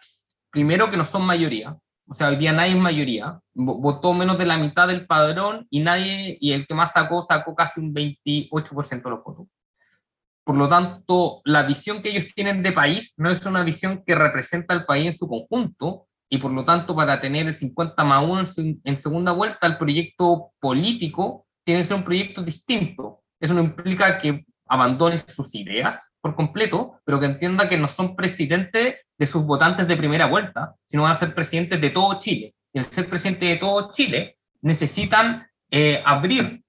primero 0.50 0.90
que 0.90 0.96
no 0.96 1.07
son 1.07 1.27
mayoría, 1.27 1.77
o 2.07 2.14
sea, 2.14 2.29
hoy 2.29 2.37
día 2.37 2.53
nadie 2.53 2.72
es 2.72 2.79
mayoría, 2.79 3.40
votó 3.55 4.12
menos 4.12 4.37
de 4.37 4.44
la 4.46 4.59
mitad 4.59 4.87
del 4.87 5.07
padrón 5.07 5.66
y 5.70 5.81
nadie, 5.81 6.37
y 6.40 6.53
el 6.53 6.66
que 6.66 6.74
más 6.74 6.92
sacó, 6.92 7.22
sacó 7.22 7.55
casi 7.55 7.81
un 7.81 7.94
28% 7.94 9.09
de 9.09 9.11
los 9.11 9.24
votos. 9.24 9.46
Por 10.44 10.57
lo 10.57 10.68
tanto, 10.68 11.40
la 11.44 11.62
visión 11.62 12.03
que 12.03 12.11
ellos 12.11 12.27
tienen 12.35 12.62
de 12.62 12.72
país 12.72 13.14
no 13.16 13.31
es 13.31 13.44
una 13.46 13.62
visión 13.64 14.03
que 14.07 14.14
representa 14.14 14.74
al 14.74 14.85
país 14.85 15.07
en 15.07 15.14
su 15.14 15.27
conjunto, 15.27 16.07
y 16.29 16.38
por 16.38 16.53
lo 16.53 16.64
tanto, 16.64 16.94
para 16.94 17.20
tener 17.20 17.46
el 17.46 17.55
50 17.55 18.05
más 18.05 18.24
1 18.24 18.42
en 18.85 18.98
segunda 18.98 19.33
vuelta, 19.33 19.66
el 19.66 19.79
proyecto 19.79 20.50
político 20.61 21.46
tiene 21.64 21.81
que 21.81 21.87
ser 21.87 21.96
un 21.96 22.05
proyecto 22.05 22.42
distinto. 22.42 23.22
Eso 23.40 23.55
no 23.55 23.62
implica 23.62 24.18
que 24.20 24.44
abandonen 24.66 25.20
sus 25.20 25.55
ideas 25.55 26.12
por 26.20 26.35
completo, 26.35 27.00
pero 27.05 27.20
que 27.20 27.27
entienda 27.27 27.68
que 27.68 27.79
no 27.79 27.88
son 27.88 28.16
presidentes 28.16 28.96
de 29.16 29.27
sus 29.27 29.44
votantes 29.44 29.87
de 29.87 29.96
primera 29.96 30.27
vuelta, 30.27 30.74
sino 30.87 31.03
van 31.03 31.12
a 31.12 31.16
ser 31.16 31.35
presidentes 31.35 31.81
de 31.81 31.90
todo 31.90 32.18
Chile. 32.18 32.55
Y 32.72 32.79
al 32.79 32.87
ser 32.87 33.09
presidente 33.09 33.46
de 33.46 33.57
todo 33.57 33.92
Chile, 33.92 34.38
necesitan 34.62 35.46
eh, 35.70 36.03
abrir, 36.05 36.62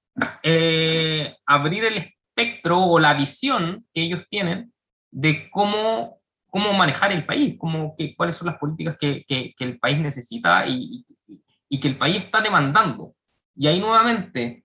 eh, 0.44 1.36
abrir 1.46 1.86
el 1.86 1.98
espectro 1.98 2.80
o 2.80 3.00
la 3.00 3.14
visión 3.14 3.86
que 3.94 4.02
ellos 4.02 4.24
tienen 4.30 4.74
de 5.10 5.50
cómo, 5.50 6.20
cómo 6.50 6.74
manejar 6.74 7.14
el 7.14 7.26
país, 7.26 7.56
cómo, 7.58 7.96
que, 7.98 8.16
cuáles 8.16 8.36
son 8.36 8.48
las 8.48 8.58
políticas 8.58 8.98
que, 9.00 9.24
que, 9.28 9.54
que 9.58 9.64
el 9.64 9.80
país 9.80 9.98
necesita 9.98 10.68
y, 10.68 11.06
y, 11.28 11.42
y, 11.70 11.80
que 11.80 11.88
el 11.88 11.98
país 11.98 12.18
está 12.18 12.42
demandando. 12.42 13.16
Y 13.56 13.68
ahí 13.68 13.80
nuevamente, 13.80 14.65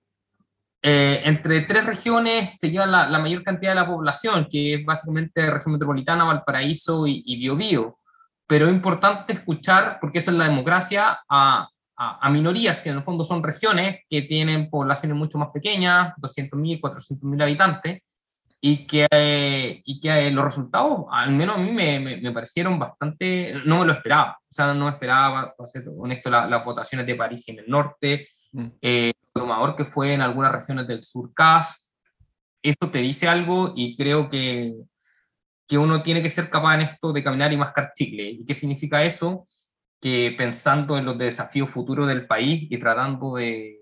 eh, 0.83 1.21
entre 1.25 1.61
tres 1.63 1.85
regiones 1.85 2.59
se 2.59 2.71
lleva 2.71 2.87
la, 2.87 3.09
la, 3.09 3.19
mayor 3.19 3.43
cantidad 3.43 3.73
de 3.73 3.81
la 3.81 3.87
población, 3.87 4.47
que 4.51 4.75
es 4.75 4.85
básicamente 4.85 5.51
región 5.51 5.73
metropolitana, 5.73 6.25
Valparaíso 6.25 7.07
y, 7.07 7.23
y 7.27 7.37
Biobío. 7.37 7.99
Pero 8.47 8.67
es 8.67 8.73
importante 8.73 9.35
escuchar, 9.35 9.99
porque 10.01 10.19
esa 10.19 10.31
es 10.31 10.39
la 10.39 10.45
democracia, 10.45 11.21
a, 11.29 11.69
a, 11.97 12.27
a, 12.27 12.31
minorías, 12.31 12.81
que 12.81 12.89
en 12.89 12.97
el 12.97 13.03
fondo 13.05 13.25
son 13.25 13.43
regiones 13.43 14.01
que 14.09 14.23
tienen 14.23 14.71
poblaciones 14.71 15.17
mucho 15.17 15.39
más 15.39 15.51
pequeñas, 15.51 16.15
200.000, 16.17 16.81
400.000 16.81 17.43
habitantes, 17.43 18.03
y 18.63 18.87
que, 18.87 19.07
eh, 19.11 19.83
y 19.85 20.01
que 20.01 20.31
los 20.31 20.45
resultados, 20.45 21.07
al 21.11 21.31
menos 21.33 21.57
a 21.57 21.59
mí 21.59 21.73
me, 21.73 21.99
me, 22.01 22.17
me, 22.19 22.33
parecieron 22.33 22.79
bastante, 22.79 23.55
no 23.65 23.79
me 23.79 23.87
lo 23.87 23.93
esperaba, 23.93 24.39
o 24.39 24.53
sea, 24.53 24.75
no 24.75 24.87
me 24.87 24.91
esperaba, 24.93 25.55
para 25.57 25.67
ser 25.67 25.85
honesto, 25.89 26.29
la, 26.29 26.47
las 26.47 26.65
votaciones 26.65 27.07
de 27.07 27.15
París 27.15 27.49
y 27.49 27.53
en 27.53 27.59
el 27.61 27.69
norte, 27.69 28.29
mm. 28.53 28.67
eh, 28.83 29.13
abrumador 29.35 29.77
que 29.77 29.85
fue 29.85 30.15
en 30.15 30.21
algunas 30.21 30.53
regiones 30.53 30.87
del 30.87 31.03
sur 31.03 31.33
CAS. 31.35 31.91
Eso 32.63 32.91
te 32.91 32.99
dice 32.99 33.29
algo 33.29 33.73
y 33.75 33.97
creo 33.97 34.29
que, 34.29 34.75
que 35.67 35.79
uno 35.79 36.03
tiene 36.03 36.23
que 36.23 36.31
ser 36.31 36.51
capaz 36.51 36.75
en 36.75 36.83
esto 36.83 37.13
de 37.13 37.25
caminar 37.25 37.53
y 37.53 37.57
mascar 37.57 37.93
chicle. 37.95 38.31
¿Y 38.31 38.45
qué 38.45 38.55
significa 38.55 39.03
eso? 39.03 39.47
Que 40.01 40.35
pensando 40.37 40.99
en 40.99 41.05
los 41.05 41.17
desafíos 41.19 41.71
futuros 41.71 42.09
del 42.09 42.27
país 42.27 42.67
y 42.71 42.79
tratando 42.79 43.35
de, 43.37 43.79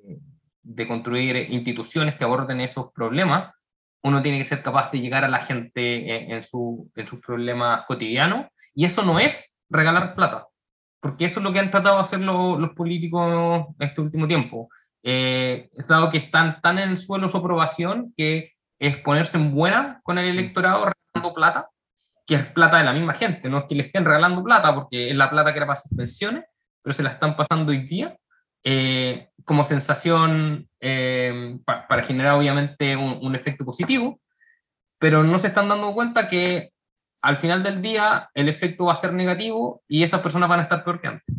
de 0.63 0.87
construir 0.87 1.51
instituciones 1.51 2.17
que 2.17 2.25
aborden 2.25 2.61
esos 2.61 2.93
problemas, 2.93 3.55
uno 4.03 4.23
tiene 4.23 4.39
que 4.39 4.45
ser 4.45 4.63
capaz 4.63 4.91
de 4.93 5.01
llegar 5.01 5.25
a 5.25 5.29
la 5.29 5.41
gente 5.41 6.33
en, 6.33 6.45
su, 6.45 6.91
en 6.95 7.07
sus 7.07 7.21
problemas 7.21 7.85
cotidianos, 7.87 8.47
y 8.75 8.85
eso 8.85 9.03
no 9.03 9.19
es 9.19 9.59
regalar 9.69 10.15
plata, 10.15 10.47
porque 11.01 11.25
eso 11.25 11.41
es 11.41 11.45
lo 11.45 11.53
que 11.53 11.59
han 11.59 11.71
tratado 11.71 11.97
de 11.97 12.03
hacer 12.03 12.21
los, 12.21 12.61
los 12.61 12.71
políticos 12.75 13.67
este 13.79 14.01
último 14.01 14.29
tiempo. 14.29 14.69
Eh, 15.11 15.71
dado 15.89 16.11
que 16.11 16.19
están 16.19 16.61
tan 16.61 16.79
en 16.79 16.91
el 16.91 16.99
suelo 16.99 17.31
su 17.31 17.39
aprobación 17.39 18.13
que 18.15 18.53
es 18.79 18.99
ponerse 18.99 19.39
en 19.39 19.55
buena 19.55 20.03
con 20.03 20.19
el 20.19 20.27
electorado 20.27 20.85
regalando 20.85 21.35
plata, 21.35 21.71
que 22.27 22.35
es 22.35 22.45
plata 22.45 22.77
de 22.77 22.85
la 22.85 22.93
misma 22.93 23.15
gente, 23.15 23.49
no 23.49 23.61
es 23.61 23.65
que 23.65 23.75
le 23.75 23.85
estén 23.85 24.05
regalando 24.05 24.45
plata 24.45 24.75
porque 24.75 25.09
es 25.09 25.17
la 25.17 25.31
plata 25.31 25.53
que 25.53 25.61
era 25.61 25.67
para 25.67 25.81
sus 25.81 25.97
pensiones, 25.97 26.45
pero 26.83 26.93
se 26.93 27.03
la 27.03 27.09
están 27.09 27.37
pasando 27.37 27.71
hoy 27.71 27.87
día 27.87 28.19
eh, 28.63 29.31
como 29.47 29.65
sensación 29.65 30.69
eh, 30.79 31.59
para 31.65 32.03
generar 32.03 32.35
obviamente 32.35 32.95
un, 32.95 33.35
efecto 33.35 33.65
positivo, 33.65 34.21
pero 34.99 35.23
no 35.23 35.39
se 35.39 35.47
están 35.47 35.71
dando 35.71 35.95
cuenta 35.95 36.29
que 36.29 36.73
al 37.23 37.39
final 37.39 37.63
del 37.63 37.81
día 37.81 38.29
el 38.35 38.51
efecto 38.51 38.85
va 38.85 38.93
a 38.93 38.97
ser 38.97 39.15
negativo 39.15 39.81
y 39.89 40.03
esas 40.03 40.21
personas 40.21 40.51
van 40.51 40.61
a 40.61 40.65
estar 40.65 40.85
peor 40.85 41.01
que 41.01 41.09
antes. 41.09 41.35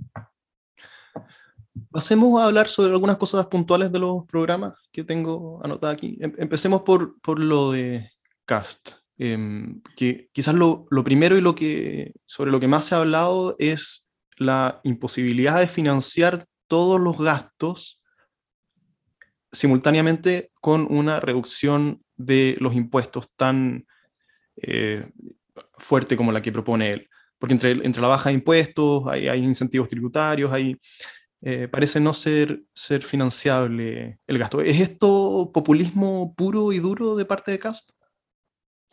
Pasemos 1.91 2.41
a 2.41 2.45
hablar 2.45 2.70
sobre 2.70 2.91
algunas 2.91 3.17
cosas 3.17 3.47
puntuales 3.47 3.91
de 3.91 3.99
los 3.99 4.26
programas 4.26 4.74
que 4.91 5.03
tengo 5.03 5.61
anotadas 5.63 5.95
aquí. 5.95 6.17
Em, 6.20 6.34
empecemos 6.38 6.82
por, 6.82 7.20
por 7.22 7.39
lo 7.39 7.72
de 7.72 8.11
Cast. 8.45 8.91
Em, 9.17 9.82
que 9.95 10.30
quizás 10.32 10.55
lo, 10.55 10.86
lo, 10.89 11.03
primero 11.03 11.38
y 11.38 11.41
lo 11.41 11.53
que, 11.53 12.13
sobre 12.26 12.51
lo 12.51 12.59
que 12.59 12.70
más 12.70 12.86
se 12.86 12.95
ha 12.95 12.99
hablado 12.99 13.55
es 13.59 14.07
la 14.38 14.80
imposibilidad 14.84 15.59
de 15.59 15.67
financiar 15.67 16.45
todos 16.67 17.01
los 17.01 17.17
gastos 17.17 18.01
simultáneamente 19.51 20.51
con 20.61 20.88
una 20.89 21.20
reducción 21.20 22.01
de 22.15 22.55
los 22.59 22.76
impuestos 22.76 23.30
tan 23.36 23.86
eh, 24.57 25.09
fuerte 25.78 26.15
como 26.15 26.32
la 26.32 26.41
que 26.41 26.51
propone 26.51 26.91
él. 26.91 27.09
Porque 27.38 27.53
entre, 27.53 27.72
entre 27.72 28.01
la 28.01 28.07
baja 28.07 28.30
de 28.30 28.36
impuestos 28.36 29.07
hay, 29.07 29.28
hay 29.28 29.43
incentivos 29.43 29.89
tributarios, 29.89 30.51
hay, 30.51 30.78
eh, 31.41 31.67
parece 31.67 31.99
no 31.99 32.13
ser, 32.13 32.63
ser 32.73 33.03
financiable 33.03 34.19
el 34.27 34.37
gasto. 34.37 34.61
¿Es 34.61 34.79
esto 34.79 35.51
populismo 35.53 36.33
puro 36.35 36.71
y 36.73 36.79
duro 36.79 37.15
de 37.15 37.25
parte 37.25 37.51
de 37.51 37.59
Cast? 37.59 37.91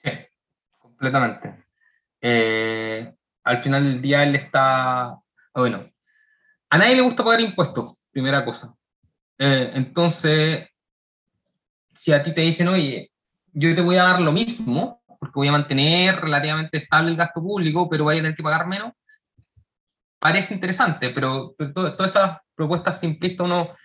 Sí, 0.03 0.11
completamente. 0.78 1.64
Eh, 2.20 3.12
al 3.44 3.62
final 3.62 3.84
del 3.84 4.03
día 4.03 4.22
él 4.22 4.36
está, 4.36 5.18
bueno, 5.55 5.90
a 6.70 6.78
nadie 6.78 6.97
le 6.97 7.03
gusta 7.03 7.24
pagar 7.24 7.40
impuestos, 7.40 7.94
primera 8.11 8.44
cosa. 8.44 8.74
Eh, 9.38 9.72
entonces, 9.74 10.68
si 11.94 12.12
a 12.12 12.22
ti 12.22 12.34
te 12.34 12.42
dicen, 12.42 12.68
oye, 12.68 13.11
yo 13.53 13.74
te 13.74 13.80
voy 13.80 13.97
a 13.97 14.05
dar 14.05 14.20
lo 14.20 14.32
mismo, 14.32 15.03
porque 15.18 15.34
voy 15.34 15.49
a 15.49 15.53
mantener 15.53 16.20
relativamente 16.20 16.78
estable 16.78 17.11
el 17.11 17.16
gasto 17.16 17.40
público, 17.40 17.88
pero 17.88 18.05
voy 18.05 18.14
a 18.14 18.18
tener 18.18 18.36
que 18.36 18.42
pagar 18.42 18.66
menos, 18.66 18.92
parece 20.27 20.55
interesante, 20.55 21.11
pero, 21.11 21.55
todas 21.72 22.11
esas 22.11 22.39
propuestas 22.57 22.99
simplistas, 22.99 23.45
uno, 23.45 23.77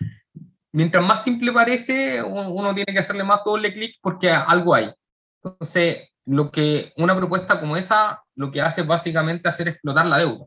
mientras 0.72 1.04
más 1.06 1.22
simple 1.22 1.52
parece, 1.52 2.20
uno, 2.20 2.74
tiene 2.74 2.92
que 2.92 2.98
hacerle 2.98 3.22
más 3.22 3.42
doble 3.44 3.72
clic 3.72 3.94
porque 4.02 4.28
algo 4.28 4.74
hay. 4.74 4.92
Entonces, 5.40 6.08
lo 6.26 6.50
que 6.50 6.92
una 6.96 7.14
propuesta 7.14 7.60
como 7.60 7.76
esa, 7.76 8.22
lo 8.34 8.50
que 8.50 8.60
hace 8.60 8.82
básicamente 8.82 9.48
hacer 9.48 9.68
explotar 9.68 10.06
la 10.06 10.18
deuda 10.18 10.46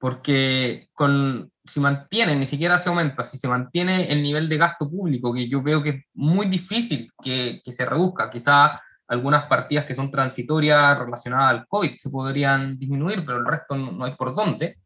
porque 0.00 0.88
con, 0.94 1.52
si 1.64 1.78
mantiene, 1.78 2.34
ni 2.34 2.46
siquiera 2.46 2.76
se 2.76 2.88
aumenta, 2.88 3.22
si 3.22 3.38
se 3.38 3.46
mantiene 3.46 4.10
el 4.10 4.20
nivel 4.20 4.48
de 4.48 4.56
gasto 4.56 4.90
público, 4.90 5.32
que 5.32 5.48
yo 5.48 5.62
veo 5.62 5.80
que 5.80 5.90
es 5.90 6.04
muy 6.14 6.46
difícil 6.46 7.12
que, 7.22 7.60
que 7.64 7.70
se 7.70 7.86
reduzca, 7.86 8.28
quizá 8.28 8.80
algunas 9.06 9.44
partidas 9.44 9.84
que 9.84 9.94
son 9.94 10.10
transitorias 10.10 10.98
relacionadas 10.98 11.50
al 11.50 11.66
COVID 11.68 11.96
se 11.96 12.10
podrían 12.10 12.76
disminuir, 12.76 13.24
pero 13.24 13.38
el 13.38 13.46
resto 13.46 13.76
no, 13.76 14.04
hay 14.04 14.16
por 14.16 14.34
dónde. 14.34 14.78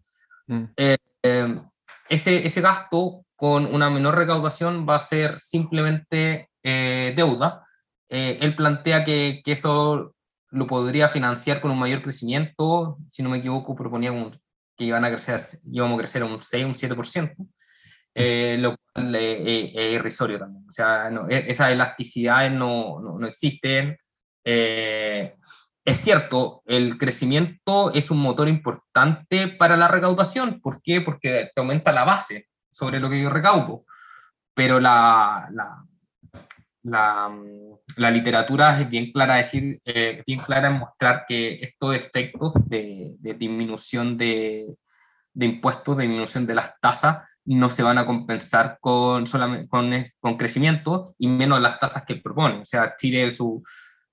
Mm. 0.47 0.65
Eh, 0.77 0.97
eh, 1.23 1.57
ese, 2.09 2.47
ese 2.47 2.61
gasto 2.61 3.25
con 3.35 3.67
una 3.67 3.91
menor 3.91 4.17
recaudación 4.17 4.87
va 4.89 4.97
a 4.97 5.01
ser 5.01 5.39
simplemente 5.39 6.51
eh, 6.63 7.13
deuda. 7.17 7.67
él 8.09 8.55
plantea 8.57 9.05
que, 9.05 9.43
que, 9.45 9.53
eso 9.53 10.15
lo 10.51 10.67
podría 10.67 11.09
financiar 11.09 11.61
con 11.61 11.71
un 11.71 11.79
mayor 11.79 12.03
crecimiento, 12.03 12.99
si 13.11 13.23
no 13.23 13.31
me 13.31 13.39
equivoco, 13.39 13.75
proponía 13.75 14.13
un 14.13 14.31
que 14.77 14.85
iban 14.85 15.05
a 15.05 15.11
crecer, 15.11 15.41
íbamos 15.73 15.97
a 15.97 15.99
crecer 15.99 16.23
un 16.23 16.43
6, 16.43 16.65
un 16.65 16.75
7%, 16.75 17.35
eh, 18.15 18.57
lo 18.59 18.77
cual 18.93 19.15
es, 19.15 19.75
irrisorio 19.75 20.39
también. 20.39 20.65
O 20.69 20.73
sea, 20.73 21.11
e, 21.29 21.51
esas 21.51 21.71
elasticidades 21.71 22.53
no, 22.53 23.01
no, 23.01 23.19
no 23.19 23.27
existen. 23.27 23.97
Eh, 24.45 25.35
es 25.87 25.99
cierto, 25.99 26.63
el 26.67 26.99
crecimiento 26.99 27.95
es 27.95 28.11
un 28.11 28.19
motor 28.19 28.49
importante 28.49 29.47
para 29.47 29.77
la 29.77 29.87
recaudación. 29.87 30.61
¿Por 30.61 30.83
qué? 30.83 31.01
Porque 31.01 31.51
te 31.55 31.61
aumenta 31.61 31.93
la 31.93 32.05
base 32.05 32.49
sobre 32.73 32.99
lo 32.99 33.09
que 33.09 33.23
yo 33.23 33.31
recaudo. 33.31 33.85
Pero 34.53 34.81
la, 34.81 35.49
la, 35.53 35.85
la, 36.83 37.33
la 37.99 38.11
literatura 38.11 38.81
es 38.81 38.91
bien 38.91 39.13
clara, 39.13 39.37
decir, 39.37 39.81
eh, 39.85 40.25
bien 40.27 40.41
clara 40.41 40.67
en 40.67 40.81
mostrar 40.81 41.25
que 41.25 41.61
estos 41.63 41.95
efectos 41.95 42.55
de, 42.67 43.15
de 43.21 43.35
disminución 43.35 44.19
de, 44.19 44.75
de, 45.33 45.47
impuestos, 45.47 45.97
de 45.97 46.03
disminución 46.03 46.49
de 46.49 46.55
las 46.55 46.81
tasas, 46.81 47.19
no 47.45 47.71
se 47.71 47.85
van 47.85 47.99
a 47.99 48.07
compensar 48.07 48.79
con, 48.81 49.25
con, 49.69 49.93
con 50.19 50.37
crecimiento 50.37 51.15
y 51.17 51.29
menos 51.29 51.61
las 51.61 51.79
tasas 51.79 52.05
que 52.05 52.17
propone. 52.17 52.57
O 52.59 52.67
sea, 52.67 52.97
Chile, 52.97 53.31
su, 53.31 53.63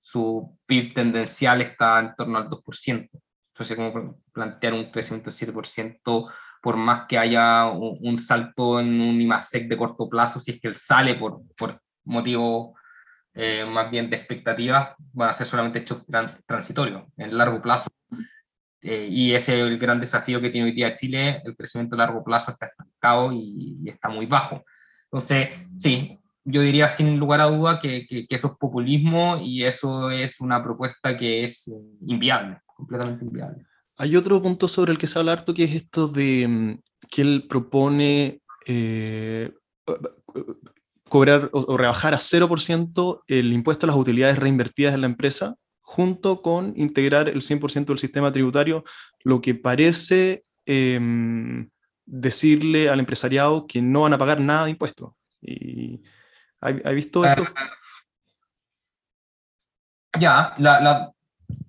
su 0.04 0.58
PIB 0.66 0.92
tendencial 0.92 1.62
está 1.62 1.98
en 1.98 2.14
torno 2.14 2.36
al 2.36 2.50
2%. 2.50 3.08
Entonces, 3.54 3.76
como 3.76 4.18
plantear 4.32 4.74
un 4.74 4.90
crecimiento 4.90 5.30
del 5.30 5.54
7%, 5.54 6.30
por 6.60 6.76
más 6.76 7.06
que 7.08 7.16
haya 7.16 7.68
un, 7.68 8.18
salto 8.18 8.80
en 8.80 9.00
un 9.00 9.18
IMASEC 9.18 9.66
de 9.66 9.78
corto 9.78 10.06
plazo, 10.06 10.40
si 10.40 10.50
es 10.50 10.60
que 10.60 10.68
él 10.68 10.76
sale 10.76 11.14
por, 11.14 11.40
por 11.56 11.80
motivo 12.04 12.74
eh, 13.32 13.64
más 13.64 13.90
bien 13.90 14.10
de 14.10 14.16
expectativas, 14.16 14.94
van 15.12 15.30
a 15.30 15.32
ser 15.32 15.46
solamente 15.46 15.78
hechos 15.78 16.04
transitorios, 16.46 17.04
en 17.16 17.38
largo 17.38 17.62
plazo. 17.62 17.90
Eh, 18.82 19.08
y 19.10 19.34
ese 19.34 19.54
es 19.54 19.66
el 19.66 19.78
gran 19.78 20.00
desafío 20.00 20.38
que 20.38 20.50
tiene 20.50 20.68
hoy 20.68 20.74
día 20.74 20.94
Chile, 20.94 21.40
el 21.46 21.56
crecimiento 21.56 21.94
a 21.94 21.98
largo 21.98 22.22
plazo 22.22 22.50
está 22.50 22.66
estancado 22.66 23.32
y, 23.32 23.88
está 23.88 24.10
muy 24.10 24.26
bajo. 24.26 24.64
Entonces, 25.04 25.48
sí, 25.78 26.18
yo 26.44 26.60
diría 26.60 26.88
sin 26.88 27.18
lugar 27.18 27.40
a 27.40 27.46
duda 27.46 27.80
que, 27.80 28.06
que, 28.06 28.26
eso 28.28 28.48
es 28.48 28.52
populismo 28.58 29.38
y 29.38 29.64
eso 29.64 30.10
es 30.10 30.40
una 30.40 30.62
propuesta 30.62 31.16
que 31.16 31.44
es 31.44 31.72
inviable, 32.06 32.58
completamente 32.66 33.24
inviable. 33.24 33.64
Hay 33.96 34.16
otro 34.16 34.42
punto 34.42 34.68
sobre 34.68 34.92
el 34.92 34.98
que 34.98 35.06
se 35.06 35.18
habla 35.18 35.32
harto 35.32 35.54
que 35.54 35.64
es 35.64 35.74
esto 35.74 36.08
de 36.08 36.46
mm, 36.46 36.78
que 37.10 37.22
él 37.22 37.46
propone 37.48 38.40
eh, 38.66 39.52
cobrar 41.08 41.48
o, 41.52 41.76
rebajar 41.76 42.14
a 42.14 42.18
0% 42.18 43.22
el 43.28 43.52
impuesto 43.52 43.86
a 43.86 43.88
las 43.88 43.96
utilidades 43.96 44.38
reinvertidas 44.38 44.94
en 44.94 45.02
la 45.02 45.06
empresa, 45.06 45.56
junto 45.80 46.42
con 46.42 46.72
integrar 46.76 47.28
el 47.28 47.40
100% 47.40 47.86
del 47.86 47.98
sistema 47.98 48.32
tributario, 48.32 48.84
lo 49.22 49.40
que 49.40 49.54
parece 49.54 50.44
em, 50.66 51.68
decirle 52.04 52.88
al 52.88 53.00
empresariado 53.00 53.66
que 53.66 53.80
no 53.80 54.02
van 54.02 54.14
a 54.14 54.18
pagar 54.18 54.40
nada 54.40 54.64
de 54.64 54.70
impuestos. 54.72 55.12
Y, 55.40 56.02
¿ha, 56.64 56.90
visto 56.90 57.24
esto? 57.24 57.44
Ya, 60.18 60.54
la, 60.58 61.12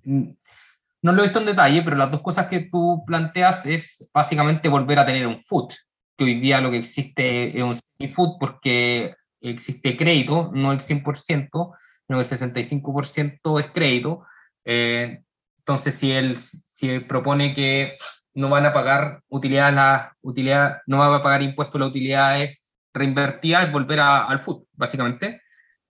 no 0.04 1.12
lo 1.12 1.20
he 1.20 1.24
visto 1.24 1.40
en 1.40 1.46
detalle, 1.46 1.82
pero 1.82 1.96
las 1.96 2.10
dos 2.10 2.22
cosas 2.22 2.46
que 2.46 2.60
tú 2.60 3.04
planteas 3.06 3.66
es 3.66 4.08
básicamente 4.12 4.68
volver 4.68 4.98
a 4.98 5.06
tener 5.06 5.26
un 5.26 5.40
food, 5.40 5.72
que 6.16 6.24
hoy 6.24 6.40
día 6.40 6.60
lo 6.60 6.70
que 6.70 6.78
existe 6.78 7.56
es 7.56 7.62
un 7.62 7.76
food 8.12 8.38
porque 8.38 9.14
existe 9.40 9.96
crédito, 9.96 10.50
no 10.54 10.72
el 10.72 10.80
100%, 10.80 11.76
sino 12.06 12.20
el 12.20 12.26
65% 12.26 13.60
es 13.60 13.70
crédito. 13.70 14.24
Eh, 14.64 15.22
entonces, 15.58 15.94
si 15.94 16.12
él, 16.12 16.38
si 16.38 16.88
él 16.88 17.06
propone 17.06 17.54
que 17.54 17.98
no 18.34 18.48
van 18.48 18.66
a 18.66 18.72
pagar 18.72 19.22
utilidades, 19.28 19.74
la 19.74 20.16
utilidad, 20.22 20.78
no 20.86 20.98
van 20.98 21.14
a 21.14 21.22
pagar 21.22 21.42
impuestos 21.42 21.80
las 21.80 21.90
utilidades 21.90 22.58
reinvertidas, 22.96 23.66
es 23.66 23.72
volver 23.72 24.00
al 24.00 24.40
FUT, 24.40 24.66
básicamente, 24.72 25.42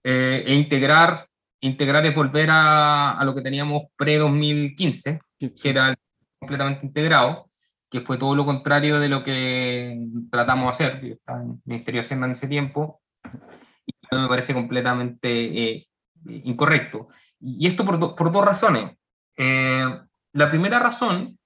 eh, 0.05 0.45
e 0.47 0.55
integrar, 0.55 1.27
integrar 1.61 2.05
es 2.07 2.15
volver 2.15 2.51
a, 2.51 3.13
a 3.13 3.25
lo 3.25 3.35
que 3.35 3.43
teníamos 3.43 3.85
pre-2015, 3.97 5.21
que 5.39 5.53
era 5.65 5.95
completamente 6.39 6.87
integrado, 6.87 7.49
que 7.91 8.01
fue 8.01 8.19
todo 8.19 8.35
lo 8.35 8.45
contrario 8.45 9.01
de 9.01 9.09
lo 9.09 9.23
que 9.23 9.99
tratamos 10.31 10.67
de 10.67 10.71
hacer, 10.71 11.07
yo 11.07 11.15
estaba 11.15 11.41
en 11.41 11.51
el 11.51 11.61
Ministerio 11.65 12.01
de 12.01 12.05
Hacienda 12.05 12.27
en 12.27 12.33
ese 12.33 12.49
tiempo, 12.49 13.01
Y 13.85 14.17
me 14.17 14.29
parece 14.29 14.55
completamente 14.55 15.29
eh, 15.31 15.89
incorrecto. 16.27 17.09
Y 17.41 17.67
esto 17.67 17.85
por, 17.85 18.17
por 18.17 18.33
dos 18.33 18.45
razones. 18.45 18.97
Eh, 19.37 19.87
la 20.33 20.51
primera 20.51 20.79
razón 20.79 21.39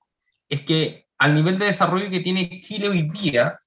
es 0.49 0.63
que 0.63 1.07
al 1.19 1.35
nivel 1.35 1.59
de 1.59 1.67
desarrollo 1.67 2.11
que 2.11 2.21
tiene 2.21 2.61
Chile 2.61 2.89
hoy 2.89 3.09
día, 3.09 3.59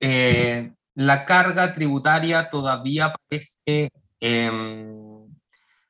eh, 0.00 0.72
la 0.94 1.24
carga 1.24 1.74
tributaria 1.74 2.50
todavía 2.50 3.14
parece, 3.28 3.90
em, 4.20 5.26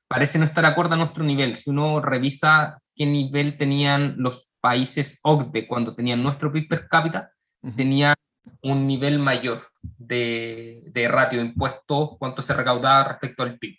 parece 0.08 0.38
no 0.38 0.44
estar 0.44 0.64
acorde 0.64 0.94
a 0.94 0.98
nuestro 0.98 1.24
nivel. 1.24 1.56
Si 1.56 1.70
uno 1.70 2.00
revisa 2.00 2.78
qué 2.94 3.06
nivel 3.06 3.56
tenían 3.56 4.14
los 4.18 4.52
países 4.60 5.18
OCDE 5.22 5.66
cuando 5.66 5.94
tenían 5.94 6.22
nuestro 6.22 6.52
PIB 6.52 6.68
per 6.68 6.88
cápita, 6.88 7.32
tenían 7.76 8.14
un 8.62 8.86
nivel 8.86 9.18
mayor 9.18 9.68
de, 9.82 10.82
de, 10.86 11.08
ratio 11.08 11.40
de 11.40 11.46
impuestos, 11.46 12.16
cuánto 12.18 12.42
se 12.42 12.54
recaudaba 12.54 13.04
respecto 13.04 13.42
al 13.42 13.58
PIB. 13.58 13.76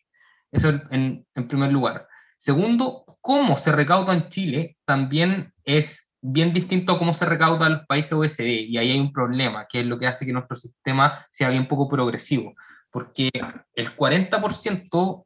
Eso 0.51 0.69
en, 0.91 1.25
en 1.35 1.47
primer 1.47 1.71
lugar. 1.71 2.07
Segundo, 2.37 3.05
cómo 3.21 3.57
se 3.57 3.71
recauda 3.71 4.13
en 4.13 4.29
Chile 4.29 4.77
también 4.85 5.53
es 5.63 6.02
bien 6.25 6.53
distinto 6.53 6.93
a 6.93 6.99
cómo 6.99 7.13
se 7.13 7.25
recauda 7.25 7.67
en 7.67 7.73
los 7.73 7.85
países 7.85 8.13
OECD, 8.13 8.47
y 8.47 8.77
ahí 8.77 8.91
hay 8.91 8.99
un 8.99 9.11
problema, 9.11 9.67
que 9.67 9.81
es 9.81 9.85
lo 9.85 9.99
que 9.99 10.07
hace 10.07 10.25
que 10.25 10.31
nuestro 10.31 10.55
sistema 10.55 11.27
sea 11.29 11.49
bien 11.49 11.67
poco 11.67 11.89
progresivo, 11.89 12.55
porque 12.89 13.29
el 13.75 13.95
40% 13.95 15.25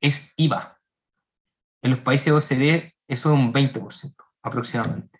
es 0.00 0.32
IVA. 0.36 0.78
En 1.82 1.90
los 1.90 2.00
países 2.00 2.32
OECD 2.32 2.94
eso 3.08 3.32
es 3.32 3.38
un 3.38 3.52
20% 3.52 4.14
aproximadamente. 4.42 5.18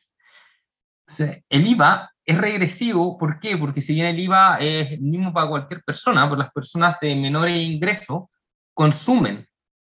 Entonces, 1.08 1.44
el 1.48 1.66
IVA 1.66 2.12
es 2.24 2.38
regresivo, 2.38 3.18
¿por 3.18 3.40
qué? 3.40 3.56
Porque 3.56 3.80
si 3.80 3.94
bien 3.94 4.06
el 4.06 4.20
IVA 4.20 4.58
es 4.60 4.92
el 4.92 5.00
mismo 5.00 5.32
para 5.32 5.48
cualquier 5.48 5.82
persona, 5.82 6.28
pues 6.28 6.38
las 6.38 6.52
personas 6.52 6.98
de 7.00 7.16
menores 7.16 7.56
ingresos 7.56 8.26
consumen 8.72 9.44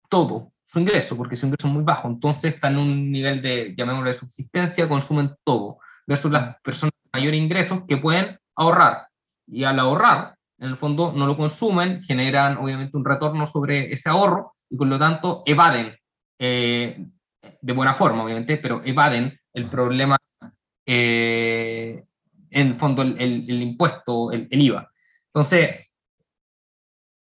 todo 0.09 0.51
su 0.75 0.81
ingreso, 0.81 1.15
porque 1.15 1.37
su 1.37 1.45
ingreso 1.45 1.69
es 1.69 1.73
muy 1.73 1.83
bajo, 1.83 2.09
entonces 2.09 2.55
están 2.55 2.73
en 2.73 2.79
un 2.79 3.09
nivel 3.09 3.41
de, 3.41 3.73
llamémoslo, 3.77 4.09
de 4.09 4.13
subsistencia, 4.13 4.89
consumen 4.89 5.33
todo, 5.45 5.79
versus 6.05 6.29
las 6.29 6.59
personas 6.61 6.91
de 7.01 7.17
mayor 7.17 7.33
ingreso 7.33 7.85
que 7.87 7.95
pueden 7.95 8.37
ahorrar, 8.57 9.07
y 9.47 9.63
al 9.63 9.79
ahorrar, 9.79 10.35
en 10.59 10.67
el 10.71 10.75
fondo 10.75 11.13
no 11.13 11.27
lo 11.27 11.37
consumen, 11.37 12.03
generan 12.03 12.57
obviamente 12.57 12.97
un 12.97 13.05
retorno 13.05 13.47
sobre 13.47 13.93
ese 13.93 14.09
ahorro, 14.09 14.55
y 14.69 14.75
por 14.75 14.87
lo 14.87 14.99
tanto 14.99 15.43
evaden, 15.45 15.95
eh, 16.39 17.07
de 17.61 17.73
buena 17.73 17.93
forma 17.93 18.25
obviamente, 18.25 18.57
pero 18.57 18.81
evaden 18.83 19.39
el 19.53 19.69
problema, 19.69 20.17
eh, 20.85 22.03
en 22.49 22.67
el 22.67 22.75
fondo 22.75 23.01
el, 23.01 23.17
el, 23.17 23.61
impuesto, 23.61 24.33
el, 24.33 24.49
el 24.51 24.61
IVA. 24.61 24.91
Entonces, 25.27 25.87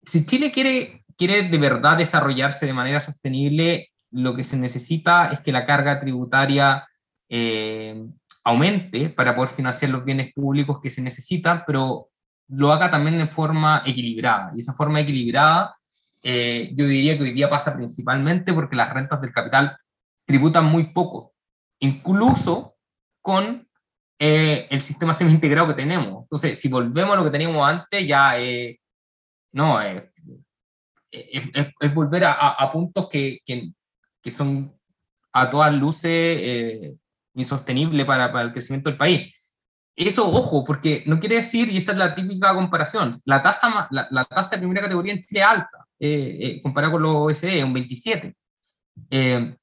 si 0.05 0.27
Chile 0.27 0.53
quiere 0.53 1.02
quiere 1.17 1.49
de 1.49 1.59
verdad 1.59 1.99
desarrollarse 1.99 2.67
de 2.67 2.73
manera 2.73 3.01
sostenible, 3.01 3.93
lo 4.13 4.37
que 4.37 4.45
se 4.45 4.57
necesita 4.57 5.33
es 5.33 5.41
que 5.41 5.53
la 5.53 5.67
carga 5.67 5.99
tributaria 5.99 6.87
eh, 7.29 8.05
aumente 8.45 9.09
para 9.09 9.35
poder 9.35 9.51
financiar 9.51 9.91
los 9.91 10.05
bienes 10.05 10.33
públicos 10.35 10.81
que 10.83 10.91
se 10.91 11.01
necesitan, 11.01 11.65
pero 11.67 12.09
lo 12.49 12.73
haga 12.73 12.91
también 12.91 13.19
de 13.19 13.27
forma 13.29 13.83
equilibrada. 13.87 14.53
Y 14.55 14.61
esa 14.61 14.75
forma 14.75 15.01
equilibrada, 15.01 15.77
eh, 16.23 16.71
yo 16.75 16.87
diría 16.87 17.17
que 17.17 17.25
hoy 17.25 17.33
día 17.33 17.49
pasa 17.49 17.75
principalmente 17.75 18.53
porque 18.53 18.77
las 18.77 18.93
rentas 18.93 19.21
del 19.21 19.33
capital 19.33 19.77
tributan 20.27 20.67
muy 20.67 20.93
poco, 20.93 21.33
incluso 21.81 22.77
con 23.23 23.67
eh, 24.19 24.67
el 24.71 24.83
sistema 24.83 25.15
semi-integrado 25.15 25.69
que 25.69 25.75
tenemos. 25.75 26.25
Entonces, 26.25 26.61
si 26.61 26.69
volvemos 26.69 27.15
a 27.15 27.17
lo 27.17 27.25
que 27.25 27.31
teníamos 27.31 27.67
antes, 27.67 28.07
ya 28.07 28.35
no, 29.53 29.79
es, 31.13 31.95
volver 31.95 32.25
a, 32.25 32.33
a, 32.33 32.73
puntos 32.73 33.09
que, 33.09 33.41
que, 33.45 33.71
que, 34.23 34.31
son 34.31 34.73
a 35.33 35.51
todas 35.51 35.73
luces 35.75 36.11
eh, 36.11 36.95
insostenibles 37.35 38.07
para, 38.07 38.33
para, 38.33 38.45
el 38.45 38.53
crecimiento 38.53 38.89
del 38.89 38.99
país. 38.99 39.35
Eso, 39.95 40.27
ojo, 40.27 40.65
porque 40.65 41.05
no 41.07 41.21
quiere 41.21 41.37
decir, 41.37 41.71
y 41.71 41.77
esta 41.77 41.93
es 41.93 41.99
la 41.99 42.15
típica 42.15 42.55
comparación, 42.55 43.21
la 43.27 43.43
tasa, 43.43 43.89
la, 43.91 44.09
la 44.11 44.25
tasa 44.25 44.57
de 44.57 44.63
primera 44.63 44.81
categoría 44.81 45.13
en 45.13 45.21
Chile 45.21 45.41
es 45.41 45.47
alta, 45.47 45.87
eh, 46.01 46.39
eh, 46.41 46.63
comparada 46.63 46.93
con 46.93 47.03
los 47.03 47.15
OSD, 47.15 47.63
un 47.63 47.75
27. 47.75 48.35
Eh, 49.11 49.55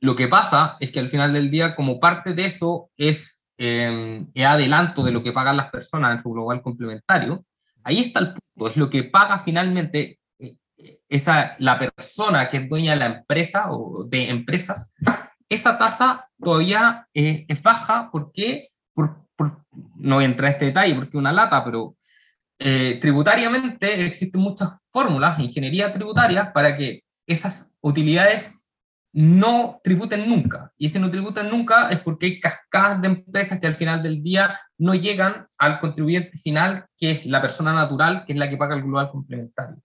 lo 0.00 0.16
que 0.16 0.26
pasa 0.26 0.76
es 0.80 0.90
que 0.90 0.98
al 0.98 1.10
final 1.10 1.32
del 1.32 1.48
día, 1.48 1.76
como 1.76 2.00
parte 2.00 2.34
de 2.34 2.46
eso 2.46 2.90
es 2.96 3.40
eh, 3.56 4.26
adelanto 4.44 5.04
de 5.04 5.12
lo 5.12 5.22
que 5.22 5.32
pagan 5.32 5.56
las 5.56 5.70
personas 5.70 6.16
en 6.16 6.22
su 6.22 6.32
global 6.32 6.60
complementario, 6.60 7.44
ahí 7.84 8.00
está 8.00 8.18
el 8.18 8.34
punto, 8.34 8.68
es 8.68 8.76
lo 8.76 8.90
que 8.90 9.04
paga 9.04 9.38
finalmente 9.38 10.18
esa, 11.12 11.56
la 11.58 11.78
persona 11.78 12.48
que 12.48 12.56
es 12.56 12.68
dueña 12.68 12.92
de 12.92 12.98
la 12.98 13.06
empresa 13.06 13.70
o 13.70 14.04
de 14.04 14.30
empresas, 14.30 14.90
esa 15.46 15.76
tasa 15.76 16.26
todavía 16.42 17.06
eh, 17.12 17.44
es 17.46 17.62
baja 17.62 18.08
porque, 18.10 18.70
por, 18.94 19.26
por, 19.36 19.62
no 19.96 20.22
entra 20.22 20.48
en 20.48 20.52
este 20.54 20.64
detalle 20.66 20.94
porque 20.94 21.18
una 21.18 21.32
lata, 21.32 21.62
pero 21.62 21.96
eh, 22.58 22.98
tributariamente 22.98 24.06
existen 24.06 24.40
muchas 24.40 24.70
fórmulas, 24.90 25.38
ingeniería 25.38 25.92
tributaria, 25.92 26.50
para 26.50 26.74
que 26.74 27.02
esas 27.26 27.70
utilidades 27.82 28.50
no 29.12 29.82
tributen 29.84 30.26
nunca. 30.26 30.72
Y 30.78 30.88
si 30.88 30.98
no 30.98 31.10
tributen 31.10 31.50
nunca 31.50 31.90
es 31.90 32.00
porque 32.00 32.24
hay 32.26 32.40
cascadas 32.40 33.02
de 33.02 33.08
empresas 33.08 33.60
que 33.60 33.66
al 33.66 33.76
final 33.76 34.02
del 34.02 34.22
día 34.22 34.58
no 34.78 34.94
llegan 34.94 35.46
al 35.58 35.78
contribuyente 35.78 36.38
final, 36.38 36.86
que 36.96 37.10
es 37.10 37.26
la 37.26 37.42
persona 37.42 37.74
natural, 37.74 38.24
que 38.24 38.32
es 38.32 38.38
la 38.38 38.48
que 38.48 38.56
paga 38.56 38.76
el 38.76 38.82
global 38.82 39.10
complementario. 39.10 39.76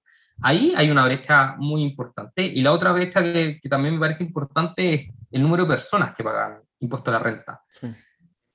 Ahí 0.42 0.74
hay 0.76 0.92
una 0.92 1.06
brecha 1.06 1.56
muy 1.58 1.82
importante. 1.82 2.46
Y 2.46 2.62
la 2.62 2.72
otra 2.72 2.92
brecha 2.92 3.22
que, 3.22 3.60
también 3.70 3.96
me 3.96 4.00
parece 4.00 4.24
importante 4.24 4.94
es 4.94 5.08
el 5.32 5.42
número 5.42 5.64
de 5.64 5.70
personas 5.70 6.16
que 6.16 6.24
pagan 6.24 6.60
impuesto 6.80 7.10
a 7.10 7.14
la 7.14 7.20
renta. 7.20 7.62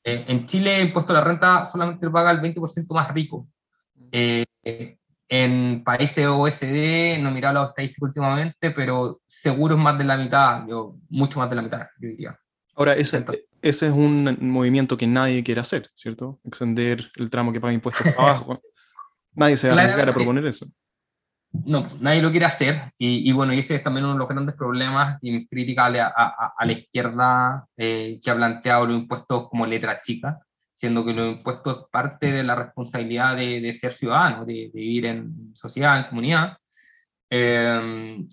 Eh, 0.05 0.24
en 0.28 0.47
Chile, 0.47 0.76
el 0.76 0.89
impuesto 0.89 1.12
a 1.12 1.16
la 1.16 1.24
renta 1.24 1.64
solamente 1.64 2.07
lo 2.07 2.12
paga 2.12 2.30
el 2.30 2.41
20% 2.41 2.95
más 2.95 3.12
rico. 3.12 3.49
Eh, 4.12 4.45
en 5.28 5.83
países 5.83 6.26
OECD, 6.26 7.18
no 7.18 7.30
he 7.30 7.33
mirado 7.33 7.55
la 7.55 7.68
estadística 7.68 8.05
últimamente, 8.05 8.70
pero 8.70 9.20
seguro 9.26 9.74
es 9.74 9.80
más 9.80 9.97
de 9.97 10.05
la 10.05 10.16
mitad, 10.16 10.66
yo, 10.68 10.97
mucho 11.09 11.39
más 11.39 11.49
de 11.49 11.57
la 11.57 11.62
mitad, 11.62 11.87
yo 11.99 12.09
diría. 12.09 12.39
Ahora, 12.74 12.95
ese, 12.95 13.24
ese 13.61 13.87
es 13.87 13.93
un 13.93 14.37
movimiento 14.41 14.97
que 14.97 15.07
nadie 15.07 15.43
quiere 15.43 15.61
hacer, 15.61 15.91
¿cierto? 15.95 16.39
Extender 16.45 17.11
el 17.16 17.30
tramo 17.30 17.53
que 17.53 17.61
paga 17.61 17.72
impuestos 17.72 18.07
abajo. 18.18 18.61
nadie 19.35 19.57
se 19.57 19.68
va 19.68 19.74
a 19.74 19.80
arriesgar 19.80 20.11
a 20.11 20.12
proponer 20.12 20.47
eso 20.47 20.66
no, 21.53 21.89
nadie 22.01 22.23
lo 22.23 22.31
quiere 22.31 22.47
hacer. 22.47 22.93
Y, 22.99 23.31
bueno, 23.33 23.53
ese 23.53 23.77
es 23.77 23.85
también 23.85 24.05
uno 24.05 24.15
de 24.15 24.19
los 24.21 24.29
grandes 24.29 24.55
problemas 24.55 25.19
y 25.23 25.33
mis 25.33 25.49
críticas 25.49 25.95
a, 25.99 26.53
a, 26.57 26.67
la 26.67 26.73
izquierda 26.73 27.67
eh, 27.77 28.21
que 28.23 28.31
ha 28.31 28.37
planteado 28.37 28.87
los 28.87 28.97
impuestos 28.97 29.49
como 29.49 29.67
letra 29.67 30.01
chica, 30.03 30.41
siendo 30.75 31.05
que 31.05 31.13
los 31.13 31.37
impuestos 31.37 31.79
es 31.79 31.85
parte 31.91 32.33
de 32.33 32.43
la 32.43 32.55
responsabilidad 32.55 33.37
de, 33.37 33.61
de 33.61 33.73
ser 33.73 33.93
ciudadano, 33.93 34.47
de, 34.47 34.71
vivir 34.73 35.07
en 35.07 35.55
sociedad, 35.55 35.99
en 35.99 36.05
comunidad. 36.09 36.57
Em, 37.31 38.29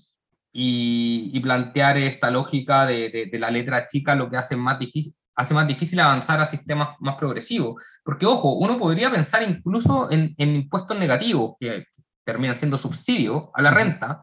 y, 0.51 1.31
y, 1.33 1.39
plantear 1.41 1.97
esta 1.97 2.31
lógica 2.31 2.85
de, 2.85 3.29
de, 3.31 3.39
la 3.39 3.51
letra 3.51 3.87
chica 3.87 4.15
lo 4.15 4.29
que 4.29 4.37
hace 4.37 4.55
más 4.55 4.79
difícil 4.79 5.13
hace 5.35 5.53
más 5.53 5.67
difícil 5.67 5.97
avanzar 6.01 6.41
a 6.41 6.45
sistemas 6.45 6.97
más 6.99 7.15
progresivos. 7.15 7.81
Porque, 8.03 8.25
ojo, 8.25 8.55
uno 8.55 8.77
podría 8.77 9.09
pensar 9.09 9.41
incluso 9.43 10.11
en, 10.11 10.35
en 10.37 10.55
impuestos 10.55 10.97
negativos, 10.99 11.55
que, 11.57 11.85
terminan 12.29 12.55
siendo 12.55 12.77
subsidio 12.77 13.51
a 13.53 13.61
la 13.61 13.71
renta, 13.71 14.21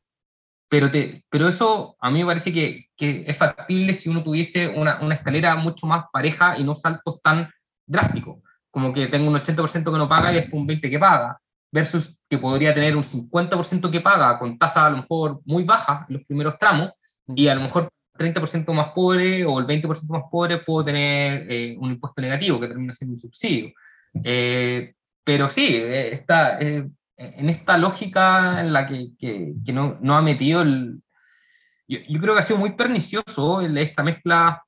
pero, 0.68 0.90
te, 0.90 1.24
pero 1.28 1.48
eso 1.48 1.96
a 2.00 2.10
mí 2.10 2.20
me 2.20 2.26
parece 2.26 2.52
que, 2.52 2.86
que 2.96 3.24
es 3.26 3.36
factible 3.36 3.94
si 3.94 4.08
uno 4.08 4.22
tuviese 4.22 4.68
una, 4.68 5.00
una, 5.00 5.14
escalera 5.14 5.54
mucho 5.56 5.86
más 5.86 6.06
pareja 6.12 6.58
y 6.58 6.64
no 6.64 6.74
saltos 6.74 7.20
tan 7.22 7.50
drásticos, 7.86 8.38
como 8.70 8.92
que 8.92 9.06
tengo 9.06 9.28
un 9.28 9.36
80% 9.36 9.84
que 9.84 9.98
no 9.98 10.08
paga 10.08 10.32
y 10.32 10.36
después 10.36 10.54
un 10.54 10.68
20% 10.68 10.90
que 10.90 10.98
paga, 10.98 11.38
versus 11.70 12.18
que 12.28 12.38
podría 12.38 12.74
tener 12.74 12.96
un 12.96 13.04
50% 13.04 13.90
que 13.90 14.00
paga 14.00 14.38
con 14.38 14.58
tasa 14.58 14.86
a 14.86 14.90
lo 14.90 14.98
mejor 14.98 15.40
muy 15.44 15.64
baja 15.64 16.06
en 16.08 16.16
los 16.16 16.24
primeros 16.24 16.58
tramos 16.58 16.92
y 17.28 17.48
a 17.48 17.54
lo 17.54 17.62
mejor 17.62 17.88
30% 18.18 18.72
más 18.72 18.92
pobre 18.92 19.44
o 19.44 19.58
el 19.58 19.66
20% 19.66 20.08
más 20.08 20.22
pobre 20.30 20.58
puedo 20.58 20.84
tener 20.84 21.46
eh, 21.50 21.76
un 21.78 21.90
impuesto 21.90 22.22
negativo 22.22 22.58
que 22.58 22.68
termina 22.68 22.92
siendo 22.92 23.14
un 23.14 23.20
subsidio. 23.20 23.72
Eh, 24.24 24.94
pero 25.22 25.48
sí, 25.48 25.66
eh, 25.76 26.14
está, 26.14 26.58
en 27.16 27.48
esta 27.48 27.78
lógica 27.78 28.60
en 28.60 28.72
la 28.72 28.86
que, 28.86 29.10
que, 29.18 29.72
no, 29.72 29.98
no, 30.00 30.16
ha 30.16 30.22
metido 30.22 30.62
el... 30.62 31.02
Yo, 31.88 31.98
yo, 32.08 32.20
creo 32.20 32.34
que 32.34 32.40
ha 32.40 32.42
sido 32.42 32.58
muy 32.58 32.72
pernicioso 32.72 33.60
esta 33.60 34.02
mezcla 34.02 34.62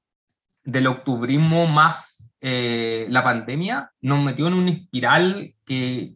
del 0.65 0.87
octubrismo 0.87 1.67
más 1.67 2.31
eh, 2.41 3.07
la 3.11 3.25
pandemia, 3.25 3.91
nos 4.01 4.23
metió 4.23 4.47
en 4.47 4.55
una 4.55 4.71
espiral 4.71 5.55
que, 5.67 6.15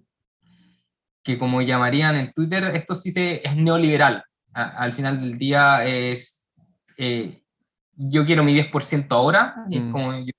que 1.23 1.39
como 1.39 1.63
llamarían 1.63 2.15
en 2.17 2.33
Twitter, 2.33 2.77
esto 2.77 2.95
sí 2.95 3.11
se, 3.11 3.47
es 3.47 3.57
neoliberal. 3.57 4.25
al 4.53 4.93
final 4.93 5.21
del 5.21 5.39
día 5.39 5.85
es, 5.85 6.47
eh, 6.97 7.43
yo 7.95 8.25
quiero 8.25 8.45
mi 8.45 8.55
10% 8.55 9.07
ahora, 9.11 9.65
y 9.69 9.79
es 9.79 9.85
mm. 9.85 9.93
como 9.93 10.13
yo, 10.15 10.33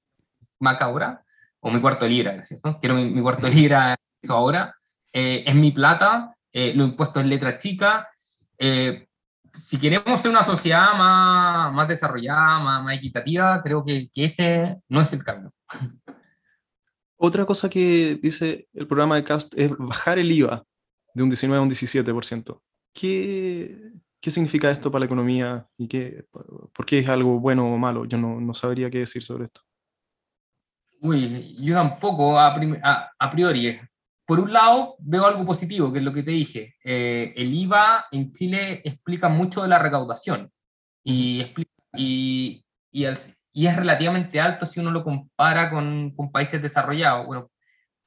Maca 0.59 0.85
ahora, 0.85 1.23
o 1.59 1.69
mi 1.69 1.81
cuarto 1.81 2.05
de 2.05 2.11
libra, 2.11 2.45
¿cierto? 2.45 2.79
Quiero 2.79 2.95
mi, 2.95 3.09
mi 3.09 3.21
cuarto 3.21 3.47
de 3.47 3.53
libra 3.53 3.97
eso 4.21 4.33
ahora, 4.33 4.73
eh, 5.13 5.43
es 5.45 5.55
mi 5.55 5.71
plata 5.71 6.35
eh, 6.51 6.73
los 6.75 6.89
impuestos 6.89 7.21
en 7.21 7.29
letra 7.29 7.57
chica. 7.57 8.07
Eh, 8.57 9.07
si 9.55 9.79
queremos 9.79 10.21
ser 10.21 10.31
una 10.31 10.43
sociedad 10.43 10.93
más, 10.93 11.73
más 11.73 11.87
desarrollada, 11.87 12.59
más, 12.59 12.83
más, 12.83 12.95
equitativa, 12.95 13.61
creo 13.63 13.83
que, 13.85 14.09
que, 14.13 14.25
ese 14.25 14.77
no 14.87 15.01
es 15.01 15.13
el 15.13 15.23
camino. 15.23 15.51
Otra 17.17 17.45
cosa 17.45 17.69
que 17.69 18.19
dice 18.21 18.67
el 18.73 18.87
programa 18.87 19.15
de 19.15 19.23
CAST 19.23 19.53
es 19.57 19.71
bajar 19.77 20.19
el 20.19 20.31
IVA 20.31 20.63
de 21.13 21.23
un 21.23 21.29
19 21.29 21.59
a 21.59 21.63
un 21.63 21.69
17%. 21.69 22.61
¿Qué, 22.93 23.91
qué 24.19 24.31
significa 24.31 24.69
esto 24.69 24.91
para 24.91 25.01
la 25.01 25.05
economía 25.05 25.67
y 25.77 25.87
qué, 25.87 26.25
por 26.73 26.85
qué 26.85 26.99
es 26.99 27.09
algo 27.09 27.39
bueno 27.39 27.71
o 27.71 27.77
malo? 27.77 28.05
Yo 28.05 28.17
no, 28.17 28.41
no 28.41 28.53
sabría 28.53 28.89
qué 28.89 28.99
decir 28.99 29.23
sobre 29.23 29.45
esto. 29.45 29.61
Uy, 31.01 31.55
yo 31.59 31.75
tampoco 31.75 32.39
a, 32.39 32.55
a, 32.83 33.11
a 33.19 33.31
priori 33.31 33.79
por 34.33 34.39
un 34.39 34.51
lado, 34.51 34.95
veo 34.97 35.27
algo 35.27 35.45
positivo, 35.45 35.93
que 35.93 35.99
es 35.99 36.03
lo 36.03 36.11
que 36.11 36.23
te 36.23 36.31
dije. 36.31 36.75
Eh, 36.83 37.35
el 37.35 37.53
IVA 37.53 38.07
en 38.11 38.33
Chile 38.33 38.81
explica 38.83 39.29
mucho 39.29 39.61
de 39.61 39.67
la 39.67 39.77
recaudación 39.77 40.51
y, 41.03 41.45
y, 41.93 42.65
y, 42.91 43.05
y, 43.53 43.67
es 43.67 43.75
relativamente 43.75 44.41
alto 44.41 44.65
si 44.65 44.79
uno 44.79 44.89
lo 44.89 45.03
compara 45.03 45.69
con, 45.69 46.15
con, 46.15 46.31
países 46.31 46.59
desarrollados. 46.59 47.27
Bueno, 47.27 47.51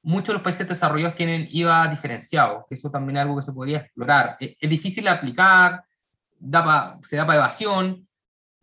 muchos 0.03 0.27
de 0.27 0.33
los 0.33 0.43
países 0.43 0.68
desarrollados 0.68 1.14
tienen 1.14 1.47
IVA 1.49 1.87
diferenciado, 1.87 2.66
que 2.68 2.74
eso 2.74 2.91
también 2.91 3.18
es 3.18 3.22
algo 3.22 3.37
que 3.37 3.45
se 3.45 3.53
podría 3.53 3.79
explorar. 3.79 4.37
Es, 4.41 4.57
es 4.61 4.68
difícil 4.68 5.05
de 5.05 5.11
aplicar, 5.11 5.85
da 6.41 6.64
pa, 6.64 6.99
se 7.05 7.14
da 7.14 7.24
para 7.24 7.39
evasión, 7.39 8.09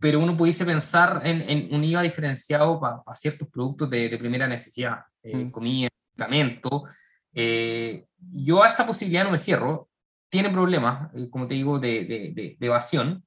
pero 0.01 0.19
uno 0.19 0.35
pudiese 0.35 0.65
pensar 0.65 1.21
en, 1.23 1.49
en 1.49 1.73
un 1.73 1.81
IVA 1.81 2.01
diferenciado 2.01 2.77
para 2.77 3.01
pa 3.01 3.15
ciertos 3.15 3.47
productos 3.47 3.89
de, 3.89 4.09
de 4.09 4.17
primera 4.17 4.49
necesidad, 4.49 4.99
eh, 5.23 5.45
mm. 5.45 5.51
comida, 5.51 5.87
medicamentos 6.13 6.83
eh, 7.33 8.05
yo 8.17 8.63
a 8.63 8.69
esa 8.69 8.85
posibilidad 8.85 9.23
no 9.23 9.31
me 9.31 9.39
cierro. 9.39 9.89
Tiene 10.29 10.49
problemas, 10.49 11.13
eh, 11.15 11.29
como 11.29 11.47
te 11.47 11.55
digo, 11.55 11.79
de, 11.79 12.05
de, 12.05 12.55
de 12.57 12.65
evasión. 12.65 13.23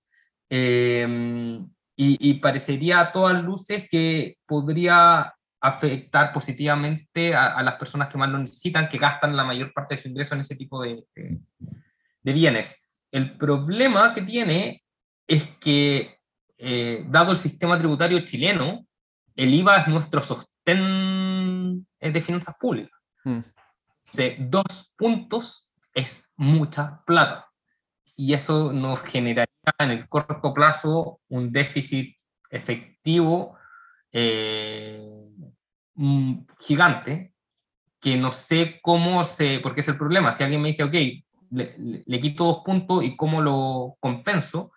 Eh, 0.49 1.61
y, 1.99 2.35
parecería 2.35 3.01
a 3.01 3.13
todas 3.13 3.43
luces 3.43 3.89
que 3.91 4.37
podría 4.47 5.35
afectar 5.61 6.31
positivamente 6.35 7.35
a, 7.35 7.63
las 7.63 7.77
personas 7.77 8.09
que 8.09 8.19
más 8.19 8.29
lo 8.29 8.39
necesitan, 8.39 8.91
que 8.91 8.99
gastan 8.99 9.35
la 9.35 9.45
mayor 9.45 9.73
parte 9.73 9.95
de 9.95 10.03
su 10.03 10.09
ingreso 10.09 10.35
en 10.35 10.43
ese 10.43 10.57
tipo 10.57 10.83
de, 10.83 11.05
bienes. 12.23 12.87
El 13.11 13.39
problema 13.39 14.13
que 14.13 14.23
tiene 14.23 14.83
es 15.27 15.49
que, 15.59 16.19
dado 17.09 17.33
el 17.33 17.39
sistema 17.39 17.79
tributario 17.79 18.21
chileno, 18.27 18.87
el 19.35 19.55
IVA 19.55 19.79
es 19.79 19.89
nuestro 19.89 20.21
sostén 20.21 21.87
de 21.99 22.23
finanzas 22.23 22.57
públicas. 22.61 23.01
Hmm 23.25 23.41
de 24.17 24.37
dos 24.39 24.95
puntos 24.97 25.73
es 25.95 26.33
mucha 26.37 27.03
plata. 27.07 27.47
Y 28.17 28.33
eso 28.33 28.73
nos 28.73 29.01
generaría 29.03 29.47
en 29.79 29.91
el 29.91 30.09
corto 30.09 30.55
plazo 30.55 31.21
un 31.29 31.53
déficit 31.53 32.17
efectivo 32.51 33.57
eh, 34.13 35.07
gigante, 36.61 37.35
que 38.01 38.17
no 38.17 38.33
sé 38.33 38.81
cómo 38.83 39.25
se, 39.25 39.61
porque 39.61 39.81
es 39.81 39.89
el 39.89 39.99
problema, 39.99 40.33
si 40.33 40.45
alguien 40.45 40.63
me 40.63 40.69
dice, 40.69 40.85
ok, 40.85 40.95
le, 41.51 42.03
le, 42.07 42.21
quito 42.21 42.45
dos 42.45 42.63
puntos 42.65 43.03
y 43.05 43.17
cómo 43.17 43.41
lo 43.41 43.97
compenso, 44.01 44.73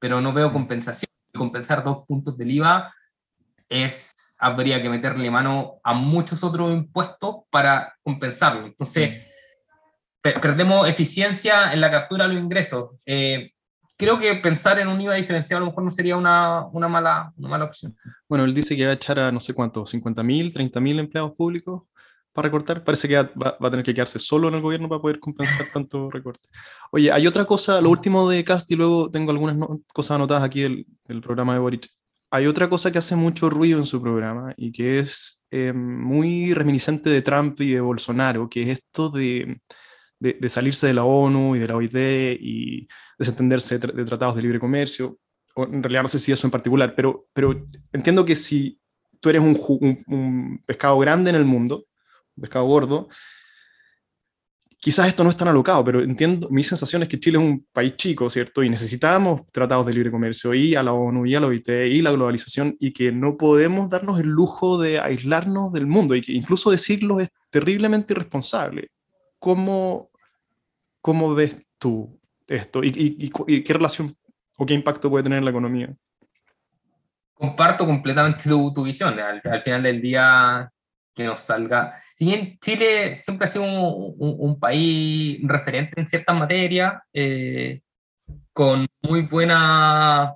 pero 0.00 0.20
no 0.20 0.32
veo 0.32 0.52
compensación. 0.52 1.10
Compensar 1.34 1.84
dos 1.84 2.06
puntos 2.06 2.36
del 2.38 2.50
IVA 2.50 2.92
es, 3.68 4.12
habría 4.38 4.80
que 4.82 4.88
meterle 4.88 5.30
mano 5.30 5.80
a 5.82 5.94
muchos 5.94 6.42
otros 6.44 6.72
impuestos 6.72 7.36
para 7.50 7.94
compensarlo. 8.02 8.66
Entonces, 8.66 9.22
perdemos 10.22 10.88
eficiencia 10.88 11.72
en 11.72 11.80
la 11.80 11.90
captura 11.90 12.26
de 12.26 12.34
los 12.34 12.42
ingresos. 12.42 12.90
Eh, 13.04 13.52
creo 13.96 14.18
que 14.18 14.34
pensar 14.36 14.78
en 14.78 14.88
un 14.88 15.00
IVA 15.00 15.14
diferenciado 15.14 15.58
a 15.58 15.64
lo 15.64 15.70
mejor 15.70 15.84
no 15.84 15.90
sería 15.90 16.16
una, 16.16 16.66
una, 16.66 16.88
mala, 16.88 17.32
una 17.36 17.48
mala 17.48 17.64
opción. 17.64 17.96
Bueno, 18.28 18.44
él 18.44 18.54
dice 18.54 18.76
que 18.76 18.84
va 18.84 18.92
a 18.92 18.94
echar 18.94 19.18
a 19.18 19.32
no 19.32 19.40
sé 19.40 19.54
cuánto, 19.54 19.84
50.000, 19.84 20.52
30.000 20.52 20.98
empleados 20.98 21.32
públicos 21.32 21.82
para 22.32 22.46
recortar. 22.46 22.84
Parece 22.84 23.08
que 23.08 23.16
va, 23.16 23.56
va, 23.62 23.68
a 23.68 23.70
tener 23.70 23.84
que 23.84 23.94
quedarse 23.94 24.18
solo 24.18 24.48
en 24.48 24.54
el 24.54 24.60
gobierno 24.60 24.88
para 24.88 25.00
poder 25.00 25.18
compensar 25.18 25.66
tanto 25.72 26.10
recorte. 26.10 26.48
Oye, 26.92 27.10
hay 27.10 27.26
otra 27.26 27.44
cosa, 27.44 27.80
lo 27.80 27.90
último 27.90 28.28
de 28.28 28.44
Cast 28.44 28.70
y 28.70 28.76
luego 28.76 29.10
tengo 29.10 29.30
algunas 29.30 29.56
no, 29.56 29.80
cosas 29.92 30.16
anotadas 30.16 30.44
aquí 30.44 30.62
del, 30.62 30.86
del 31.06 31.20
programa 31.20 31.54
de 31.54 31.60
Boric 31.60 31.88
hay 32.30 32.46
otra 32.46 32.68
cosa 32.68 32.90
que 32.90 32.98
hace 32.98 33.16
mucho 33.16 33.50
ruido 33.50 33.78
en 33.78 33.86
su 33.86 34.00
programa 34.00 34.52
y 34.56 34.72
que 34.72 34.98
es 34.98 35.44
eh, 35.50 35.72
muy 35.72 36.54
reminiscente 36.54 37.10
de 37.10 37.22
Trump 37.22 37.60
y 37.60 37.72
de 37.72 37.80
Bolsonaro, 37.80 38.48
que 38.48 38.62
es 38.62 38.68
esto 38.80 39.10
de, 39.10 39.60
de, 40.18 40.48
salirse 40.48 40.88
de 40.88 40.94
la 40.94 41.04
ONU 41.04 41.56
y 41.56 41.60
de 41.60 41.68
la 41.68 41.76
OIT 41.76 41.94
y 42.40 42.88
desentenderse 43.18 43.78
de, 43.78 43.92
de, 43.92 44.04
tratados 44.04 44.36
de 44.36 44.42
libre 44.42 44.58
comercio. 44.58 45.18
O 45.54 45.64
en 45.64 45.82
realidad 45.82 46.02
no 46.02 46.08
sé 46.08 46.18
si 46.18 46.32
eso 46.32 46.46
en 46.46 46.50
particular, 46.50 46.94
pero, 46.94 47.28
pero 47.32 47.68
entiendo 47.92 48.24
que 48.24 48.36
si 48.36 48.80
tú 49.20 49.30
eres 49.30 49.42
un, 49.42 49.56
un, 49.80 50.04
un 50.06 50.62
pescado 50.66 50.98
grande 50.98 51.30
en 51.30 51.36
el 51.36 51.44
mundo, 51.44 51.86
un 52.36 52.42
pescado 52.42 52.66
gordo, 52.66 53.08
quizás 54.86 55.08
esto 55.08 55.24
no 55.24 55.30
es 55.30 55.36
tan 55.36 55.48
alocado, 55.48 55.84
pero 55.84 56.00
entiendo, 56.00 56.46
mi 56.48 56.62
sensación 56.62 57.02
es 57.02 57.08
que 57.08 57.18
Chile 57.18 57.38
es 57.38 57.44
un 57.44 57.66
país 57.72 57.96
chico, 57.96 58.30
¿cierto? 58.30 58.62
Y 58.62 58.70
necesitamos 58.70 59.40
tratados 59.50 59.84
de 59.84 59.92
libre 59.92 60.12
comercio 60.12 60.54
y 60.54 60.76
a 60.76 60.82
la 60.84 60.92
ONU 60.92 61.26
y 61.26 61.34
a 61.34 61.40
la 61.40 61.48
OIT 61.48 61.68
y 61.68 62.02
la 62.02 62.12
globalización 62.12 62.76
y 62.78 62.92
que 62.92 63.10
no 63.10 63.36
podemos 63.36 63.90
darnos 63.90 64.20
el 64.20 64.28
lujo 64.28 64.78
de 64.78 65.00
aislarnos 65.00 65.72
del 65.72 65.88
mundo 65.88 66.14
y 66.14 66.22
que 66.22 66.34
incluso 66.34 66.70
decirlo 66.70 67.18
es 67.18 67.30
terriblemente 67.50 68.12
irresponsable. 68.12 68.90
¿Cómo, 69.40 70.08
cómo 71.00 71.34
ves 71.34 71.60
tú 71.80 72.20
esto 72.46 72.80
y, 72.84 73.28
qué 73.64 73.72
relación 73.72 74.16
o 74.56 74.64
qué 74.64 74.74
impacto 74.74 75.10
puede 75.10 75.24
tener 75.24 75.40
en 75.40 75.46
la 75.46 75.50
economía? 75.50 75.92
Comparto 77.34 77.86
completamente 77.86 78.48
tu, 78.48 78.84
visión. 78.84 79.18
Al 79.18 79.62
final 79.62 79.82
del 79.82 80.00
día, 80.00 80.70
que 81.16 81.24
nos 81.24 81.40
salga 81.40 82.00
si 82.16 82.24
bien 82.24 82.58
Chile 82.60 83.14
siempre 83.14 83.44
ha 83.44 83.48
sido 83.48 83.64
un, 83.64 84.14
un, 84.18 84.36
un 84.38 84.58
país 84.58 85.38
referente 85.42 86.00
en 86.00 86.08
ciertas 86.08 86.34
materias, 86.34 87.02
eh, 87.12 87.82
con 88.54 88.86
muy 89.02 89.20
buena 89.20 90.34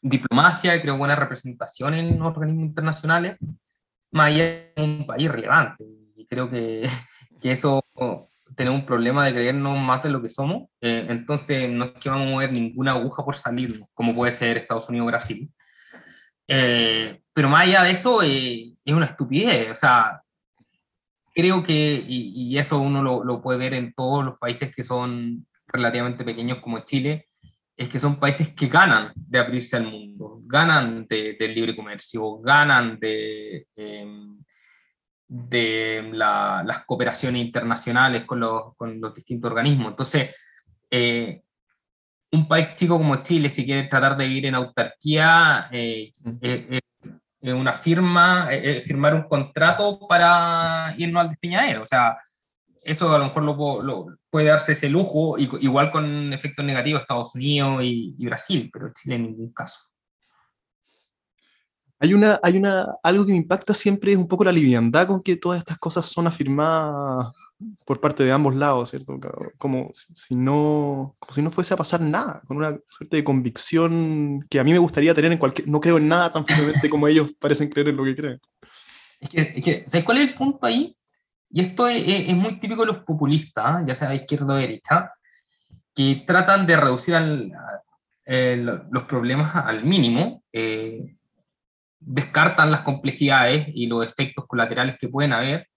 diplomacia 0.00 0.74
y 0.74 0.80
creo 0.80 0.96
buena 0.96 1.14
representación 1.14 1.92
en 1.92 2.22
organismos 2.22 2.64
internacionales, 2.64 3.36
más 4.10 4.28
allá 4.28 4.44
es 4.74 4.82
un 4.82 5.06
país 5.06 5.30
relevante. 5.30 5.84
Y 6.16 6.26
creo 6.26 6.48
que, 6.48 6.88
que 7.42 7.52
eso 7.52 7.84
tenemos 8.56 8.80
un 8.80 8.86
problema 8.86 9.26
de 9.26 9.34
creernos 9.34 9.78
más 9.78 10.02
de 10.02 10.08
lo 10.08 10.22
que 10.22 10.30
somos, 10.30 10.70
eh, 10.80 11.08
entonces 11.10 11.68
no 11.68 11.84
es 11.84 11.92
que 12.00 12.08
vamos 12.08 12.28
a 12.28 12.30
mover 12.30 12.52
ninguna 12.54 12.92
aguja 12.92 13.22
por 13.22 13.36
salir, 13.36 13.80
como 13.92 14.14
puede 14.14 14.32
ser 14.32 14.56
Estados 14.56 14.88
Unidos 14.88 15.04
o 15.04 15.08
Brasil. 15.08 15.50
Eh, 16.48 17.20
pero 17.34 17.50
más 17.50 17.66
allá 17.66 17.82
de 17.82 17.90
eso, 17.90 18.22
eh, 18.22 18.75
es 18.86 18.94
una 18.94 19.06
estupidez. 19.06 19.70
O 19.72 19.76
sea, 19.76 20.22
creo 21.34 21.62
que, 21.62 22.04
y, 22.06 22.32
y 22.52 22.58
eso 22.58 22.78
uno 22.78 23.02
lo, 23.02 23.24
lo, 23.24 23.42
puede 23.42 23.58
ver 23.58 23.74
en 23.74 23.92
todos 23.92 24.24
los 24.24 24.38
países 24.38 24.74
que 24.74 24.84
son 24.84 25.46
relativamente 25.66 26.24
pequeños 26.24 26.60
como 26.60 26.80
Chile, 26.80 27.28
es 27.76 27.88
que 27.90 28.00
son 28.00 28.18
países 28.18 28.54
que 28.54 28.68
ganan 28.68 29.12
de 29.14 29.38
abrirse 29.38 29.76
al 29.76 29.90
mundo, 29.90 30.40
ganan 30.44 31.06
del 31.06 31.36
de 31.36 31.48
libre 31.48 31.76
comercio, 31.76 32.38
ganan 32.38 32.98
de, 32.98 33.66
eh, 33.76 34.06
de 35.28 36.10
la, 36.12 36.62
las 36.64 36.86
cooperaciones 36.86 37.44
internacionales 37.44 38.24
con 38.24 38.40
los, 38.40 38.74
con 38.76 38.98
los, 38.98 39.14
distintos 39.14 39.50
organismos. 39.50 39.90
Entonces, 39.90 40.34
eh, 40.90 41.42
un 42.32 42.48
país 42.48 42.76
chico 42.76 42.96
como 42.96 43.22
Chile, 43.22 43.50
si 43.50 43.66
quiere 43.66 43.88
tratar 43.88 44.16
de 44.16 44.26
vivir 44.26 44.46
en 44.46 44.54
autarquía, 44.54 45.68
eh, 45.70 46.12
eh, 47.40 47.52
una 47.52 47.74
firma, 47.74 48.48
eh, 48.50 48.80
firmar 48.80 49.14
un 49.14 49.28
contrato 49.28 50.06
para 50.08 50.94
irnos 50.96 51.20
al 51.22 51.30
despeñadero. 51.30 51.82
O 51.82 51.86
sea, 51.86 52.18
eso 52.82 53.14
a 53.14 53.18
lo 53.18 53.24
mejor 53.26 53.42
lo, 53.42 53.82
lo, 53.82 54.06
puede 54.30 54.46
darse 54.46 54.72
ese 54.72 54.88
lujo, 54.88 55.38
igual 55.38 55.90
con 55.90 56.32
efectos 56.32 56.64
negativos 56.64 57.02
Estados 57.02 57.34
Unidos 57.34 57.82
y, 57.82 58.14
y, 58.18 58.26
Brasil, 58.26 58.70
pero 58.72 58.92
Chile 58.92 59.16
en 59.16 59.22
ningún 59.24 59.52
caso. 59.52 59.78
Hay 61.98 62.12
una, 62.14 62.38
hay 62.42 62.58
una, 62.58 62.86
algo 63.02 63.24
que 63.24 63.32
me 63.32 63.38
impacta 63.38 63.72
siempre 63.72 64.12
es 64.12 64.18
un 64.18 64.28
poco 64.28 64.44
la 64.44 64.52
liviandad 64.52 65.06
con 65.06 65.22
que 65.22 65.36
todas 65.36 65.58
estas 65.58 65.78
cosas 65.78 66.06
son 66.06 66.26
afirmadas 66.26 67.34
por 67.84 68.00
parte 68.00 68.24
de 68.24 68.32
ambos 68.32 68.54
lados, 68.54 68.90
¿cierto? 68.90 69.18
Como 69.56 69.90
si 69.92 70.34
no, 70.34 71.16
como 71.18 71.32
si 71.32 71.42
no 71.42 71.50
fuese 71.50 71.74
a 71.74 71.76
pasar 71.76 72.00
nada, 72.00 72.42
con 72.46 72.58
una 72.58 72.78
suerte 72.88 73.16
de 73.16 73.24
convicción 73.24 74.44
que 74.50 74.60
a 74.60 74.64
mí 74.64 74.72
me 74.72 74.78
gustaría 74.78 75.14
tener 75.14 75.32
en 75.32 75.38
cualquier... 75.38 75.68
No 75.68 75.80
creo 75.80 75.98
en 75.98 76.08
nada 76.08 76.32
tan 76.32 76.44
firmemente 76.44 76.90
como 76.90 77.08
ellos 77.08 77.32
parecen 77.38 77.70
creer 77.70 77.88
en 77.88 77.96
lo 77.96 78.04
que 78.04 78.16
creen. 78.16 78.40
Es 79.20 79.28
que, 79.30 79.40
es 79.40 79.64
que 79.64 79.88
¿sabes 79.88 80.04
cuál 80.04 80.18
es 80.18 80.28
el 80.28 80.34
punto 80.34 80.66
ahí? 80.66 80.96
Y 81.50 81.62
esto 81.62 81.88
es, 81.88 82.34
muy 82.34 82.58
típico 82.60 82.82
de 82.82 82.92
los 82.92 83.04
populistas, 83.04 83.82
ya 83.86 83.94
sea 83.94 84.10
de 84.10 84.16
izquierda 84.16 84.54
o 84.54 84.56
derecha, 84.56 85.12
que 85.94 86.24
tratan 86.26 86.66
de 86.66 86.76
reducir 86.76 87.14
el, 87.14 88.64
los 88.90 89.04
problemas 89.04 89.54
al 89.54 89.84
mínimo, 89.84 90.42
eh, 90.52 91.16
descartan 91.98 92.70
las 92.70 92.82
complejidades 92.82 93.68
y 93.72 93.86
los 93.86 94.04
efectos 94.04 94.46
colaterales 94.46 94.96
que 94.98 95.08
pueden 95.08 95.32
haber, 95.32 95.68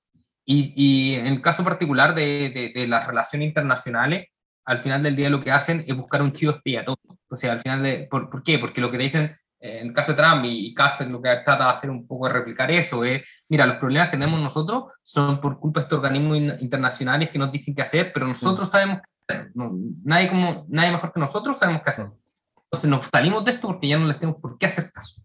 y, 0.51 1.13
en 1.13 1.27
el 1.27 1.41
caso 1.41 1.63
particular 1.63 2.15
de, 2.15 2.71
de, 2.73 2.87
las 2.87 3.05
relaciones 3.05 3.47
internacionales, 3.47 4.29
al 4.65 4.79
final 4.79 5.03
del 5.03 5.15
día 5.15 5.29
lo 5.29 5.41
que 5.41 5.51
hacen 5.51 5.83
es 5.87 5.95
buscar 5.95 6.23
un 6.23 6.33
chivo 6.33 6.53
expiatorio. 6.53 7.19
O 7.29 7.35
sea, 7.35 7.53
al 7.53 7.61
final 7.61 7.83
de, 7.83 8.07
¿por, 8.09 8.29
¿por, 8.29 8.41
qué? 8.41 8.57
Porque 8.57 8.81
lo 8.81 8.89
que 8.89 8.97
dicen 8.97 9.35
en 9.59 9.87
el 9.87 9.93
caso 9.93 10.13
de 10.13 10.17
Trump 10.17 10.45
y, 10.45 10.73
Cass 10.73 11.05
lo 11.07 11.21
que 11.21 11.29
trata 11.45 11.65
de 11.65 11.69
hacer 11.69 11.89
un 11.89 12.07
poco 12.07 12.27
de 12.27 12.33
replicar 12.33 12.71
eso 12.71 13.03
es, 13.03 13.23
mira, 13.49 13.65
los 13.65 13.77
problemas 13.77 14.09
que 14.09 14.17
tenemos 14.17 14.39
nosotros 14.39 14.85
son 15.03 15.41
por 15.41 15.59
culpa 15.59 15.81
de 15.81 15.83
estos 15.83 15.99
organismos 15.99 16.37
internacionales 16.61 17.29
que 17.29 17.39
nos 17.39 17.51
dicen 17.51 17.75
qué 17.75 17.81
hacer, 17.81 18.11
pero 18.13 18.27
nosotros 18.27 18.69
mm. 18.69 18.71
sabemos 18.71 19.01
qué 19.01 19.33
hacer. 19.33 19.51
nadie, 20.03 20.29
como, 20.29 20.65
nadie 20.69 20.91
mejor 20.91 21.11
que 21.11 21.19
nosotros 21.19 21.57
sabemos 21.57 21.81
qué 21.83 21.89
hacer. 21.89 22.07
Mm. 22.07 22.13
Entonces 22.63 22.89
nos 22.89 23.05
salimos 23.07 23.43
de 23.45 23.51
esto 23.51 23.67
porque 23.67 23.87
ya 23.87 23.99
no 23.99 24.07
les 24.07 24.19
tenemos 24.19 24.41
por 24.41 24.57
qué 24.57 24.65
hacer 24.67 24.91
caso. 24.91 25.21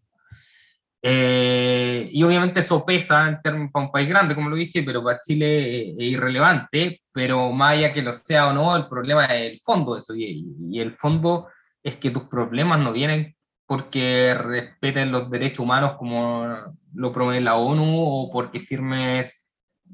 Eh, 1.06 2.08
y 2.12 2.22
obviamente 2.22 2.60
eso 2.60 2.84
pesa 2.84 3.28
en 3.28 3.42
términos 3.42 3.70
para 3.72 3.84
un 3.84 3.92
país 3.92 4.08
grande, 4.08 4.34
como 4.34 4.48
lo 4.48 4.56
dije, 4.56 4.82
pero 4.82 5.04
para 5.04 5.20
Chile 5.20 5.90
es 5.90 5.96
irrelevante, 5.98 7.02
pero 7.12 7.52
más 7.52 7.74
allá 7.74 7.92
que 7.92 8.00
lo 8.00 8.12
sea 8.14 8.48
o 8.48 8.52
no, 8.54 8.74
el 8.74 8.88
problema 8.88 9.26
es 9.26 9.52
el 9.52 9.60
fondo 9.60 9.94
de 9.94 10.00
eso. 10.00 10.14
Y, 10.14 10.46
y 10.70 10.80
el 10.80 10.94
fondo 10.94 11.48
es 11.82 11.96
que 11.96 12.10
tus 12.10 12.24
problemas 12.24 12.80
no 12.80 12.92
vienen 12.92 13.36
porque 13.66 14.34
respeten 14.34 15.12
los 15.12 15.30
derechos 15.30 15.60
humanos 15.60 15.96
como 15.98 16.46
lo 16.94 17.12
promueve 17.12 17.40
la 17.40 17.56
ONU 17.56 17.84
o 17.86 18.30
porque 18.32 18.60
firmes 18.60 19.46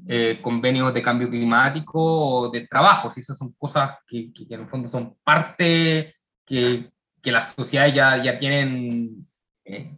eh, 0.07 0.39
convenios 0.41 0.93
de 0.93 1.03
cambio 1.03 1.29
climático 1.29 1.99
o 1.99 2.49
de 2.49 2.67
trabajo. 2.67 3.11
Si 3.11 3.21
esas 3.21 3.37
son 3.37 3.53
cosas 3.57 3.97
que, 4.07 4.31
que, 4.33 4.45
en 4.53 4.61
el 4.61 4.67
fondo 4.67 4.87
son 4.87 5.17
parte 5.23 6.15
que, 6.45 6.91
que 7.21 7.31
las 7.31 7.53
sociedades 7.53 7.93
ya, 7.95 8.23
ya 8.23 8.37
tienen, 8.37 9.27
eh, 9.65 9.97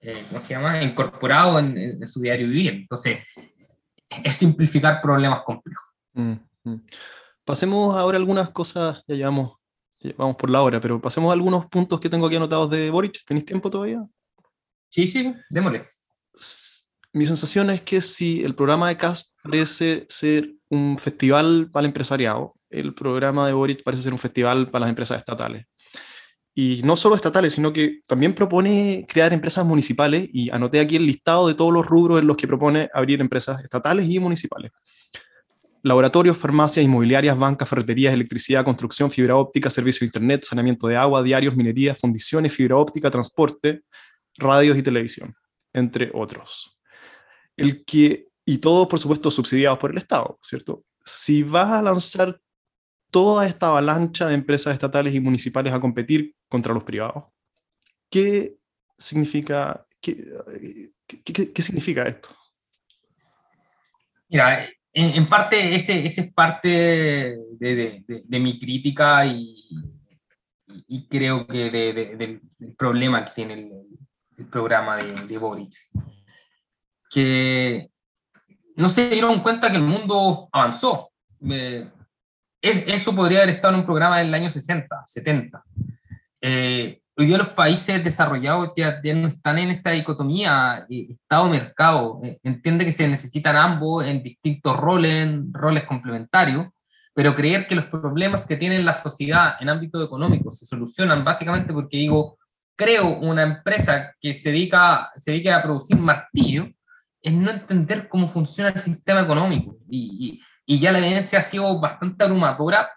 eh, 0.00 0.24
¿cómo 0.28 0.40
se 0.42 0.54
llama?, 0.54 0.82
incorporado 0.82 1.58
en, 1.58 2.06
su 2.08 2.20
diario 2.20 2.48
vivir. 2.48 2.72
Entonces, 2.72 3.18
es 4.08 4.34
simplificar 4.34 5.00
problemas 5.02 5.42
complejos. 5.42 5.84
Mm, 6.14 6.34
mm. 6.64 6.80
Pasemos 7.44 7.96
ahora 7.96 8.18
algunas 8.18 8.50
cosas, 8.50 9.02
ya 9.06 9.14
llevamos 9.14 9.60
vamos 10.16 10.36
por 10.36 10.50
la 10.50 10.62
hora, 10.62 10.80
pero 10.80 11.00
pasemos 11.00 11.30
a 11.30 11.34
algunos 11.34 11.66
puntos 11.66 12.00
que 12.00 12.08
tengo 12.08 12.26
aquí 12.26 12.36
anotados 12.36 12.70
de 12.70 12.90
Boric. 12.90 13.24
¿Tenéis 13.24 13.44
tiempo 13.44 13.68
todavía? 13.68 14.02
Sí, 14.88 15.06
sí, 15.06 15.34
démosle. 15.50 15.86
Mi 17.12 17.24
sensación 17.24 17.70
es 17.70 17.82
que 17.82 18.00
si 18.00 18.42
el 18.42 18.54
programa 18.54 18.88
de 18.88 18.96
CAST 18.96 19.36
parece 19.42 20.04
ser 20.08 20.52
un 20.68 20.98
festival 20.98 21.68
para 21.70 21.82
el 21.82 21.88
empresariado, 21.88 22.54
el 22.70 22.94
programa 22.94 23.46
de 23.46 23.52
Boric 23.52 23.82
parece 23.82 24.04
ser 24.04 24.12
un 24.12 24.18
festival 24.18 24.70
para 24.70 24.80
las 24.80 24.90
empresas 24.90 25.18
estatales. 25.18 25.66
Y 26.54 26.82
no 26.84 26.96
solo 26.96 27.14
estatales, 27.14 27.54
sino 27.54 27.72
que 27.72 28.00
también 28.06 28.34
propone 28.34 29.06
crear 29.08 29.32
empresas 29.32 29.64
municipales 29.64 30.28
y 30.32 30.50
anoté 30.50 30.80
aquí 30.80 30.96
el 30.96 31.06
listado 31.06 31.46
de 31.46 31.54
todos 31.54 31.72
los 31.72 31.86
rubros 31.86 32.20
en 32.20 32.26
los 32.26 32.36
que 32.36 32.48
propone 32.48 32.88
abrir 32.92 33.20
empresas 33.20 33.62
estatales 33.62 34.08
y 34.08 34.18
municipales 34.18 34.72
laboratorios, 35.82 36.36
farmacias, 36.36 36.84
inmobiliarias, 36.84 37.38
bancas, 37.38 37.68
ferreterías, 37.68 38.12
electricidad, 38.12 38.64
construcción, 38.64 39.10
fibra 39.10 39.36
óptica, 39.36 39.70
servicio 39.70 40.00
de 40.00 40.06
internet, 40.06 40.44
saneamiento 40.44 40.86
de 40.86 40.96
agua, 40.96 41.22
diarios, 41.22 41.56
minería, 41.56 41.94
fundiciones, 41.94 42.52
fibra 42.52 42.76
óptica, 42.76 43.10
transporte, 43.10 43.82
radios 44.36 44.76
y 44.76 44.82
televisión, 44.82 45.34
entre 45.72 46.10
otros. 46.12 46.78
El 47.56 47.84
que, 47.84 48.28
y 48.44 48.58
todos, 48.58 48.88
por 48.88 48.98
supuesto, 48.98 49.30
subsidiados 49.30 49.78
por 49.78 49.90
el 49.90 49.98
Estado, 49.98 50.38
¿cierto? 50.42 50.84
Si 51.04 51.42
vas 51.42 51.72
a 51.72 51.82
lanzar 51.82 52.40
toda 53.10 53.46
esta 53.46 53.68
avalancha 53.68 54.28
de 54.28 54.34
empresas 54.34 54.74
estatales 54.74 55.14
y 55.14 55.20
municipales 55.20 55.72
a 55.72 55.80
competir 55.80 56.34
contra 56.50 56.74
los 56.74 56.84
privados, 56.84 57.24
¿qué 58.10 58.56
significa, 58.98 59.86
qué, 60.02 60.92
qué, 61.06 61.52
qué 61.52 61.62
significa 61.62 62.06
esto? 62.06 62.28
Mira, 64.28 64.68
en, 64.92 65.28
parte, 65.28 65.74
ese, 65.74 66.04
ese, 66.04 66.20
es 66.22 66.32
parte 66.32 66.68
de, 66.68 68.04
de, 68.06 68.40
mi 68.40 68.58
crítica 68.58 69.24
y, 69.24 69.56
y 70.88 71.06
creo 71.06 71.46
que 71.46 71.70
del, 71.70 72.40
problema 72.76 73.24
que 73.24 73.32
tiene 73.32 73.54
el, 73.54 74.46
programa 74.50 74.96
de, 74.96 75.38
Boris. 75.38 75.90
Que 77.10 77.90
no 78.76 78.88
se 78.88 79.10
dieron 79.10 79.42
cuenta 79.42 79.70
que 79.70 79.76
el 79.76 79.82
mundo 79.82 80.48
avanzó. 80.50 81.10
es, 81.40 82.84
eso 82.86 83.14
podría 83.14 83.42
haber 83.42 83.56
estado 83.56 83.74
en 83.74 83.80
un 83.80 83.86
programa 83.86 84.18
del 84.18 84.32
año 84.32 84.50
60, 84.50 85.02
70. 85.06 85.62
Eh, 86.40 87.00
hoy 87.16 87.26
día 87.26 87.38
los 87.38 87.50
países 87.50 88.02
desarrollados 88.02 88.72
ya, 88.76 89.00
no 89.14 89.28
están 89.28 89.58
en 89.58 89.70
esta 89.70 89.90
dicotomía 89.90 90.86
eh, 90.88 91.08
Estado-mercado. 91.10 92.20
Eh, 92.22 92.38
entiende 92.42 92.84
que 92.84 92.92
se 92.92 93.08
necesitan 93.08 93.56
ambos 93.56 94.04
en 94.06 94.22
distintos 94.22 94.76
roles, 94.76 95.28
roles 95.52 95.84
complementarios, 95.84 96.68
pero 97.14 97.34
creer 97.34 97.66
que 97.66 97.74
los 97.74 97.86
problemas 97.86 98.46
que 98.46 98.56
tiene 98.56 98.82
la 98.82 98.94
sociedad 98.94 99.54
en 99.60 99.68
ámbito 99.68 100.02
económico 100.02 100.50
se 100.52 100.64
solucionan 100.64 101.24
básicamente 101.24 101.72
porque 101.72 101.98
digo, 101.98 102.38
creo 102.76 103.18
una 103.18 103.42
empresa 103.42 104.14
que 104.20 104.32
se 104.32 104.50
dedica, 104.50 105.10
se 105.16 105.32
dedica 105.32 105.56
a 105.56 105.62
producir 105.62 105.98
martillo, 105.98 106.68
es 107.22 107.32
no 107.34 107.50
entender 107.50 108.08
cómo 108.08 108.28
funciona 108.28 108.70
el 108.70 108.80
sistema 108.80 109.20
económico. 109.20 109.76
Y, 109.90 110.40
y, 110.64 110.78
ya 110.78 110.92
la 110.92 110.98
evidencia 110.98 111.40
ha 111.40 111.42
sido 111.42 111.78
bastante 111.80 112.24
abrumadora 112.24 112.88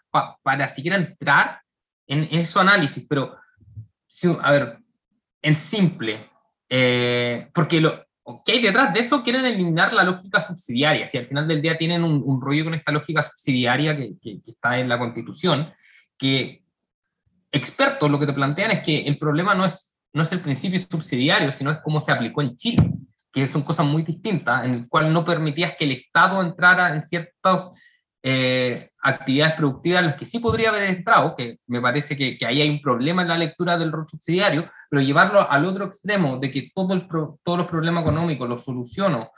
para 0.43 0.69
siquiera 0.69 0.95
entrar 0.95 1.62
en, 2.07 2.23
en 2.23 2.39
ese 2.39 2.59
análisis, 2.59 3.05
pero 3.07 3.35
a 4.41 4.51
ver, 4.51 4.77
en 5.41 5.55
simple, 5.55 6.29
eh, 6.69 7.49
porque 7.53 7.81
lo 7.81 8.05
que 8.45 8.53
hay 8.53 8.61
detrás 8.61 8.93
de 8.93 9.01
eso 9.01 9.23
quieren 9.23 9.45
eliminar 9.45 9.93
la 9.93 10.03
lógica 10.03 10.39
subsidiaria, 10.39 11.07
si 11.07 11.17
al 11.17 11.27
final 11.27 11.47
del 11.47 11.61
día 11.61 11.77
tienen 11.77 12.03
un, 12.03 12.41
rollo 12.41 12.65
con 12.65 12.73
esta 12.73 12.91
lógica 12.91 13.21
subsidiaria 13.21 13.97
que, 13.97 14.13
que, 14.21 14.39
está 14.45 14.79
en 14.79 14.87
la 14.87 14.97
Constitución, 14.97 15.73
que 16.17 16.63
expertos 17.51 18.09
lo 18.09 18.19
que 18.19 18.25
te 18.25 18.33
plantean 18.33 18.71
es 18.71 18.83
que 18.83 19.03
el 19.03 19.17
problema 19.17 19.53
no 19.55 19.65
es, 19.65 19.93
no 20.13 20.23
es 20.23 20.31
el 20.31 20.39
principio 20.39 20.79
subsidiario, 20.79 21.51
sino 21.51 21.71
es 21.71 21.79
cómo 21.79 21.99
se 21.99 22.11
aplicó 22.11 22.41
en 22.41 22.55
Chile, 22.55 22.89
que 23.31 23.47
son 23.47 23.63
cosas 23.63 23.85
muy 23.85 24.03
distintas, 24.03 24.63
en 24.63 24.73
el 24.73 24.87
cual 24.87 25.11
no 25.11 25.25
permitías 25.25 25.75
que 25.77 25.85
el 25.85 25.91
Estado 25.91 26.41
entrara 26.41 26.95
en 26.95 27.03
ciertos 27.03 27.71
eh, 28.25 28.89
actividades 29.01 29.55
productivas 29.55 29.99
en 29.99 30.05
las 30.07 30.15
que 30.15 30.25
sí 30.25 30.39
podría 30.39 30.69
haber 30.69 30.83
entrado, 30.83 31.35
que 31.35 31.59
me 31.67 31.81
parece 31.81 32.15
que, 32.15 32.37
que, 32.37 32.45
ahí 32.45 32.61
hay 32.61 32.69
un 32.69 32.81
problema 32.81 33.21
en 33.21 33.27
la 33.27 33.37
lectura 33.37 33.77
del 33.77 33.91
rol 33.91 34.07
subsidiario, 34.09 34.71
pero 34.89 35.01
llevarlo 35.01 35.49
al 35.51 35.65
otro 35.65 35.85
extremo 35.85 36.39
de 36.39 36.49
que 36.49 36.71
todo 36.73 36.93
el 36.93 37.07
todos 37.43 37.57
los 37.57 37.67
problemas 37.67 38.03
económicos 38.03 38.47
los 38.47 38.63
soluciono 38.63 39.31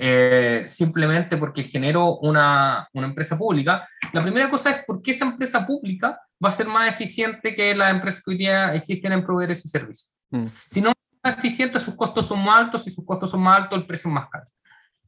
eh, 0.00 0.62
simplemente 0.68 1.36
porque 1.36 1.64
genero 1.64 2.18
una, 2.18 2.88
una, 2.92 3.08
empresa 3.08 3.36
pública, 3.36 3.88
la 4.12 4.22
primera 4.22 4.48
cosa 4.48 4.70
es 4.70 4.84
por 4.84 5.02
qué 5.02 5.10
esa 5.10 5.24
empresa 5.24 5.66
pública 5.66 6.20
va 6.42 6.50
a 6.50 6.52
ser 6.52 6.68
más 6.68 6.88
eficiente 6.88 7.56
que 7.56 7.74
las 7.74 7.90
empresas 7.90 8.22
que 8.22 8.30
hoy 8.30 8.38
día 8.38 8.74
existen 8.76 9.10
en 9.10 9.24
proveer 9.24 9.50
ese 9.50 9.68
servicio. 9.68 10.12
Mm. 10.30 10.46
Si 10.70 10.80
no 10.80 10.90
es 10.90 10.94
más 11.24 11.38
eficiente, 11.38 11.80
sus 11.80 11.96
costos 11.96 12.28
son 12.28 12.44
más 12.44 12.60
altos, 12.60 12.84
si 12.84 12.92
sus 12.92 13.04
costos 13.04 13.28
son 13.28 13.40
más 13.40 13.62
altos, 13.62 13.76
el 13.76 13.86
precio 13.86 14.08
es 14.08 14.14
más 14.14 14.28
caro. 14.28 14.46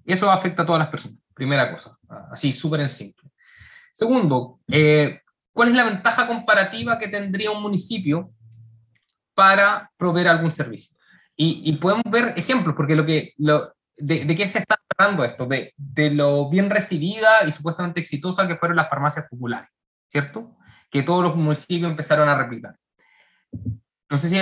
Eso 0.04 0.28
afecta 0.28 0.64
a 0.64 0.66
todas 0.66 0.80
las 0.80 0.88
personas, 0.88 1.20
primera 1.40 1.70
cosa, 1.72 1.96
así 2.30 2.52
súper 2.52 2.80
en 2.80 2.90
simple. 2.90 3.30
Segundo, 3.94 4.60
eh, 4.68 5.22
¿cuál 5.54 5.70
es 5.70 5.74
la 5.74 5.84
ventaja 5.84 6.26
comparativa 6.26 6.98
que 6.98 7.08
tendría 7.08 7.50
un 7.50 7.62
municipio 7.62 8.30
para 9.34 9.90
proveer 9.96 10.28
algún 10.28 10.52
servicio? 10.52 10.98
Y, 11.34 11.72
podemos 11.76 12.04
ver 12.10 12.34
ejemplos, 12.36 12.76
porque 12.76 12.94
lo 12.94 13.06
que, 13.06 13.32
lo, 13.38 13.72
de, 13.96 14.26
qué 14.36 14.46
se 14.46 14.58
está 14.58 14.78
tratando 14.86 15.24
esto? 15.24 15.46
De, 15.46 15.72
de, 15.74 16.10
lo 16.10 16.50
bien 16.50 16.68
recibida 16.68 17.42
y 17.48 17.52
supuestamente 17.52 18.00
exitosa 18.00 18.46
que 18.46 18.56
fueron 18.56 18.76
las 18.76 18.90
farmacias 18.90 19.24
populares, 19.30 19.70
¿cierto? 20.10 20.58
Que 20.90 21.02
todos 21.02 21.24
los 21.24 21.36
municipios 21.36 21.90
empezaron 21.90 22.28
a 22.28 22.36
replicar. 22.36 22.76
No 24.10 24.16
sé 24.18 24.28
si 24.28 24.38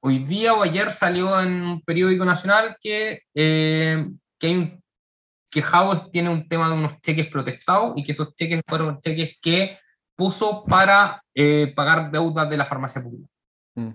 hoy 0.00 0.20
día 0.20 0.54
o 0.54 0.62
ayer 0.62 0.92
salió 0.92 1.40
en 1.40 1.62
un 1.62 1.80
periódico 1.82 2.24
nacional 2.24 2.76
que, 2.80 3.22
eh, 3.34 4.06
que 4.38 4.46
hay 4.46 4.56
un 4.56 4.80
que 5.50 5.62
Howard 5.62 6.10
tiene 6.10 6.30
un 6.30 6.48
tema 6.48 6.68
de 6.68 6.74
unos 6.74 7.00
cheques 7.00 7.28
protestados 7.28 7.92
y 7.96 8.04
que 8.04 8.12
esos 8.12 8.34
cheques 8.34 8.62
fueron 8.66 9.00
cheques 9.00 9.38
que 9.40 9.78
puso 10.14 10.64
para 10.64 11.22
eh, 11.34 11.72
pagar 11.74 12.10
deudas 12.10 12.48
de 12.48 12.56
la 12.56 12.66
farmacia 12.66 13.02
pública. 13.02 13.28
Mm. 13.74 13.90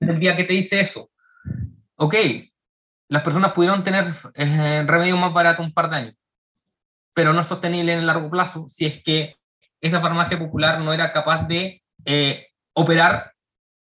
El 0.00 0.18
día 0.18 0.36
que 0.36 0.44
te 0.44 0.52
dice 0.52 0.80
eso, 0.80 1.10
ok, 1.96 2.14
las 3.08 3.22
personas 3.22 3.52
pudieron 3.52 3.82
tener 3.82 4.14
eh, 4.34 4.84
remedio 4.86 5.16
más 5.16 5.32
barato 5.32 5.62
un 5.62 5.72
par 5.72 5.90
de 5.90 5.96
años, 5.96 6.14
pero 7.12 7.32
no 7.32 7.42
sostenible 7.42 7.92
en 7.92 8.00
el 8.00 8.06
largo 8.06 8.30
plazo 8.30 8.68
si 8.68 8.86
es 8.86 9.02
que 9.02 9.36
esa 9.80 10.00
farmacia 10.00 10.38
popular 10.38 10.80
no 10.80 10.92
era 10.92 11.12
capaz 11.12 11.46
de 11.46 11.82
eh, 12.04 12.48
operar 12.74 13.34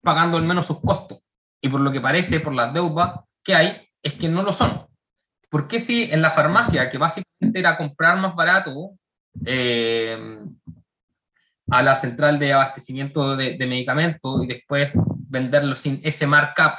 pagando 0.01 0.37
al 0.37 0.43
menos 0.43 0.67
sus 0.67 0.81
costos. 0.81 1.19
Y 1.61 1.69
por 1.69 1.79
lo 1.79 1.91
que 1.91 2.01
parece, 2.01 2.41
por 2.41 2.53
las 2.53 2.73
deudas 2.73 3.21
que 3.41 3.55
hay, 3.55 3.87
es 4.01 4.13
que 4.13 4.27
no 4.27 4.43
lo 4.43 4.51
son. 4.51 4.85
¿Por 5.53 5.67
qué 5.67 5.79
si 5.79 6.05
en 6.11 6.23
la 6.23 6.31
farmacia, 6.31 6.89
que 6.89 6.97
básicamente 6.97 7.59
era 7.59 7.77
comprar 7.77 8.17
más 8.17 8.33
barato 8.33 8.93
eh, 9.45 10.17
a 11.69 11.83
la 11.83 11.95
central 11.95 12.39
de 12.39 12.53
abastecimiento 12.53 13.35
de, 13.37 13.55
medicamentos 13.59 14.43
y 14.43 14.47
después 14.47 14.89
venderlo 15.29 15.75
sin 15.75 16.01
ese 16.03 16.25
markup 16.25 16.73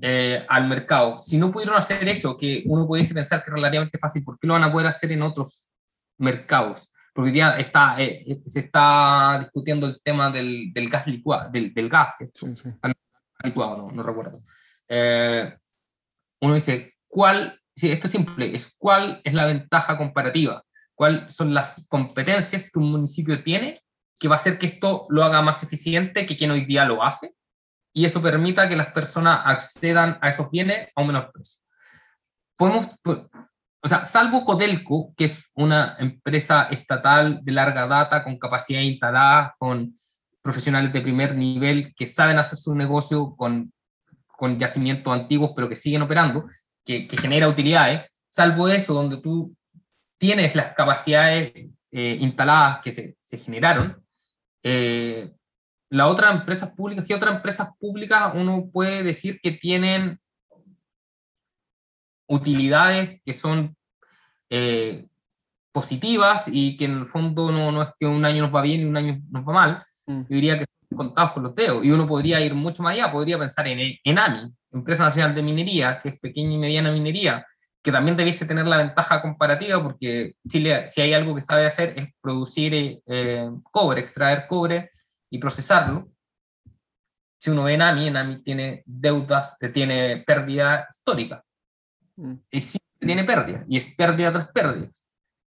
eh, 0.00 0.46
al 0.48 0.68
mercado, 0.68 1.18
si 1.18 1.36
no 1.36 1.50
pudieron 1.50 1.76
hacer 1.76 2.08
eso, 2.08 2.36
que 2.36 2.62
uno 2.66 2.86
pudiese 2.86 3.12
pensar 3.12 3.42
que 3.42 3.50
es 3.50 3.54
relativamente 3.54 3.98
fácil, 3.98 4.22
¿por 4.22 4.38
qué 4.38 4.46
lo 4.46 4.54
van 4.54 4.62
a 4.62 4.70
poder 4.70 4.86
hacer 4.86 5.10
en 5.10 5.22
otros 5.22 5.72
mercados. 6.16 6.92
Porque 7.12 7.32
ya 7.32 7.58
está, 7.58 8.00
eh, 8.00 8.22
eh, 8.24 8.40
se 8.46 8.60
está 8.60 9.38
discutiendo 9.40 9.88
el 9.88 10.00
tema 10.00 10.30
del, 10.30 10.72
del 10.72 10.88
gas 10.88 11.08
licuado, 11.08 11.50
del, 11.50 11.74
del 11.74 11.88
gas, 11.88 12.14
sí, 12.16 12.54
sí. 12.54 12.68
licuado, 13.42 13.78
no, 13.78 13.90
no 13.90 14.02
recuerdo. 14.04 14.44
Eh, 14.88 15.52
uno 16.40 16.54
dice, 16.54 16.94
¿cuál, 17.08 17.59
sí, 17.76 17.90
esto 17.90 18.06
es 18.06 18.12
simple, 18.12 18.54
es 18.54 18.74
cuál 18.78 19.20
es 19.24 19.34
la 19.34 19.46
ventaja 19.46 19.96
comparativa, 19.96 20.64
cuáles 20.94 21.34
son 21.34 21.54
las 21.54 21.86
competencias 21.88 22.70
que 22.70 22.78
un 22.78 22.90
municipio 22.90 23.42
tiene 23.42 23.82
que 24.18 24.28
va 24.28 24.34
a 24.34 24.38
hacer 24.38 24.58
que 24.58 24.66
esto 24.66 25.06
lo 25.08 25.24
haga 25.24 25.40
más 25.40 25.62
eficiente 25.62 26.26
que 26.26 26.36
quien 26.36 26.50
hoy 26.50 26.66
día 26.66 26.84
lo 26.84 27.02
hace, 27.02 27.34
y 27.92 28.04
eso 28.04 28.22
permita 28.22 28.68
que 28.68 28.76
las 28.76 28.92
personas 28.92 29.40
accedan 29.44 30.18
a 30.20 30.28
esos 30.28 30.50
bienes 30.50 30.88
a 30.94 31.00
un 31.00 31.08
menor 31.08 31.32
precio. 31.32 31.62
Podemos, 32.56 32.88
o 33.02 33.88
sea, 33.88 34.04
salvo 34.04 34.44
Codelco, 34.44 35.14
que 35.16 35.24
es 35.24 35.50
una 35.54 35.96
empresa 35.98 36.64
estatal 36.64 37.40
de 37.42 37.52
larga 37.52 37.86
data, 37.86 38.22
con 38.22 38.38
capacidad 38.38 38.80
instalada, 38.80 39.54
con 39.58 39.98
profesionales 40.42 40.92
de 40.92 41.00
primer 41.00 41.34
nivel 41.34 41.94
que 41.94 42.06
saben 42.06 42.38
hacer 42.38 42.58
su 42.58 42.74
negocio 42.74 43.34
con, 43.36 43.72
con 44.26 44.58
yacimientos 44.58 45.12
antiguos, 45.12 45.52
pero 45.56 45.68
que 45.68 45.76
siguen 45.76 46.02
operando, 46.02 46.46
que, 46.90 47.06
que 47.06 47.16
genera 47.16 47.46
utilidades, 47.46 48.10
salvo 48.28 48.66
eso, 48.66 48.94
donde 48.94 49.18
tú 49.18 49.56
tienes 50.18 50.56
las 50.56 50.74
capacidades 50.74 51.52
eh, 51.92 52.18
instaladas 52.20 52.80
que 52.82 52.90
se, 52.90 53.16
se 53.20 53.38
generaron, 53.38 54.04
eh, 54.64 55.30
la 55.88 56.08
otra 56.08 56.32
empresas 56.32 56.72
públicas, 56.72 57.04
¿qué 57.06 57.14
otras 57.14 57.36
empresas 57.36 57.68
públicas 57.78 58.32
uno 58.34 58.68
puede 58.72 59.04
decir 59.04 59.38
que 59.40 59.52
tienen 59.52 60.18
utilidades 62.28 63.20
que 63.24 63.34
son 63.34 63.76
eh, 64.50 65.06
positivas 65.70 66.46
y 66.48 66.76
que 66.76 66.86
en 66.86 66.98
el 66.98 67.06
fondo 67.06 67.52
no, 67.52 67.70
no, 67.70 67.82
es 67.82 67.90
que 68.00 68.06
un 68.06 68.24
año 68.24 68.42
nos 68.42 68.54
va 68.54 68.62
bien 68.62 68.80
y 68.80 68.84
un 68.86 68.96
año 68.96 69.20
nos 69.30 69.46
va 69.46 69.52
mal, 69.52 69.84
mm. 70.06 70.22
yo 70.22 70.26
diría 70.28 70.58
que 70.58 70.64
contados 70.96 71.32
con 71.32 71.42
los 71.42 71.54
dedos. 71.54 71.84
Y 71.84 71.90
uno 71.90 72.06
podría 72.06 72.40
ir 72.40 72.54
mucho 72.54 72.82
más 72.82 72.94
allá, 72.94 73.10
podría 73.10 73.38
pensar 73.38 73.66
en 73.68 73.96
ENAMI, 74.04 74.52
Empresa 74.72 75.04
Nacional 75.04 75.34
de 75.34 75.42
Minería, 75.42 76.00
que 76.02 76.10
es 76.10 76.20
pequeña 76.20 76.52
y 76.52 76.58
mediana 76.58 76.92
minería, 76.92 77.46
que 77.82 77.92
también 77.92 78.16
debiese 78.16 78.46
tener 78.46 78.66
la 78.66 78.76
ventaja 78.76 79.22
comparativa, 79.22 79.82
porque 79.82 80.34
Chile, 80.46 80.88
si 80.88 81.00
hay 81.00 81.14
algo 81.14 81.34
que 81.34 81.40
sabe 81.40 81.66
hacer, 81.66 81.98
es 81.98 82.08
producir 82.20 83.00
eh, 83.06 83.50
cobre, 83.62 84.00
extraer 84.00 84.46
cobre 84.48 84.90
y 85.30 85.38
procesarlo. 85.38 86.08
Si 87.38 87.50
uno 87.50 87.62
ve 87.62 87.74
ENAMI, 87.74 88.08
ENAMI 88.08 88.42
tiene 88.42 88.82
deudas, 88.84 89.56
eh, 89.60 89.70
tiene 89.70 90.24
pérdida 90.26 90.86
histórica. 90.92 91.42
Mm. 92.16 92.34
Y 92.50 92.60
siempre 92.60 93.06
tiene 93.06 93.24
pérdida, 93.24 93.64
y 93.66 93.78
es 93.78 93.94
pérdida 93.94 94.32
tras 94.32 94.48
pérdida. 94.48 94.90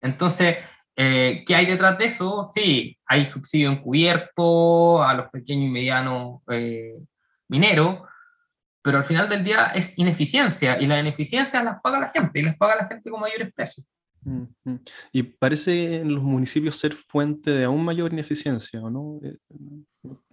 Entonces, 0.02 0.58
eh, 0.96 1.44
¿qué 1.46 1.56
hay 1.56 1.66
detrás 1.66 1.98
de 1.98 2.06
eso? 2.06 2.50
Sí, 2.54 2.98
hay 3.06 3.26
subsidio 3.26 3.72
encubierto 3.72 5.04
a 5.04 5.14
los 5.14 5.30
pequeños 5.30 5.68
y 5.68 5.72
medianos 5.72 6.42
mineros, 7.48 8.02
pero 8.82 8.98
al 8.98 9.06
final 9.06 9.30
del 9.30 9.44
día 9.44 9.68
es 9.68 9.98
ineficiencia 9.98 10.80
y 10.80 10.88
las 10.88 11.00
ineficiencias 11.00 11.64
las 11.64 11.82
paga 11.82 12.00
la 12.00 12.10
gente 12.10 12.40
y 12.40 12.44
las 12.44 12.58
paga 12.58 12.76
la 12.76 12.88
gente 12.88 13.10
con 13.10 13.22
mayores 13.22 13.54
precios. 13.54 13.86
Y 15.12 15.24
parece 15.24 15.98
en 15.98 16.16
los 16.16 16.24
municipios 16.24 16.78
ser 16.78 16.94
fuente 16.94 17.52
de 17.52 17.66
aún 17.66 17.84
mayor 17.84 18.14
ineficiencia, 18.14 18.80
¿no? 18.80 19.20
Eh, 19.22 19.38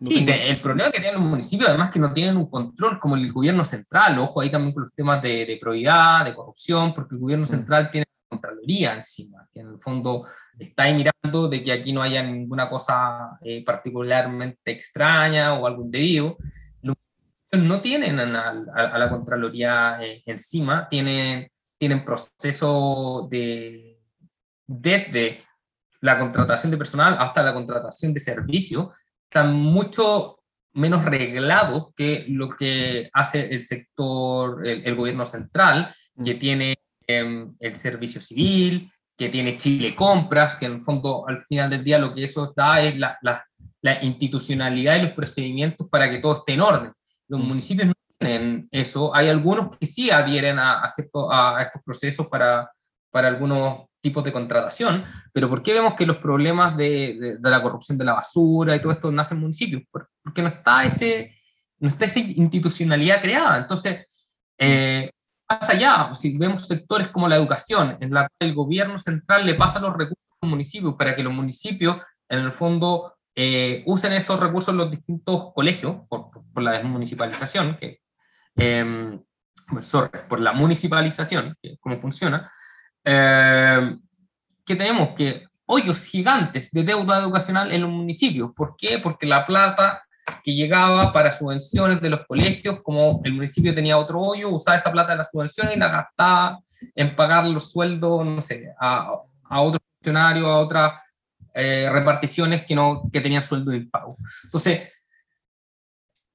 sí, 0.00 0.26
el 0.28 0.60
problema 0.60 0.90
que 0.90 1.00
tienen 1.00 1.20
los 1.20 1.28
municipios 1.28 1.68
además 1.68 1.88
es 1.88 1.94
que 1.94 2.00
no 2.00 2.12
tienen 2.12 2.36
un 2.36 2.48
control 2.48 2.98
como 3.00 3.16
el 3.16 3.32
gobierno 3.32 3.64
central, 3.64 4.18
ojo 4.18 4.40
ahí 4.40 4.50
también 4.50 4.74
con 4.74 4.84
los 4.84 4.94
temas 4.94 5.20
de, 5.22 5.44
de 5.44 5.58
probidad, 5.60 6.24
de 6.24 6.34
corrupción, 6.34 6.94
porque 6.94 7.14
el 7.14 7.20
gobierno 7.20 7.44
mm. 7.44 7.48
central 7.48 7.90
tiene 7.90 8.06
la 8.06 8.36
Contraloría 8.36 8.94
encima, 8.94 9.48
que 9.52 9.60
en 9.60 9.68
el 9.68 9.80
fondo 9.80 10.26
está 10.58 10.84
ahí 10.84 10.94
mirando 10.94 11.48
de 11.48 11.62
que 11.62 11.72
aquí 11.72 11.92
no 11.92 12.02
haya 12.02 12.22
ninguna 12.22 12.68
cosa 12.68 13.38
eh, 13.42 13.64
particularmente 13.64 14.70
extraña 14.70 15.54
o 15.54 15.66
algo 15.66 15.82
indebido 15.82 16.36
no 17.52 17.80
tienen 17.80 18.18
a, 18.18 18.98
la 18.98 19.10
Contraloría 19.10 19.98
eh, 20.00 20.22
encima, 20.26 20.88
tienen, 20.88 21.50
tienen 21.78 22.04
procesos 22.04 23.28
de, 23.28 23.98
desde 24.66 25.44
la 26.00 26.18
contratación 26.18 26.70
de 26.70 26.78
personal 26.78 27.16
hasta 27.18 27.42
la 27.42 27.52
contratación 27.52 28.14
de 28.14 28.20
servicios, 28.20 28.88
están 29.24 29.54
mucho 29.54 30.38
menos 30.72 31.04
reglados 31.04 31.92
que 31.96 32.24
lo 32.28 32.50
que 32.50 33.10
hace 33.12 33.52
el 33.52 33.62
sector, 33.62 34.66
el, 34.66 34.94
gobierno 34.94 35.26
central, 35.26 35.94
mm. 36.14 36.24
que 36.24 36.34
tiene 36.36 36.76
em, 37.06 37.54
el 37.58 37.76
servicio 37.76 38.20
civil, 38.20 38.90
que 39.20 39.28
tiene 39.28 39.58
Chile 39.58 39.94
Compras, 39.94 40.54
que 40.54 40.64
en 40.64 40.76
el 40.76 40.80
fondo 40.82 41.28
al 41.28 41.44
final 41.44 41.68
del 41.68 41.84
día 41.84 41.98
lo 41.98 42.14
que 42.14 42.24
eso 42.24 42.54
da 42.56 42.80
es 42.80 42.98
la, 42.98 43.18
la, 43.20 43.44
la 43.82 44.02
institucionalidad 44.02 44.96
y 44.96 45.02
los 45.02 45.12
procedimientos 45.12 45.86
para 45.90 46.10
que 46.10 46.20
todo 46.20 46.38
esté 46.38 46.54
en 46.54 46.62
orden. 46.62 46.92
Los 47.28 47.38
mm. 47.38 47.46
municipios 47.46 47.88
no 47.88 47.94
tienen 48.18 48.66
eso. 48.70 49.14
Hay 49.14 49.28
algunos 49.28 49.76
que 49.76 49.84
sí 49.84 50.10
adhieren 50.10 50.58
a, 50.58 50.80
a, 50.84 51.58
a 51.58 51.62
estos 51.62 51.82
procesos 51.84 52.28
para, 52.28 52.70
para 53.10 53.28
algunos 53.28 53.90
tipos 54.00 54.24
de 54.24 54.32
contratación, 54.32 55.04
pero 55.34 55.50
¿por 55.50 55.62
qué 55.62 55.74
vemos 55.74 55.96
que 55.96 56.06
los 56.06 56.16
problemas 56.16 56.74
de, 56.78 57.36
de, 57.38 57.50
la 57.50 57.60
corrupción 57.60 57.98
de 57.98 58.06
la 58.06 58.14
basura 58.14 58.74
y 58.74 58.80
todo 58.80 58.92
esto 58.92 59.12
nacen 59.12 59.36
en 59.36 59.42
municipios? 59.42 59.82
Porque 59.90 60.40
no 60.40 60.48
está, 60.48 60.82
ese, 60.84 61.36
no 61.78 61.88
está 61.88 62.06
esa 62.06 62.20
institucionalidad 62.20 63.20
creada. 63.20 63.58
Entonces, 63.58 64.32
eh, 64.56 65.10
más 65.50 65.68
allá, 65.68 66.14
si 66.14 66.38
vemos 66.38 66.66
sectores 66.66 67.08
como 67.08 67.26
la 67.26 67.36
educación, 67.36 67.96
en 68.00 68.12
la 68.12 68.28
que 68.28 68.46
el 68.46 68.54
gobierno 68.54 68.98
central 68.98 69.44
le 69.44 69.54
pasa 69.54 69.80
los 69.80 69.92
recursos 69.92 70.24
a 70.30 70.46
los 70.46 70.50
municipios 70.50 70.94
para 70.94 71.16
que 71.16 71.24
los 71.24 71.32
municipios, 71.32 71.98
en 72.28 72.38
el 72.38 72.52
fondo, 72.52 73.16
eh, 73.34 73.82
usen 73.86 74.12
esos 74.12 74.38
recursos 74.38 74.72
en 74.72 74.78
los 74.78 74.90
distintos 74.90 75.52
colegios 75.52 75.96
por, 76.08 76.30
por 76.30 76.62
la 76.62 76.72
desmunicipalización, 76.72 77.76
que, 77.78 78.00
eh, 78.56 79.18
por 80.28 80.40
la 80.40 80.52
municipalización, 80.52 81.56
que 81.60 81.76
cómo 81.80 82.00
funciona, 82.00 82.52
eh, 83.04 83.96
que 84.64 84.76
tenemos 84.76 85.10
que 85.10 85.46
hoyos 85.66 86.06
gigantes 86.06 86.70
de 86.70 86.84
deuda 86.84 87.18
educacional 87.18 87.72
en 87.72 87.82
los 87.82 87.90
municipios. 87.90 88.52
¿Por 88.54 88.76
qué? 88.76 88.98
Porque 88.98 89.26
la 89.26 89.46
plata 89.46 90.04
que 90.42 90.54
llegaba 90.54 91.12
para 91.12 91.32
subvenciones 91.32 92.00
de 92.00 92.10
los 92.10 92.26
colegios, 92.26 92.82
como 92.82 93.20
el 93.24 93.32
municipio 93.32 93.74
tenía 93.74 93.98
otro 93.98 94.20
hoyo, 94.20 94.50
usaba 94.50 94.76
esa 94.76 94.92
plata 94.92 95.12
de 95.12 95.18
las 95.18 95.30
subvenciones 95.30 95.76
y 95.76 95.78
la 95.78 95.88
gastaba 95.88 96.60
en 96.94 97.14
pagar 97.16 97.46
los 97.46 97.70
sueldos, 97.70 98.24
no 98.24 98.42
sé, 98.42 98.72
a, 98.80 99.12
a 99.44 99.60
otros 99.60 99.82
funcionarios, 99.98 100.46
a 100.46 100.56
otras 100.56 100.92
eh, 101.52 101.88
reparticiones 101.90 102.64
que, 102.64 102.74
no, 102.74 103.02
que 103.12 103.20
tenían 103.20 103.42
sueldo 103.42 103.72
de 103.72 103.80
pago. 103.80 104.16
Entonces, 104.44 104.88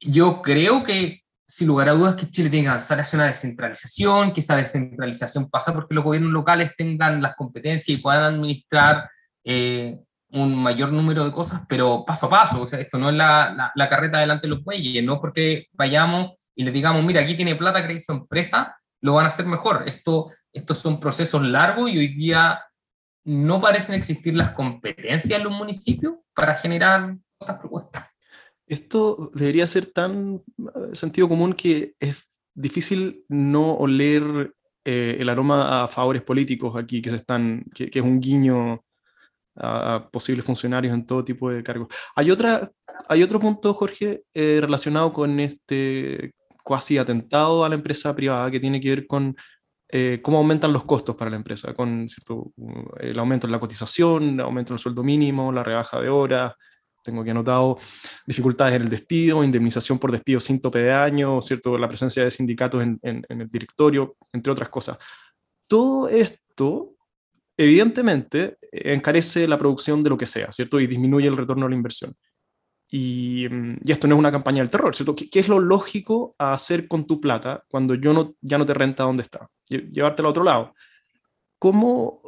yo 0.01 0.41
creo 0.41 0.83
que, 0.83 1.21
sin 1.47 1.67
lugar 1.67 1.89
a 1.89 1.93
dudas, 1.93 2.15
que 2.15 2.29
Chile 2.29 2.49
tenga 2.49 2.63
que 2.63 2.69
avanzar 2.69 2.99
hacia 2.99 3.17
una 3.17 3.27
descentralización, 3.27 4.33
que 4.33 4.41
esa 4.41 4.57
descentralización 4.57 5.49
pasa 5.49 5.73
porque 5.73 5.95
los 5.95 6.03
gobiernos 6.03 6.31
locales 6.31 6.73
tengan 6.77 7.21
las 7.21 7.35
competencias 7.35 7.97
y 7.97 8.01
puedan 8.01 8.35
administrar 8.35 9.09
eh, 9.43 9.97
un 10.35 10.55
mayor 10.55 10.91
número 10.91 11.25
de 11.25 11.31
cosas, 11.31 11.61
pero 11.67 12.03
paso 12.05 12.27
a 12.27 12.29
paso. 12.29 12.61
O 12.61 12.67
sea, 12.67 12.79
esto 12.79 12.97
no 12.97 13.09
es 13.09 13.15
la, 13.15 13.71
la, 13.73 13.89
carreta 13.89 14.19
delante 14.19 14.47
de 14.47 14.55
los 14.55 14.63
bueyes, 14.63 15.03
no 15.03 15.19
porque 15.19 15.67
vayamos 15.73 16.33
y 16.55 16.63
les 16.63 16.73
digamos, 16.73 17.03
mira, 17.03 17.21
aquí 17.21 17.35
tiene 17.35 17.55
plata, 17.55 17.85
que 17.85 17.99
su 17.99 18.11
empresa, 18.11 18.77
lo 19.01 19.13
van 19.13 19.25
a 19.25 19.29
hacer 19.29 19.45
mejor. 19.45 19.83
Esto, 19.87 20.31
estos 20.53 20.77
son 20.77 20.99
procesos 20.99 21.43
largos 21.43 21.91
y 21.91 21.97
hoy 21.97 22.07
día 22.09 22.61
no 23.25 23.59
parecen 23.59 23.95
existir 23.95 24.35
las 24.35 24.51
competencias 24.51 25.37
en 25.37 25.43
los 25.43 25.53
municipios 25.53 26.15
para 26.33 26.55
generar 26.55 27.15
estas 27.39 27.59
propuestas. 27.59 28.05
Esto 28.67 29.29
debería 29.33 29.67
ser 29.67 29.87
tan 29.87 30.41
eh, 30.57 30.95
sentido 30.95 31.27
común 31.27 31.53
que 31.53 31.95
es 31.99 32.23
difícil 32.53 33.25
no 33.27 33.73
oler 33.73 34.53
eh, 34.85 35.17
el 35.19 35.29
aroma 35.29 35.83
a 35.83 35.87
favores 35.87 36.21
políticos 36.21 36.75
aquí 36.75 37.01
que 37.01 37.09
se 37.09 37.17
están, 37.17 37.65
que, 37.73 37.89
es 37.91 38.01
un 38.01 38.19
guiño 38.19 38.84
a, 39.57 40.07
posibles 40.11 40.45
funcionarios 40.45 40.93
en 40.93 41.05
todo 41.05 41.23
tipo 41.23 41.49
de 41.49 41.63
cargos. 41.63 41.87
Hay 42.15 42.31
otra, 42.31 42.69
hay 43.07 43.23
otro 43.23 43.39
punto, 43.39 43.73
Jorge, 43.73 44.23
eh, 44.33 44.59
relacionado 44.61 45.13
con 45.13 45.39
este 45.39 46.33
cuasi 46.63 46.97
atentado 46.97 47.63
a 47.63 47.69
la 47.69 47.75
empresa 47.75 48.15
privada 48.15 48.49
que 48.49 48.59
tiene 48.59 48.81
que 48.81 48.89
ver 48.89 49.07
con 49.07 49.35
eh, 49.89 50.19
cómo 50.23 50.39
aumentan 50.39 50.73
los 50.73 50.83
costos 50.83 51.15
para 51.15 51.29
la 51.29 51.37
empresa, 51.37 51.73
con 51.75 52.09
¿cierto? 52.09 52.51
el 52.99 53.17
aumento 53.19 53.45
en 53.45 53.51
la 53.51 53.59
cotización, 53.59 54.29
el 54.31 54.39
aumento 54.39 54.73
del 54.73 54.79
sueldo 54.79 55.03
mínimo, 55.03 55.51
la 55.51 55.63
rebaja 55.63 56.01
de 56.01 56.09
horas, 56.09 56.53
tengo 57.03 57.23
que 57.23 57.29
anotado 57.29 57.77
dificultades 58.25 58.75
en 58.75 58.81
el 58.81 58.89
despido, 58.89 59.43
indemnización 59.43 59.99
por 59.99 60.11
despido 60.11 60.39
sin 60.39 60.59
tope 60.59 60.79
de 60.79 60.91
año, 60.91 61.39
¿cierto? 61.39 61.77
la 61.77 61.87
presencia 61.87 62.23
de 62.23 62.31
sindicatos 62.31 62.81
en, 62.81 62.99
en 63.03 63.41
el 63.41 63.47
directorio, 63.47 64.17
entre 64.33 64.51
otras 64.51 64.69
cosas. 64.69 64.97
Todo 65.67 66.09
esto, 66.09 66.94
evidentemente, 67.57 68.57
encarece 68.71 69.47
la 69.47 69.57
producción 69.57 70.03
de 70.03 70.09
lo 70.09 70.17
que 70.17 70.25
sea, 70.25 70.51
¿cierto? 70.51 70.79
Y 70.79 70.87
disminuye 70.87 71.27
el 71.27 71.37
retorno 71.37 71.65
a 71.65 71.69
la 71.69 71.75
inversión. 71.75 72.13
Mm, 72.91 73.77
y, 73.83 73.91
esto 73.91 74.07
no 74.07 74.15
es 74.15 74.19
una 74.19 74.31
campaña 74.31 74.59
del 74.61 74.69
terror, 74.69 74.95
¿cierto? 74.95 75.15
¿Qué, 75.15 75.39
es 75.39 75.47
lo 75.47 75.59
lógico 75.59 76.35
a 76.37 76.53
hacer 76.53 76.87
con 76.87 77.05
tu 77.05 77.19
plata 77.19 77.63
cuando 77.67 77.95
yo 77.95 78.13
no, 78.13 78.35
ya 78.41 78.57
no 78.57 78.65
te 78.65 78.73
renta 78.73 79.03
donde 79.03 79.23
está? 79.23 79.49
Llevártela 79.69 80.27
a 80.27 80.31
otro 80.31 80.43
lado. 80.43 80.73
¿cómo, 81.57 82.19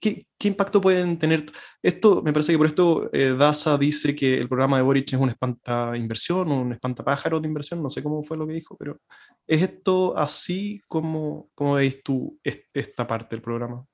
qué, 0.00 0.26
qué, 0.38 0.48
impacto 0.48 0.80
pueden 0.80 1.18
tener? 1.18 1.46
Esto, 1.82 2.22
me 2.22 2.32
parece 2.32 2.52
que 2.52 2.58
por 2.58 2.66
esto 2.66 3.10
eh, 3.14 3.34
DASA 3.36 3.78
dice 3.78 4.14
que 4.14 4.36
el 4.38 4.48
programa 4.48 4.76
de 4.76 4.82
Boric 4.82 5.12
es 5.12 5.18
un 5.18 5.30
espanta 5.30 5.96
inversión, 5.96 6.50
un 6.52 6.72
espantapájaros 6.72 7.40
de 7.40 7.48
inversión, 7.48 7.82
no 7.82 7.88
sé 7.88 8.02
cómo 8.02 8.22
fue 8.22 8.36
lo 8.36 8.46
que 8.46 8.52
dijo, 8.54 8.76
pero 8.76 9.00
¿es 9.46 9.62
esto 9.62 10.16
así 10.18 10.82
como, 10.86 11.48
como 11.54 11.74
veis 11.74 12.02
tú 12.02 12.38
esta 12.42 13.06
parte 13.06 13.36
del 13.36 13.42
programa? 13.42 13.86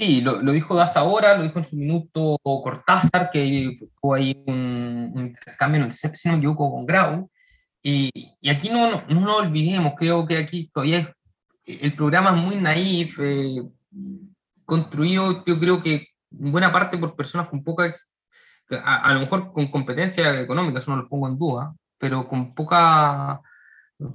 Sí, 0.00 0.22
lo, 0.22 0.40
lo, 0.40 0.52
dijo 0.52 0.74
Das 0.74 0.96
ahora, 0.96 1.36
lo 1.36 1.42
dijo 1.42 1.58
en 1.58 1.64
su 1.66 1.76
minuto 1.76 2.38
Cortázar, 2.42 3.30
que 3.30 3.78
fue 4.00 4.18
ahí 4.18 4.42
un, 4.46 5.12
un 5.14 5.26
intercambio 5.26 5.80
en 5.80 5.86
el 5.88 5.92
CEP, 5.92 6.14
si 6.14 6.30
no 6.30 6.56
con 6.56 6.86
Grau. 6.86 7.30
Y, 7.82 8.10
y 8.40 8.48
aquí 8.48 8.70
no, 8.70 8.90
no, 8.90 9.20
no, 9.20 9.36
olvidemos, 9.36 9.92
creo 9.98 10.26
que 10.26 10.38
aquí 10.38 10.70
todavía 10.72 11.14
el 11.66 11.94
programa 11.94 12.30
es 12.30 12.36
muy 12.36 12.56
naif, 12.56 13.18
eh, 13.20 13.62
construido, 14.64 15.44
yo 15.44 15.60
creo 15.60 15.82
que 15.82 16.08
en 16.30 16.50
buena 16.50 16.72
parte 16.72 16.96
por 16.96 17.14
personas 17.14 17.48
con 17.48 17.62
poca, 17.62 17.94
a, 18.82 19.02
a, 19.02 19.12
lo 19.12 19.20
mejor 19.20 19.52
con 19.52 19.70
competencia 19.70 20.40
económica, 20.40 20.78
eso 20.78 20.92
no 20.92 21.02
lo 21.02 21.08
pongo 21.10 21.28
en 21.28 21.38
duda, 21.38 21.74
pero 21.98 22.26
con 22.26 22.54
poca 22.54 23.42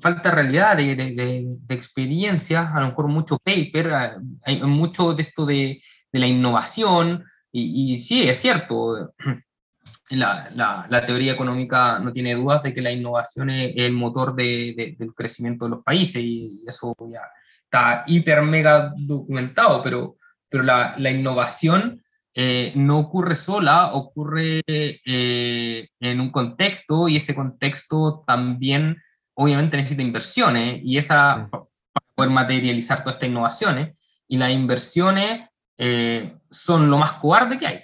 falta 0.02 0.30
de 0.30 0.36
realidad, 0.36 0.78
de, 0.78 0.96
de, 0.96 1.14
de, 1.14 1.76
experiencia, 1.76 2.72
a 2.74 2.82
lo 2.82 2.88
mejor 2.88 3.08
mucho 3.08 3.38
paper, 3.38 3.94
ah, 3.94 4.18
hay 4.44 4.62
mucho 4.64 5.14
de 5.14 5.24
esto 5.24 5.46
de, 5.46 5.82
de 6.12 6.20
la 6.20 6.28
innovación, 6.28 7.24
y, 7.52 7.94
y, 7.94 7.98
sí, 7.98 8.28
es 8.28 8.40
cierto, 8.40 9.14
la, 10.10 10.50
la, 10.54 10.88
la, 10.90 11.06
teoría 11.06 11.34
económica 11.34 12.00
no 12.00 12.12
tiene 12.14 12.36
dudas 12.36 12.64
de 12.64 12.74
que 12.74 12.82
la 12.82 12.92
innovación 12.92 13.50
es 13.50 13.74
el 13.76 13.94
motor 13.94 14.36
del 14.36 15.14
crecimiento 15.16 15.66
de 15.66 15.72
los 15.72 15.84
países, 15.84 16.22
y 16.22 16.64
eso 16.68 16.96
ya 17.12 17.22
está 17.64 18.04
hiper 18.08 18.42
mega 18.42 18.94
documentado, 18.98 19.84
pero, 19.84 20.18
pero 20.50 20.64
la, 20.64 20.96
la 20.98 21.12
innovación 21.12 22.02
eh, 22.34 22.74
no 22.76 23.00
ocurre 23.00 23.36
sola, 23.36 23.94
ocurre 23.94 24.62
eh, 24.68 25.88
en 26.00 26.20
un 26.20 26.32
contexto, 26.32 27.08
y 27.08 27.18
ese 27.18 27.34
contexto 27.34 28.24
también 28.28 28.98
obviamente 29.36 29.78
necesita 29.78 30.02
inversiones 30.02 30.82
y 30.84 30.98
esa 30.98 31.48
para 31.52 31.68
poder 32.16 32.32
materializar 32.32 33.00
todas 33.00 33.16
estas 33.16 33.30
innovaciones 33.30 33.96
y 34.28 34.38
las 34.38 34.52
inversiones 34.52 35.50
eh, 35.78 36.36
son 36.50 36.90
lo 36.90 36.98
más 36.98 37.14
cobarde 37.14 37.60
que 37.60 37.68
hay. 37.68 37.80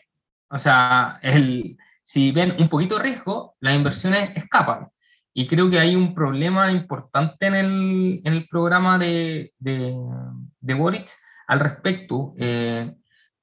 O 0.49 0.57
sea, 0.57 1.19
el, 1.21 1.77
si 2.03 2.31
ven 2.31 2.53
un 2.59 2.67
poquito 2.67 2.97
de 2.97 3.03
riesgo, 3.03 3.55
las 3.59 3.75
inversiones 3.75 4.35
escapan. 4.35 4.89
Y 5.33 5.47
creo 5.47 5.69
que 5.69 5.79
hay 5.79 5.95
un 5.95 6.13
problema 6.13 6.71
importante 6.71 7.45
en 7.45 7.55
el, 7.55 8.21
en 8.25 8.33
el 8.33 8.47
programa 8.49 8.97
de, 8.97 9.53
de, 9.59 9.95
de, 10.59 10.73
Boric 10.73 11.09
al 11.47 11.61
respecto. 11.61 12.33
Eh, 12.37 12.93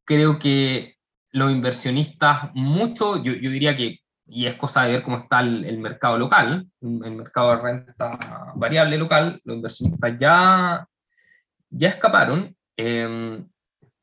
creo 0.05 0.39
que 0.39 0.97
los 1.31 1.51
inversionistas, 1.51 2.51
mucho, 2.55 3.23
yo, 3.23 3.33
yo 3.33 3.51
diría 3.51 3.77
que 3.77 4.01
y 4.29 4.47
es 4.47 4.55
cosa 4.55 4.83
de 4.83 4.93
ver 4.93 5.03
cómo 5.03 5.19
está 5.19 5.41
el, 5.41 5.65
el, 5.65 5.79
mercado 5.79 6.19
local, 6.19 6.69
el 6.83 7.13
mercado 7.13 7.57
de 7.57 7.63
renta 7.63 8.53
variable 8.55 8.99
local, 8.99 9.41
los 9.45 9.57
inversionistas 9.57 10.19
ya, 10.19 10.87
ya 11.71 11.89
escaparon 11.89 12.55
eh, 12.77 13.43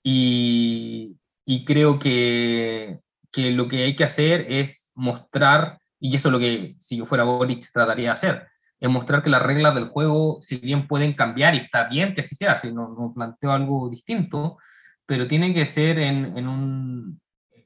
y, 0.04 1.16
y, 1.46 1.66
creo 1.66 2.00
que, 2.00 3.00
que, 3.32 3.52
lo 3.52 3.68
que 3.68 3.84
hay 3.84 3.96
que 3.96 4.04
hacer 4.04 4.46
es 4.50 4.90
mostrar, 4.96 5.80
y 6.00 6.16
eso 6.16 6.30
es 6.30 6.32
lo 6.32 6.40
que 6.40 6.76
si 6.80 6.98
yo 6.98 7.06
fuera 7.06 7.24
Boric 7.24 7.72
trataría 7.72 8.08
de 8.08 8.14
hacer, 8.14 8.48
es 8.80 8.90
mostrar 8.90 9.24
que 9.24 9.30
las 9.30 9.44
reglas 9.44 9.76
del 9.76 9.90
juego, 9.90 10.40
si 10.42 10.58
bien 10.58 10.88
pueden 10.88 11.14
cambiar 11.14 11.56
y 11.56 11.60
está 11.60 11.88
bien 11.88 12.14
que 12.14 12.22
así 12.22 12.36
sea, 12.36 12.58
si 12.58 12.74
no, 12.74 12.90
no 12.90 13.14
planteo 13.14 13.52
algo 13.52 13.90
distinto, 13.90 14.58
pero 15.06 15.28
tiene 15.28 15.54
que 15.54 15.66
ser 15.66 16.00
en, 16.00 16.38
en 16.38 16.48
un, 16.48 17.22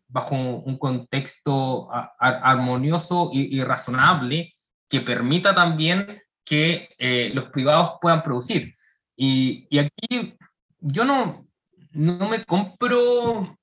bajo 0.09 0.35
un 0.35 0.77
contexto 0.77 1.87
armonioso 2.19 3.29
y, 3.31 3.63
razonable 3.63 4.53
que 4.89 5.01
permita 5.01 5.53
también 5.53 6.21
que 6.43 6.89
eh, 6.97 7.31
los 7.33 7.45
privados 7.45 7.99
puedan 8.01 8.23
producir. 8.23 8.73
Y, 9.15 9.67
y, 9.69 9.77
aquí 9.77 10.35
yo 10.79 11.05
no, 11.05 11.45
no 11.91 12.27
me 12.27 12.43
compro 12.43 13.55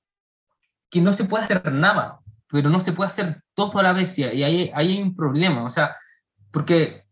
que 0.89 1.01
no 1.01 1.11
se 1.11 1.25
pueda 1.25 1.43
hacer 1.43 1.69
nada, 1.73 2.19
pero 2.47 2.69
no 2.69 2.79
se 2.79 2.93
puede 2.93 3.09
hacer 3.09 3.41
todo 3.53 3.77
a 3.79 3.83
la 3.83 3.91
vez 3.91 4.17
y 4.17 4.23
ahí, 4.23 4.43
ahí 4.43 4.71
hay 4.73 5.01
un 5.01 5.15
problema. 5.15 5.65
O 5.65 5.69
sea, 5.69 5.97
porque 6.49 7.03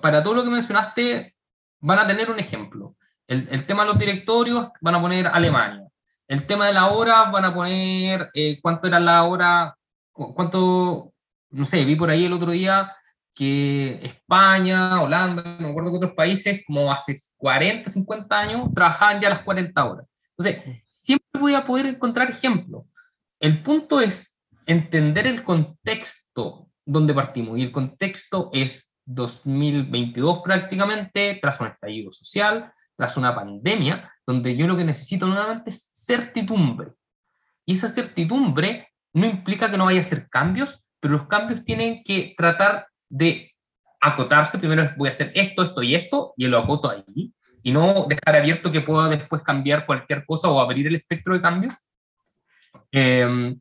para 0.00 0.22
todo 0.22 0.34
lo 0.34 0.44
que 0.44 0.50
mencionaste 0.50 1.36
van 1.80 1.98
a 1.98 2.06
tener 2.06 2.30
un 2.30 2.38
ejemplo. 2.38 2.96
El, 3.26 3.46
el 3.50 3.66
tema 3.66 3.82
de 3.82 3.90
los 3.90 3.98
directorios 3.98 4.68
van 4.80 4.94
a 4.94 5.02
poner 5.02 5.26
Alemania 5.26 5.87
el 6.28 6.46
tema 6.46 6.66
de 6.66 6.74
la 6.74 6.88
hora, 6.90 7.30
van 7.30 7.46
a 7.46 7.54
poner 7.54 8.28
eh, 8.34 8.58
cuánto 8.60 8.86
era 8.86 9.00
la 9.00 9.24
hora, 9.24 9.74
cuánto, 10.12 11.12
no 11.50 11.64
sé, 11.64 11.84
vi 11.84 11.96
por 11.96 12.10
ahí 12.10 12.26
el 12.26 12.32
otro 12.34 12.52
día 12.52 12.92
que 13.34 14.00
España, 14.04 15.00
Holanda, 15.00 15.42
no 15.42 15.60
me 15.60 15.70
acuerdo 15.70 15.90
que 15.90 15.96
otros 15.96 16.12
países, 16.12 16.62
como 16.66 16.92
hace 16.92 17.16
40, 17.36 17.88
50 17.88 18.38
años, 18.38 18.68
trabajaban 18.74 19.20
ya 19.22 19.30
las 19.30 19.42
40 19.42 19.84
horas. 19.84 20.06
Entonces, 20.36 20.82
siempre 20.86 21.40
voy 21.40 21.54
a 21.54 21.64
poder 21.64 21.86
encontrar 21.86 22.30
ejemplos. 22.30 22.84
El 23.40 23.62
punto 23.62 24.00
es 24.00 24.36
entender 24.66 25.26
el 25.26 25.44
contexto 25.44 26.68
donde 26.84 27.14
partimos, 27.14 27.58
y 27.58 27.62
el 27.62 27.72
contexto 27.72 28.50
es 28.52 28.92
2022 29.04 30.40
prácticamente, 30.42 31.38
tras 31.40 31.60
un 31.60 31.68
estallido 31.68 32.12
social, 32.12 32.72
tras 32.98 33.16
una 33.16 33.32
pandemia, 33.32 34.12
donde 34.26 34.56
yo 34.56 34.66
lo 34.66 34.76
que 34.76 34.84
necesito 34.84 35.24
nuevamente 35.24 35.70
es 35.70 35.92
certidumbre. 35.94 36.94
Y 37.64 37.74
esa 37.74 37.88
certidumbre 37.88 38.88
no 39.12 39.24
implica 39.24 39.70
que 39.70 39.78
no 39.78 39.84
vaya 39.84 40.00
a 40.00 40.02
hacer 40.02 40.28
cambios, 40.28 40.84
pero 40.98 41.14
los 41.16 41.28
cambios 41.28 41.64
tienen 41.64 42.02
que 42.02 42.34
tratar 42.36 42.88
de 43.08 43.54
acotarse. 44.00 44.58
Primero 44.58 44.90
voy 44.96 45.08
a 45.08 45.12
hacer 45.12 45.30
esto, 45.36 45.62
esto 45.62 45.82
y 45.84 45.94
esto, 45.94 46.34
y 46.36 46.48
lo 46.48 46.58
acoto 46.58 46.90
ahí, 46.90 47.32
y 47.62 47.70
no 47.70 48.06
dejar 48.08 48.34
abierto 48.34 48.72
que 48.72 48.80
pueda 48.80 49.08
después 49.08 49.42
cambiar 49.42 49.86
cualquier 49.86 50.26
cosa 50.26 50.48
o 50.48 50.60
abrir 50.60 50.88
el 50.88 50.96
espectro 50.96 51.34
de 51.34 51.40
cambios. 51.40 51.74
Eh, 52.90 53.54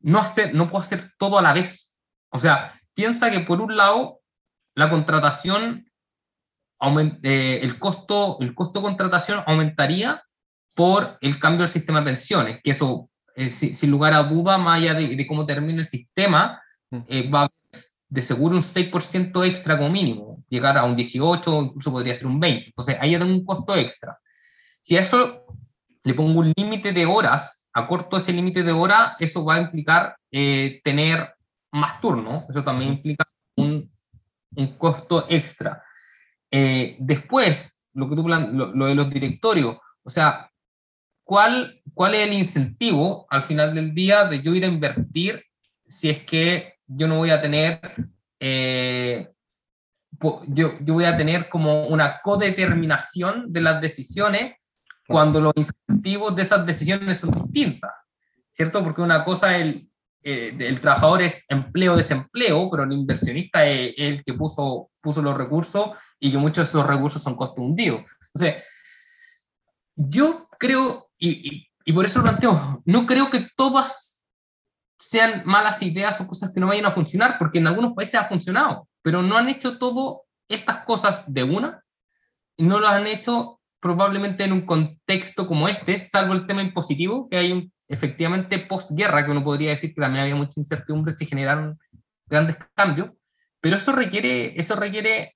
no, 0.00 0.18
hacer, 0.18 0.52
no 0.52 0.68
puedo 0.68 0.80
hacer 0.82 1.12
todo 1.16 1.38
a 1.38 1.42
la 1.42 1.52
vez. 1.52 1.96
O 2.30 2.40
sea, 2.40 2.74
piensa 2.92 3.30
que 3.30 3.40
por 3.40 3.60
un 3.60 3.76
lado, 3.76 4.20
la 4.74 4.90
contratación 4.90 5.89
eh, 7.22 7.60
el, 7.62 7.78
costo, 7.78 8.38
el 8.40 8.54
costo 8.54 8.78
de 8.78 8.84
contratación 8.84 9.42
aumentaría 9.46 10.22
por 10.74 11.18
el 11.20 11.38
cambio 11.38 11.60
del 11.60 11.68
sistema 11.68 12.00
de 12.00 12.06
pensiones, 12.06 12.60
que 12.62 12.70
eso, 12.70 13.10
eh, 13.36 13.50
sin 13.50 13.90
lugar 13.90 14.14
a 14.14 14.22
duda, 14.22 14.56
más 14.56 14.78
allá 14.80 14.94
de, 14.94 15.26
cómo 15.26 15.44
termine 15.44 15.80
el 15.80 15.86
sistema, 15.86 16.60
mm. 16.90 16.98
eh, 17.08 17.30
va 17.30 17.44
a 17.44 17.50
de 18.08 18.24
seguro 18.24 18.56
un 18.56 18.62
6% 18.62 19.46
extra 19.46 19.78
como 19.78 19.90
mínimo, 19.90 20.42
llegar 20.48 20.76
a 20.76 20.82
un 20.82 20.96
18, 20.96 21.62
incluso 21.62 21.92
podría 21.92 22.14
ser 22.14 22.26
un 22.26 22.40
20. 22.40 22.66
Entonces, 22.66 22.96
ahí 23.00 23.14
hay 23.14 23.22
un 23.22 23.44
costo 23.44 23.76
extra. 23.76 24.18
Si 24.82 24.96
a 24.96 25.02
eso 25.02 25.44
le 26.02 26.14
pongo 26.14 26.40
un 26.40 26.52
límite 26.56 26.92
de 26.92 27.06
horas, 27.06 27.68
acorto 27.72 28.16
ese 28.16 28.32
límite 28.32 28.64
de 28.64 28.72
horas, 28.72 29.14
eso 29.20 29.44
va 29.44 29.54
a 29.54 29.60
implicar 29.60 30.16
tener 30.28 31.34
más 31.70 32.00
turnos, 32.00 32.50
eso 32.50 32.64
también 32.64 32.94
implica 32.94 33.24
un, 33.54 33.88
un 34.56 34.66
costo 34.76 35.26
extra. 35.28 35.80
Eh, 36.50 36.96
después, 36.98 37.78
lo, 37.94 38.08
que 38.08 38.16
tú 38.16 38.28
lo, 38.28 38.74
lo, 38.74 38.86
de 38.86 38.94
los 38.94 39.10
directorios, 39.10 39.78
o 40.02 40.10
sea, 40.10 40.50
¿cuál, 41.24 41.80
¿cuál 41.94 42.14
es 42.14 42.26
el 42.26 42.32
incentivo 42.32 43.26
al 43.30 43.44
final 43.44 43.74
del 43.74 43.94
día 43.94 44.24
de 44.24 44.42
yo 44.42 44.54
ir 44.54 44.64
a 44.64 44.68
invertir 44.68 45.44
si 45.86 46.08
es 46.08 46.24
que 46.24 46.74
yo 46.86 47.06
no 47.06 47.18
voy 47.18 47.30
a 47.30 47.40
tener, 47.40 47.80
eh, 48.38 49.28
yo, 50.48 50.74
yo 50.80 50.94
voy 50.94 51.04
a 51.04 51.16
tener 51.16 51.48
como 51.48 51.86
una 51.86 52.20
codeterminación 52.22 53.52
de 53.52 53.60
las 53.60 53.80
decisiones 53.80 54.56
cuando 55.06 55.40
los 55.40 55.52
incentivos 55.56 56.34
de 56.36 56.42
esas 56.42 56.64
decisiones 56.64 57.18
son 57.18 57.30
distintas, 57.32 57.90
¿cierto? 58.52 58.82
Porque 58.84 59.02
una 59.02 59.24
cosa 59.24 59.56
es 59.56 59.62
el, 59.62 59.90
eh, 60.22 60.54
el 60.58 60.80
trabajador 60.80 61.22
es 61.22 61.44
empleo-desempleo, 61.48 62.70
pero 62.70 62.84
el 62.84 62.92
inversionista 62.92 63.64
es, 63.64 63.94
el 63.96 64.22
que 64.22 64.34
puso, 64.34 64.90
puso 65.00 65.22
los 65.22 65.36
recursos 65.36 65.90
y 66.20 66.30
que 66.30 66.38
muchos 66.38 66.64
de 66.64 66.68
esos 66.68 66.86
recursos 66.86 67.22
son 67.22 67.34
costo 67.34 67.62
hundidos. 67.62 68.02
Entonces, 68.34 68.62
yo 69.96 70.46
creo, 70.58 71.08
y, 71.18 71.68
y, 71.84 71.92
por 71.92 72.04
eso 72.04 72.20
lo 72.20 72.26
planteo, 72.26 72.82
no 72.84 73.06
creo 73.06 73.30
que 73.30 73.48
todas 73.56 74.22
sean 74.98 75.42
malas 75.44 75.82
ideas 75.82 76.20
o 76.20 76.26
cosas 76.26 76.52
que 76.52 76.60
no 76.60 76.68
vayan 76.68 76.86
a 76.86 76.92
funcionar, 76.92 77.36
porque 77.38 77.58
en 77.58 77.66
algunos 77.66 77.94
países 77.94 78.16
ha 78.16 78.28
funcionado, 78.28 78.86
pero 79.02 79.22
no 79.22 79.36
han 79.36 79.48
hecho 79.48 79.78
todas 79.78 80.20
estas 80.48 80.84
cosas 80.84 81.24
de 81.32 81.42
una, 81.42 81.82
y 82.56 82.64
no 82.64 82.78
lo 82.78 82.86
han 82.86 83.06
hecho 83.06 83.60
probablemente 83.80 84.44
en 84.44 84.52
un 84.52 84.66
contexto 84.66 85.46
como 85.46 85.66
este, 85.66 85.98
salvo 86.00 86.34
el 86.34 86.46
tema 86.46 86.62
impositivo, 86.62 87.28
que 87.28 87.38
hay 87.38 87.52
un 87.52 87.72
efectivamente 87.88 88.58
postguerra, 88.58 89.24
que 89.24 89.30
uno 89.30 89.42
podría 89.42 89.70
decir 89.70 89.94
que 89.94 90.00
también 90.00 90.22
había 90.22 90.36
mucha 90.36 90.60
incertidumbre 90.60 91.16
si 91.16 91.26
generaron 91.26 91.78
grandes 92.26 92.56
cambios, 92.74 93.10
pero 93.60 93.76
eso 93.76 93.92
requiere, 93.92 94.58
eso 94.60 94.76
requiere 94.76 95.34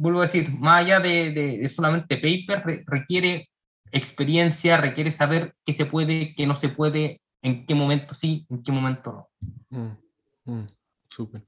vuelvo 0.00 0.20
a 0.20 0.26
decir, 0.26 0.50
más 0.50 0.82
allá 0.82 0.98
de, 0.98 1.30
de, 1.30 1.68
solamente 1.68 2.16
paper, 2.16 2.84
requiere 2.86 3.50
experiencia, 3.92 4.78
requiere 4.78 5.12
saber 5.12 5.54
qué 5.66 5.74
se 5.74 5.84
puede, 5.84 6.34
qué 6.34 6.46
no 6.46 6.56
se 6.56 6.70
puede, 6.70 7.20
en 7.42 7.66
qué 7.66 7.74
momento 7.74 8.14
sí, 8.14 8.46
en 8.48 8.62
qué 8.62 8.72
momento 8.72 9.28
no. 9.70 9.98
Mm, 10.48 10.52
mm, 10.52 10.66
súper. 11.08 11.44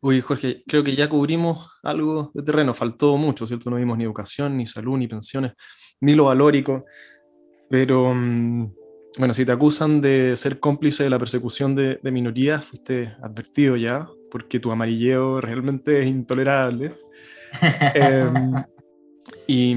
Uy, 0.00 0.20
Jorge, 0.22 0.62
creo 0.66 0.82
que 0.82 0.96
ya 0.96 1.08
cubrimos 1.08 1.70
algo 1.82 2.30
de 2.32 2.42
terreno, 2.42 2.72
faltó 2.72 3.16
mucho, 3.18 3.46
¿cierto? 3.46 3.68
No 3.68 3.76
vimos 3.76 3.98
ni 3.98 4.04
educación, 4.04 4.56
ni 4.56 4.64
salud, 4.64 4.96
ni 4.96 5.06
pensiones, 5.06 5.52
ni 6.00 6.14
lo 6.14 6.26
valórico, 6.26 6.86
pero 7.68 8.12
mm, 8.14 8.72
bueno, 9.18 9.34
si 9.34 9.44
te 9.44 9.52
acusan 9.52 10.00
de 10.00 10.34
ser 10.36 10.60
cómplice 10.60 11.04
de 11.04 11.10
la 11.10 11.18
persecución 11.18 11.74
de, 11.74 11.98
minorías, 12.04 12.64
fuiste 12.64 13.16
advertido 13.22 13.76
ya, 13.76 14.08
porque 14.30 14.60
tu 14.60 14.70
amarilleo 14.70 15.40
realmente 15.40 16.02
es 16.02 16.08
intolerable. 16.08 16.94
Em, 17.94 18.54
y 19.46 19.74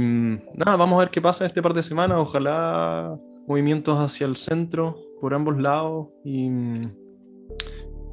nada, 0.56 0.76
vamos 0.76 0.98
a 0.98 1.00
ver 1.00 1.10
qué 1.10 1.22
pasa 1.22 1.46
este 1.46 1.62
par 1.62 1.74
de 1.74 1.84
semanas. 1.84 2.18
Ojalá 2.20 3.18
movimientos 3.48 3.98
hacia 3.98 4.28
el 4.28 4.36
centro 4.36 4.98
por 5.22 5.34
ambos 5.34 5.58
lados. 5.58 6.08
Y, 6.24 6.50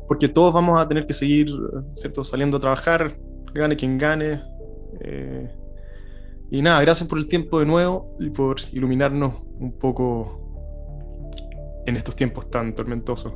porque 0.08 0.28
todos 0.28 0.52
vamos 0.54 0.80
a 0.80 0.86
tener 0.88 1.06
que 1.06 1.12
seguir 1.12 1.48
¿cierto? 1.94 2.24
saliendo 2.24 2.56
a 2.58 2.60
trabajar, 2.60 3.18
gane 3.54 3.76
quien 3.76 3.98
gane. 3.98 4.42
Eh, 5.00 5.48
y 6.50 6.62
nada, 6.62 6.80
gracias 6.80 7.08
por 7.08 7.18
el 7.18 7.28
tiempo 7.28 7.58
de 7.58 7.66
nuevo 7.66 8.16
y 8.20 8.30
por 8.30 8.56
iluminarnos 8.72 9.34
un 9.58 9.76
poco 9.78 10.42
en 11.86 11.96
estos 11.96 12.14
tiempos 12.14 12.50
tan 12.50 12.74
tormentosos. 12.74 13.32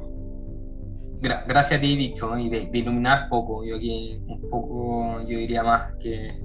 Gracias 1.20 1.78
a 1.78 1.80
ti, 1.80 1.96
dicho, 1.96 2.36
y 2.38 2.48
de, 2.48 2.70
iluminar 2.72 3.28
poco. 3.28 3.64
Yo 3.64 3.76
aquí 3.76 4.20
un 4.26 4.40
poco, 4.48 5.20
yo 5.22 5.38
diría 5.38 5.62
más 5.62 5.94
que 6.00 6.40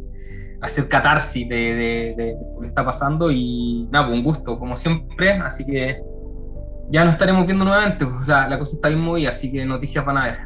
hacer 0.61 0.88
catarsis 0.88 1.47
de, 1.47 2.36
lo 2.55 2.61
que 2.61 2.67
está 2.67 2.84
pasando 2.84 3.32
y 3.32 3.88
nada, 3.91 4.07
pues 4.07 4.17
un 4.17 4.23
gusto, 4.23 4.57
como 4.57 4.78
siempre, 4.78 5.32
así 5.34 5.65
que 5.65 6.01
ya 6.89 7.03
nos 7.03 7.13
estaremos 7.13 7.45
viendo 7.45 7.65
nuevamente, 7.65 8.05
pues, 8.05 8.28
la, 8.28 8.57
cosa 8.57 8.76
está 8.76 8.89
bien 8.89 9.01
movida, 9.01 9.30
así 9.32 9.51
que 9.51 9.65
noticias 9.65 10.05
van 10.05 10.17
a 10.17 10.26
ver. 10.26 10.38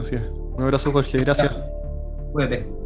así 0.00 0.16
es. 0.16 0.22
Un 0.22 0.62
abrazo 0.62 0.92
Jorge, 0.92 1.18
gracias. 1.18 1.58
Cuídate. 2.32 2.83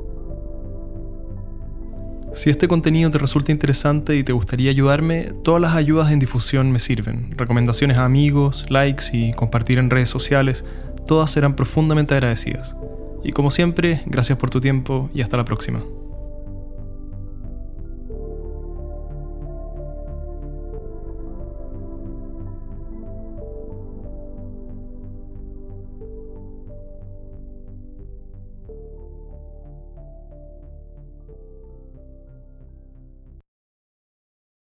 Si 2.35 2.51
este 2.51 2.69
contenido 2.69 3.11
te 3.11 3.19
resulta 3.19 3.53
interesante 3.53 4.17
y 4.17 4.23
te 4.23 4.33
gustaría 4.33 4.71
ayudarme, 4.71 5.33
todas 5.43 5.61
las 5.61 5.75
ayudas 5.75 6.13
en 6.13 6.19
difusión 6.19 6.71
me 6.71 6.79
sirven. 6.79 7.35
Recomendaciones 7.37 7.99
a 7.99 8.05
amigos, 8.05 8.67
likes 8.69 9.05
y 9.13 9.33
compartir 9.33 9.79
en 9.79 9.91
redes 9.91 10.09
sociales, 10.09 10.65
todas 11.07 11.31
serán 11.31 11.57
profundamente 11.57 12.15
agradecidas. 12.15 12.77
Y 13.25 13.33
como 13.33 13.51
siempre, 13.51 14.03
gracias 14.07 14.39
por 14.39 14.51
tu 14.51 14.61
tiempo 14.61 15.11
y 15.15 15.23
hasta 15.23 15.37
la 15.37 15.45
próxima. 15.45 15.83